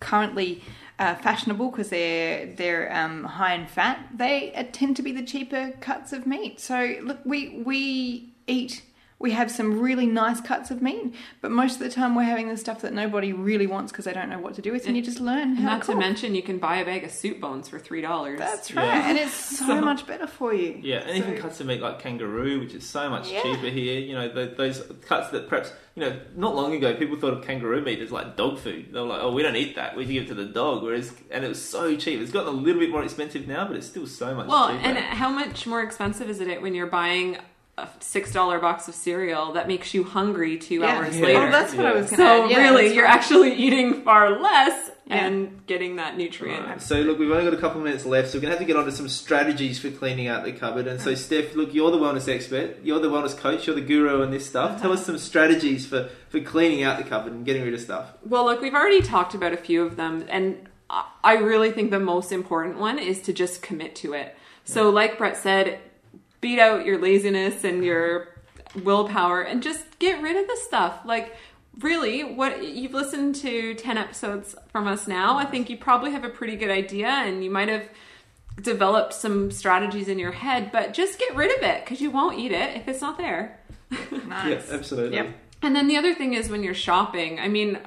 currently 0.00 0.62
uh, 0.98 1.14
fashionable 1.16 1.70
because 1.70 1.88
they're 1.88 2.46
they're 2.46 2.94
um, 2.94 3.24
high 3.24 3.54
in 3.54 3.66
fat, 3.66 4.06
they 4.14 4.54
uh, 4.54 4.64
tend 4.70 4.96
to 4.96 5.02
be 5.02 5.12
the 5.12 5.24
cheaper 5.24 5.72
cuts 5.80 6.12
of 6.12 6.26
meat. 6.26 6.60
So 6.60 6.96
look, 7.02 7.18
we 7.24 7.62
we 7.64 8.34
eat 8.46 8.82
we 9.18 9.30
have 9.30 9.50
some 9.50 9.80
really 9.80 10.06
nice 10.06 10.40
cuts 10.40 10.70
of 10.70 10.82
meat, 10.82 11.14
but 11.40 11.50
most 11.50 11.74
of 11.74 11.78
the 11.80 11.88
time 11.88 12.14
we're 12.14 12.24
having 12.24 12.48
the 12.48 12.56
stuff 12.56 12.82
that 12.82 12.92
nobody 12.92 13.32
really 13.32 13.66
wants 13.66 13.92
because 13.92 14.04
they 14.04 14.12
don't 14.12 14.28
know 14.28 14.38
what 14.40 14.54
to 14.54 14.62
do 14.62 14.72
with, 14.72 14.86
and 14.86 14.96
you 14.96 15.02
just 15.02 15.20
learn 15.20 15.54
how 15.56 15.64
not 15.76 15.82
to 15.84 15.92
to 15.92 15.98
mention, 15.98 16.34
you 16.34 16.42
can 16.42 16.58
buy 16.58 16.76
a 16.78 16.84
bag 16.84 17.04
of 17.04 17.10
soup 17.10 17.40
bones 17.40 17.68
for 17.68 17.78
three 17.78 18.00
dollars. 18.00 18.38
That's 18.38 18.74
right, 18.74 18.84
Yeah. 18.84 19.08
and 19.08 19.18
it's 19.18 19.32
so, 19.58 19.80
much 19.80 20.06
better 20.06 20.26
for 20.26 20.52
you. 20.52 20.78
Yeah, 20.82 20.98
and 20.98 21.16
even 21.16 21.36
cuts 21.38 21.60
of 21.60 21.66
meat 21.66 21.80
like 21.80 22.00
kangaroo, 22.00 22.60
which 22.60 22.74
is 22.74 22.86
so 22.88 23.08
much 23.08 23.30
Yeah. 23.30 23.42
cheaper 23.42 23.68
here. 23.68 24.00
You 24.00 24.14
know, 24.14 24.28
the, 24.28 24.52
those 24.56 24.82
cuts 25.06 25.30
that 25.30 25.48
perhaps 25.48 25.72
you 25.94 26.00
know, 26.02 26.18
not 26.36 26.56
long 26.56 26.74
ago 26.74 26.92
people 26.96 27.16
thought 27.16 27.34
of 27.34 27.44
kangaroo 27.44 27.80
meat 27.80 28.00
as 28.00 28.10
like 28.10 28.36
dog 28.36 28.58
food. 28.58 28.88
They 28.92 28.98
were 28.98 29.06
like, 29.06 29.20
"Oh, 29.22 29.32
we 29.32 29.42
don't 29.44 29.54
eat 29.56 29.76
that. 29.76 29.96
We 29.96 30.04
give 30.06 30.24
it 30.24 30.28
to 30.28 30.34
the 30.34 30.44
dog." 30.46 30.82
Whereas, 30.82 31.14
and 31.30 31.44
it 31.44 31.48
was 31.48 31.64
so 31.64 31.96
cheap. 31.96 32.20
It's 32.20 32.32
gotten 32.32 32.48
a 32.52 32.56
little 32.56 32.80
bit 32.80 32.90
more 32.90 33.04
expensive 33.04 33.46
now, 33.46 33.64
but 33.66 33.76
it's 33.76 33.86
still 33.86 34.08
so 34.08 34.34
much 34.34 34.48
Well, 34.48 34.70
cheaper. 34.70 34.88
and 34.88 34.98
how 34.98 35.28
much 35.30 35.66
more 35.68 35.82
expensive 35.82 36.28
is 36.28 36.40
it 36.40 36.60
when 36.60 36.74
you're 36.74 36.88
buying 36.88 37.38
a 37.76 37.88
six 37.98 38.32
dollar 38.32 38.60
box 38.60 38.86
of 38.86 38.94
cereal 38.94 39.52
that 39.52 39.66
makes 39.66 39.94
you 39.94 40.04
hungry 40.04 40.56
two 40.56 40.80
Yeah. 40.80 40.96
hours 40.96 41.16
Yeah. 41.16 41.24
later? 41.24 41.38
Well, 41.40 41.50
that's 41.50 41.74
what 41.74 41.86
I 41.86 41.92
was 41.92 42.08
going 42.08 42.20
to 42.20 42.24
so 42.26 42.44
add. 42.44 42.50
Yeah, 42.50 42.58
really, 42.70 42.94
you're 42.94 43.04
right. 43.04 43.14
actually 43.14 43.52
eating 43.54 44.02
far 44.02 44.40
less 44.40 44.92
Yeah. 45.06 45.26
and 45.26 45.66
getting 45.66 45.96
that 45.96 46.16
nutrient. 46.16 46.64
Right. 46.66 46.80
So 46.80 47.00
look, 47.00 47.18
we've 47.18 47.30
only 47.30 47.44
got 47.44 47.52
a 47.52 47.56
couple 47.56 47.80
minutes 47.80 48.06
left, 48.06 48.28
so 48.30 48.38
we're 48.38 48.42
gonna 48.42 48.52
have 48.52 48.60
to 48.60 48.64
get 48.64 48.76
on 48.76 48.84
to 48.84 48.92
some 48.92 49.08
strategies 49.08 49.80
for 49.80 49.90
cleaning 49.90 50.28
out 50.28 50.44
the 50.44 50.52
cupboard. 50.52 50.86
And 50.86 51.00
so, 51.00 51.10
uh-huh. 51.10 51.16
Steph, 51.18 51.56
look, 51.56 51.74
you're 51.74 51.90
the 51.90 51.98
wellness 51.98 52.28
expert, 52.32 52.76
you're 52.84 53.00
the 53.00 53.10
wellness 53.10 53.36
coach, 53.36 53.66
you're 53.66 53.74
the 53.74 53.82
guru 53.82 54.22
in 54.22 54.30
this 54.30 54.46
stuff. 54.46 54.80
Tell 54.80 54.92
uh-huh. 54.92 55.00
us 55.00 55.06
some 55.06 55.18
strategies 55.18 55.84
for 55.84 56.10
for 56.28 56.40
cleaning 56.40 56.84
out 56.84 56.98
the 56.98 57.04
cupboard 57.04 57.32
and 57.32 57.44
getting 57.44 57.64
rid 57.64 57.74
of 57.74 57.80
stuff. 57.80 58.12
Well, 58.24 58.44
look, 58.44 58.60
we've 58.60 58.74
already 58.74 59.02
talked 59.02 59.34
about 59.34 59.52
a 59.52 59.56
few 59.56 59.82
of 59.82 59.96
them, 59.96 60.24
and 60.28 60.68
I- 60.90 61.04
I 61.24 61.34
really 61.38 61.70
think 61.72 61.90
the 61.90 62.00
most 62.00 62.30
important 62.32 62.78
one 62.78 62.98
is 63.00 63.20
to 63.22 63.32
just 63.32 63.62
commit 63.62 63.94
to 63.96 64.12
it. 64.12 64.36
So, 64.64 64.90
like 64.90 65.18
Brett 65.18 65.36
said, 65.36 65.78
beat 66.44 66.58
out 66.58 66.84
your 66.84 66.98
laziness 66.98 67.64
and 67.64 67.82
your 67.82 68.28
willpower 68.82 69.40
and 69.40 69.62
just 69.62 69.98
get 69.98 70.20
rid 70.20 70.36
of 70.36 70.46
the 70.46 70.58
stuff. 70.66 71.00
Like, 71.06 71.34
really, 71.80 72.22
what 72.22 72.62
you've 72.62 72.92
listened 72.92 73.36
to 73.36 73.72
10 73.72 73.96
episodes 73.96 74.54
from 74.70 74.86
us 74.86 75.08
now, 75.08 75.38
I 75.38 75.46
think 75.46 75.70
you 75.70 75.78
probably 75.78 76.10
have 76.10 76.22
a 76.22 76.28
pretty 76.28 76.56
good 76.56 76.68
idea, 76.68 77.08
and 77.08 77.42
you 77.42 77.50
might 77.50 77.70
have 77.70 77.88
developed 78.60 79.14
some 79.14 79.50
strategies 79.50 80.06
in 80.06 80.18
your 80.18 80.32
head, 80.32 80.70
but 80.70 80.92
just 80.92 81.18
get 81.18 81.34
rid 81.34 81.50
of 81.56 81.62
it 81.62 81.82
because 81.82 82.02
you 82.02 82.10
won't 82.10 82.38
eat 82.38 82.52
it 82.52 82.76
if 82.76 82.88
it's 82.88 83.00
not 83.00 83.16
there. 83.16 83.58
Nice. 84.26 84.68
Yeah, 84.68 84.74
absolutely. 84.74 85.16
Yep. 85.16 85.34
And 85.62 85.74
then 85.74 85.88
the 85.88 85.96
other 85.96 86.14
thing 86.14 86.34
is 86.34 86.50
when 86.50 86.62
you're 86.62 86.74
shopping, 86.74 87.40
I 87.40 87.48
mean, 87.48 87.78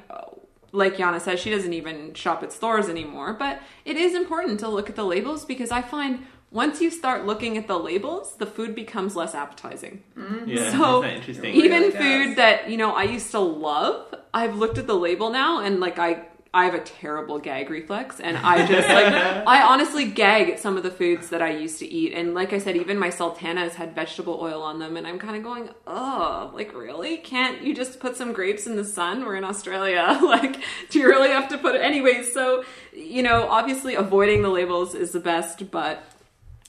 like 0.72 0.98
Yana 0.98 1.22
says, 1.22 1.40
she 1.40 1.52
doesn't 1.52 1.74
even 1.74 2.16
shop 2.16 2.42
at 2.42 2.52
stores 2.52 2.90
anymore, 2.90 3.34
but 3.34 3.62
it 3.86 3.98
is 3.98 4.16
important 4.16 4.60
to 4.62 4.68
look 4.68 4.90
at 4.90 4.96
the 4.96 5.06
labels 5.06 5.46
because 5.46 5.70
I 5.70 5.84
find 5.84 6.26
once 6.52 6.82
you 6.82 6.90
start 6.90 7.26
looking 7.26 7.58
at 7.58 7.68
the 7.68 7.78
labels, 7.78 8.36
the 8.38 8.46
food 8.46 8.74
becomes 8.74 9.16
less 9.16 9.36
appetizing. 9.36 10.04
Mm-hmm. 10.18 10.50
Yeah, 10.50 10.72
So, 10.72 10.78
isn't 10.78 11.02
that 11.02 11.14
interesting? 11.16 11.54
Even 11.56 11.82
really 11.82 11.92
does. 11.92 12.02
food 12.02 12.36
that, 12.38 12.70
you 12.70 12.78
know, 12.78 12.92
I 12.92 13.04
used 13.04 13.32
to 13.32 13.40
love, 13.40 14.16
I've 14.34 14.56
looked 14.56 14.78
at 14.78 14.88
the 14.88 14.96
label 14.96 15.30
now 15.30 15.60
and 15.60 15.80
like 15.80 16.00
I 16.00 16.26
I 16.54 16.66
have 16.66 16.74
a 16.74 16.80
terrible 16.80 17.38
gag 17.40 17.70
reflex 17.70 18.20
and 18.20 18.38
I 18.38 18.66
just 18.66 18.88
like 18.88 19.14
I 19.48 19.62
honestly 19.62 20.06
gag 20.06 20.50
at 20.50 20.60
some 20.60 20.78
of 20.78 20.84
the 20.84 20.90
foods 20.90 21.30
that 21.30 21.42
I 21.42 21.52
used 21.52 21.78
to 21.80 21.86
eat 21.86 22.14
and 22.14 22.34
like 22.34 22.54
I 22.54 22.58
said 22.58 22.76
even 22.76 22.98
my 22.98 23.10
sultanas 23.10 23.76
had 23.76 23.94
vegetable 23.94 24.40
oil 24.42 24.64
on 24.64 24.80
them 24.80 24.98
and 24.98 25.06
I'm 25.06 25.20
kind 25.20 25.36
of 25.36 25.44
going 25.44 25.70
oh 25.86 26.50
like 26.56 26.74
really 26.74 27.18
can't 27.18 27.62
you 27.62 27.76
just 27.76 28.00
put 28.00 28.16
some 28.16 28.34
grapes 28.34 28.66
in 28.66 28.76
the 28.76 28.86
sun 28.86 29.26
we're 29.26 29.36
in 29.36 29.44
Australia 29.44 30.18
like 30.24 30.62
do 30.90 31.00
you 31.00 31.08
really 31.08 31.30
have 31.30 31.50
to 31.50 31.58
put 31.58 31.76
it 31.76 31.82
anyways 31.82 32.34
so 32.34 32.64
you 32.94 33.22
know 33.22 33.48
obviously 33.50 33.96
avoiding 33.96 34.42
the 34.42 34.50
labels 34.50 34.96
is 34.96 35.12
the 35.12 35.20
best 35.20 35.70
but 35.70 36.04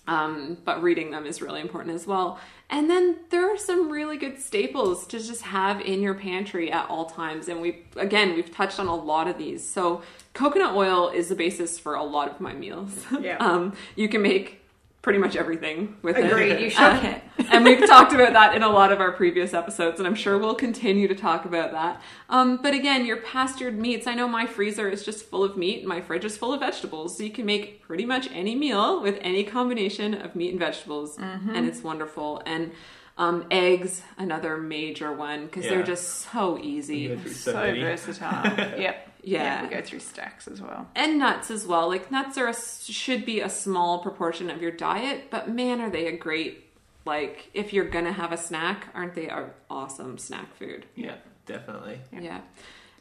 Um, 0.09 0.57
but 0.65 0.83
reading 0.83 1.11
them 1.11 1.27
is 1.27 1.43
really 1.43 1.61
important 1.61 1.95
as 1.95 2.07
well. 2.07 2.41
And 2.71 2.89
then 2.89 3.17
there 3.29 3.53
are 3.53 3.59
some 3.59 3.91
really 3.91 4.17
good 4.17 4.41
staples 4.41 5.07
to 5.09 5.19
just 5.19 5.43
have 5.43 5.83
in 5.83 6.01
your 6.01 6.15
pantry 6.15 6.73
at 6.73 6.89
all 6.89 7.05
times. 7.07 7.49
And 7.49 7.61
we, 7.61 7.85
again, 7.95 8.35
we've 8.35 8.51
touched 8.51 8.81
on 8.81 8.87
a 8.87 8.95
lot 8.95 9.29
of 9.29 9.37
these. 9.37 9.69
So 9.69 10.03
coconut 10.33 10.75
oil 10.75 11.11
is 11.11 11.29
the 11.29 11.35
basis 11.35 11.79
for 11.79 11.95
a 11.95 12.03
lot 12.03 12.31
of 12.31 12.41
my 12.41 12.55
meals. 12.55 13.05
Yeah. 13.21 13.37
um, 13.41 13.75
you 13.97 14.09
can 14.09 14.23
make 14.23 14.63
pretty 15.01 15.19
much 15.19 15.37
everything 15.37 15.97
with 16.03 16.17
it. 16.19 16.27
Agreed, 16.27 16.61
you 16.61 16.71
sure 16.79 16.85
Uh, 16.85 17.01
can. 17.01 17.21
and 17.51 17.65
we've 17.65 17.87
talked 17.87 18.13
about 18.13 18.33
that 18.33 18.55
in 18.55 18.63
a 18.63 18.69
lot 18.69 18.93
of 18.93 19.01
our 19.01 19.13
previous 19.13 19.55
episodes, 19.55 20.01
and 20.01 20.07
I'm 20.07 20.15
sure 20.15 20.37
we'll 20.39 20.55
continue 20.57 21.07
to 21.09 21.15
talk 21.15 21.45
about 21.45 21.73
that. 21.73 22.03
Um, 22.29 22.59
but 22.63 22.75
again, 22.75 23.07
your 23.07 23.19
pastured 23.19 23.79
meats, 23.79 24.07
I 24.07 24.15
know 24.15 24.27
my 24.29 24.45
freezer 24.47 24.89
is 24.89 25.05
just 25.05 25.25
full 25.27 25.45
of 25.45 25.57
meat, 25.57 25.79
and 25.81 25.89
my 25.89 26.01
fridge 26.01 26.25
is 26.25 26.37
full 26.37 26.53
of 26.53 26.61
vegetables, 26.61 27.17
so 27.17 27.23
you 27.23 27.31
can 27.31 27.47
make 27.47 27.81
pretty 27.83 28.05
much 28.05 28.29
any 28.33 28.55
meal 28.55 29.01
with 29.01 29.19
any 29.21 29.45
combination 29.45 30.15
of 30.15 30.35
meat 30.35 30.51
and 30.51 30.59
vegetables, 30.59 31.17
Mm-hmm. 31.17 31.55
and 31.55 31.67
it's 31.67 31.83
wonderful. 31.83 32.43
And 32.45 32.73
um, 33.17 33.47
eggs, 33.51 34.03
another 34.17 34.57
major 34.59 35.13
one, 35.13 35.47
because 35.47 35.65
Yeah. 35.65 35.71
they're 35.71 35.83
just 35.85 36.09
so 36.31 36.59
easy. 36.61 36.99
You 36.99 37.09
go 37.17 37.23
through 37.23 37.33
So, 37.33 37.53
so 37.53 37.75
versatile. 37.75 38.57
yep. 38.81 39.08
Yeah. 39.23 39.63
We 39.63 39.69
go 39.69 39.83
through 39.83 40.01
stacks 40.01 40.47
as 40.49 40.61
well. 40.61 40.89
and 40.95 41.19
nuts 41.19 41.51
as 41.51 41.67
well. 41.67 41.89
Like 41.89 42.11
nuts 42.11 42.39
are 42.39 42.49
a, 42.49 42.55
should 42.55 43.25
be 43.25 43.41
a 43.41 43.49
small 43.51 43.99
proportion 44.01 44.51
of 44.51 44.63
your 44.63 44.71
diet, 44.73 45.25
but 45.31 45.49
man, 45.51 45.81
are 45.81 45.91
they 45.91 46.07
a 46.07 46.17
great 46.17 46.65
like 47.05 47.51
if 47.55 47.73
you're 47.73 47.89
gonna 47.89 48.13
have 48.13 48.33
a 48.33 48.37
snack, 48.37 48.89
aren't 48.95 49.15
they 49.15 49.29
a 49.29 49.51
awesome 49.71 50.19
snack 50.19 50.55
food? 50.57 50.87
Yeah, 50.95 51.17
definitely. 51.47 52.01
Yeah. 52.13 52.41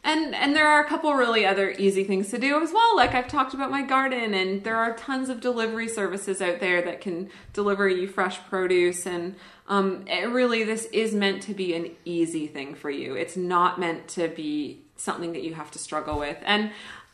And 0.04 0.34
and 0.34 0.54
there 0.56 0.66
are 0.66 0.82
a 0.82 0.88
couple 0.88 1.12
really 1.14 1.44
other 1.44 1.70
easy 1.72 2.04
things 2.04 2.30
to 2.30 2.38
do 2.38 2.62
as 2.62 2.72
well. 2.72 2.96
Like 2.96 3.14
I've 3.14 3.28
talked 3.28 3.52
about 3.52 3.70
my 3.70 3.82
garden 3.82 4.32
and 4.32 4.62
there 4.64 4.76
are 4.76 4.94
tons 4.96 5.28
of 5.28 5.40
delivery 5.40 5.88
services 5.88 6.40
out 6.40 6.60
there 6.60 6.80
that 6.82 7.00
can 7.00 7.28
deliver 7.52 7.88
you 7.88 8.06
fresh 8.08 8.38
produce 8.48 9.06
and 9.06 9.34
um 9.66 10.04
it 10.06 10.28
really 10.30 10.62
this 10.64 10.86
is 10.92 11.12
meant 11.14 11.42
to 11.42 11.52
be 11.52 11.74
an 11.74 11.90
easy 12.04 12.46
thing 12.46 12.74
for 12.76 12.90
you. 12.90 13.14
It's 13.14 13.36
not 13.36 13.78
meant 13.78 14.08
to 14.08 14.28
be 14.28 14.84
something 15.00 15.32
that 15.32 15.42
you 15.42 15.54
have 15.54 15.70
to 15.72 15.78
struggle 15.78 16.18
with. 16.18 16.36
And 16.42 16.70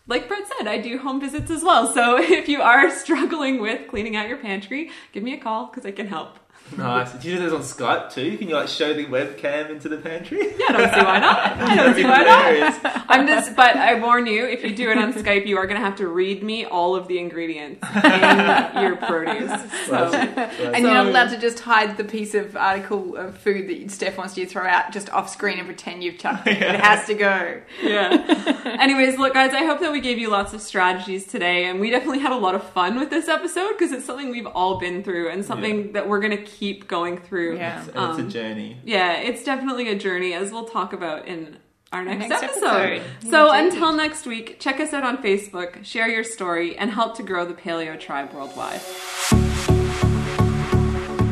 like 0.06 0.28
Brett 0.28 0.44
said, 0.58 0.66
I 0.66 0.78
do 0.78 0.98
home 0.98 1.20
visits 1.20 1.50
as 1.50 1.62
well. 1.62 1.92
So 1.92 2.16
if 2.20 2.48
you 2.48 2.60
are 2.60 2.90
struggling 2.96 3.60
with 3.60 3.88
cleaning 3.88 4.16
out 4.16 4.28
your 4.28 4.38
pantry, 4.38 4.90
give 5.12 5.22
me 5.22 5.34
a 5.34 5.38
call 5.38 5.66
because 5.66 5.86
I 5.86 5.92
can 5.92 6.08
help. 6.08 6.38
Nice. 6.76 7.12
Do 7.12 7.28
you 7.28 7.36
do 7.36 7.48
those 7.48 7.52
on 7.52 7.60
Skype 7.60 8.12
too? 8.12 8.36
Can 8.38 8.48
you 8.48 8.54
like 8.56 8.68
show 8.68 8.94
the 8.94 9.04
webcam 9.06 9.70
into 9.70 9.88
the 9.88 9.98
pantry? 9.98 10.38
Yeah, 10.58 10.66
I 10.70 10.72
don't 10.72 10.94
see 10.94 11.04
why 11.04 11.18
not. 11.20 11.38
I 11.58 11.76
don't 11.76 11.94
see 11.94 12.04
why 12.04 12.22
not. 12.22 13.04
I'm 13.08 13.26
just, 13.26 13.54
but 13.54 13.76
I 13.76 14.00
warn 14.00 14.26
you, 14.26 14.44
if 14.46 14.64
you 14.64 14.74
do 14.74 14.90
it 14.90 14.98
on 14.98 15.12
Skype, 15.12 15.46
you 15.46 15.56
are 15.58 15.66
going 15.66 15.78
to 15.80 15.84
have 15.86 15.96
to 15.96 16.08
read 16.08 16.42
me 16.42 16.64
all 16.64 16.96
of 16.96 17.06
the 17.06 17.18
ingredients 17.18 17.86
in 17.94 18.82
your 18.82 18.96
produce. 18.96 19.50
So, 19.86 20.10
And 20.12 20.84
you're 20.84 20.94
not 20.94 21.06
allowed 21.06 21.30
to 21.30 21.38
just 21.38 21.60
hide 21.60 21.96
the 21.96 22.04
piece 22.04 22.34
of 22.34 22.56
article 22.56 23.16
of 23.16 23.36
food 23.36 23.68
that 23.68 23.90
Steph 23.90 24.16
wants 24.16 24.36
you 24.36 24.44
to 24.44 24.50
throw 24.50 24.66
out 24.66 24.90
just 24.92 25.10
off 25.10 25.28
screen 25.30 25.58
and 25.58 25.66
pretend 25.66 26.02
you've 26.02 26.18
chucked 26.18 26.46
it. 26.46 26.62
It 26.62 26.80
has 26.80 27.06
to 27.06 27.14
go. 27.14 27.60
yeah. 27.82 28.78
Anyways, 28.80 29.18
look, 29.18 29.34
guys, 29.34 29.52
I 29.52 29.64
hope 29.64 29.80
that 29.80 29.92
we 29.92 30.00
gave 30.00 30.18
you 30.18 30.30
lots 30.30 30.52
of 30.54 30.60
strategies 30.62 31.26
today, 31.26 31.66
and 31.66 31.78
we 31.78 31.90
definitely 31.90 32.20
had 32.20 32.32
a 32.32 32.36
lot 32.36 32.54
of 32.54 32.64
fun 32.70 32.98
with 32.98 33.10
this 33.10 33.28
episode 33.28 33.72
because 33.72 33.92
it's 33.92 34.04
something 34.06 34.30
we've 34.30 34.46
all 34.46 34.78
been 34.78 35.02
through 35.04 35.28
and 35.28 35.44
something 35.44 35.92
that 35.92 36.08
we're 36.08 36.20
going 36.20 36.36
to 36.36 36.53
keep 36.54 36.88
going 36.88 37.18
through. 37.18 37.56
Yeah. 37.56 37.80
And 37.80 37.88
it's 37.88 37.96
Um, 37.98 38.26
a 38.26 38.30
journey. 38.30 38.76
Yeah, 38.84 39.12
it's 39.14 39.42
definitely 39.44 39.88
a 39.88 39.94
journey, 39.98 40.32
as 40.32 40.52
we'll 40.52 40.64
talk 40.66 40.92
about 40.92 41.26
in 41.26 41.56
our 41.92 42.04
next, 42.04 42.28
next 42.28 42.42
episode. 42.42 42.66
episode. 42.66 43.02
So 43.30 43.52
Indeed. 43.52 43.72
until 43.74 43.92
next 43.92 44.26
week, 44.26 44.58
check 44.60 44.80
us 44.80 44.92
out 44.92 45.04
on 45.04 45.18
Facebook, 45.18 45.84
share 45.84 46.08
your 46.08 46.24
story, 46.24 46.76
and 46.76 46.90
help 46.90 47.16
to 47.16 47.22
grow 47.22 47.44
the 47.44 47.54
paleo 47.54 47.98
tribe 47.98 48.32
worldwide. 48.32 48.80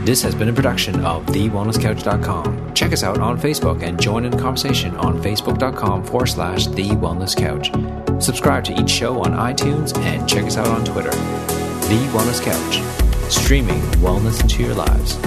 This 0.05 0.21
has 0.25 0.35
been 0.35 0.49
a 0.49 0.53
production 0.53 1.05
of 1.05 1.25
TheWellnessCouch.com. 1.27 2.75
Check 2.75 2.93
us 2.93 3.05
out 3.05 3.19
on 3.19 3.39
Facebook 3.41 3.83
and 3.85 4.01
join 4.01 4.25
in 4.25 4.33
the 4.33 4.37
conversation 4.39 4.97
on 4.97 5.23
Facebook.com 5.23 6.03
forward 6.05 6.27
slash 6.27 6.67
The 6.67 6.89
Wellness 6.91 7.37
Couch. 7.37 7.71
Subscribe 8.23 8.65
to 8.65 8.81
each 8.81 8.91
show 8.91 9.21
on 9.23 9.33
iTunes 9.33 9.97
and 9.99 10.29
check 10.29 10.45
us 10.45 10.57
out 10.57 10.67
on 10.67 10.85
Twitter. 10.85 11.11
The 11.11 12.09
Wellness 12.13 12.43
Couch, 12.43 12.79
streaming 13.33 13.81
wellness 14.03 14.43
into 14.43 14.63
your 14.63 14.75
lives. 14.75 15.19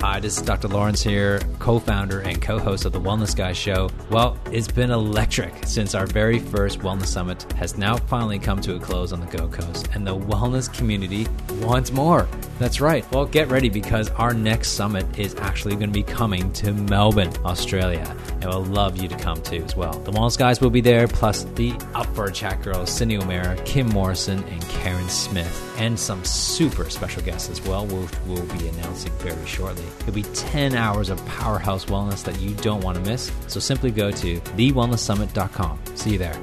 Hi, 0.00 0.18
this 0.18 0.36
is 0.36 0.42
Dr. 0.42 0.66
Lawrence 0.66 1.02
here, 1.02 1.40
co 1.60 1.78
founder 1.78 2.20
and 2.20 2.42
co 2.42 2.58
host 2.58 2.84
of 2.84 2.92
the 2.92 3.00
Wellness 3.00 3.34
Guy 3.34 3.52
Show. 3.52 3.90
Well, 4.10 4.36
it's 4.50 4.66
been 4.66 4.90
electric 4.90 5.66
since 5.66 5.94
our 5.94 6.06
very 6.06 6.40
first 6.40 6.80
Wellness 6.80 7.06
Summit 7.06 7.50
has 7.52 7.78
now 7.78 7.96
finally 7.96 8.40
come 8.40 8.60
to 8.62 8.74
a 8.74 8.80
close 8.80 9.12
on 9.12 9.20
the 9.20 9.26
Gold 9.26 9.52
Coast, 9.52 9.88
and 9.94 10.04
the 10.04 10.16
wellness 10.16 10.72
community 10.72 11.28
wants 11.60 11.92
more. 11.92 12.28
That's 12.58 12.80
right. 12.80 13.10
Well, 13.12 13.24
get 13.24 13.48
ready 13.48 13.68
because 13.68 14.10
our 14.10 14.34
next 14.34 14.72
summit 14.72 15.18
is 15.18 15.34
actually 15.36 15.76
going 15.76 15.90
to 15.90 15.94
be 15.94 16.02
coming 16.02 16.52
to 16.54 16.72
Melbourne, 16.72 17.32
Australia, 17.44 18.16
and 18.40 18.46
we'll 18.46 18.64
love 18.64 19.00
you 19.00 19.08
to 19.08 19.16
come 19.16 19.40
too 19.42 19.62
as 19.64 19.76
well. 19.76 19.92
The 20.00 20.10
Wellness 20.10 20.36
Guys 20.36 20.60
will 20.60 20.70
be 20.70 20.80
there, 20.80 21.06
plus 21.06 21.44
the 21.54 21.72
Up 21.94 22.06
for 22.16 22.24
a 22.24 22.32
Chat 22.32 22.60
girls, 22.62 22.90
Cyndi 22.90 23.22
O'Meara, 23.22 23.56
Kim 23.64 23.88
Morrison, 23.88 24.42
and 24.42 24.60
Karen 24.68 25.08
Smith, 25.08 25.74
and 25.78 25.98
some 25.98 26.24
super 26.24 26.90
special 26.90 27.22
guests 27.22 27.48
as 27.48 27.62
well, 27.62 27.86
we'll 27.86 28.46
be 28.58 28.68
announcing 28.68 29.12
very 29.18 29.46
shortly. 29.46 29.84
It'll 30.00 30.12
be 30.12 30.24
10 30.24 30.74
hours 30.74 31.10
of 31.10 31.24
powerhouse 31.26 31.84
wellness 31.84 32.24
that 32.24 32.40
you 32.40 32.54
don't 32.56 32.82
want 32.82 32.96
to 32.96 33.10
miss. 33.10 33.30
So 33.46 33.60
simply 33.60 33.92
go 33.92 34.10
to 34.10 34.40
thewellnesssummit.com. 34.40 35.78
See 35.94 36.10
you 36.10 36.18
there. 36.18 36.38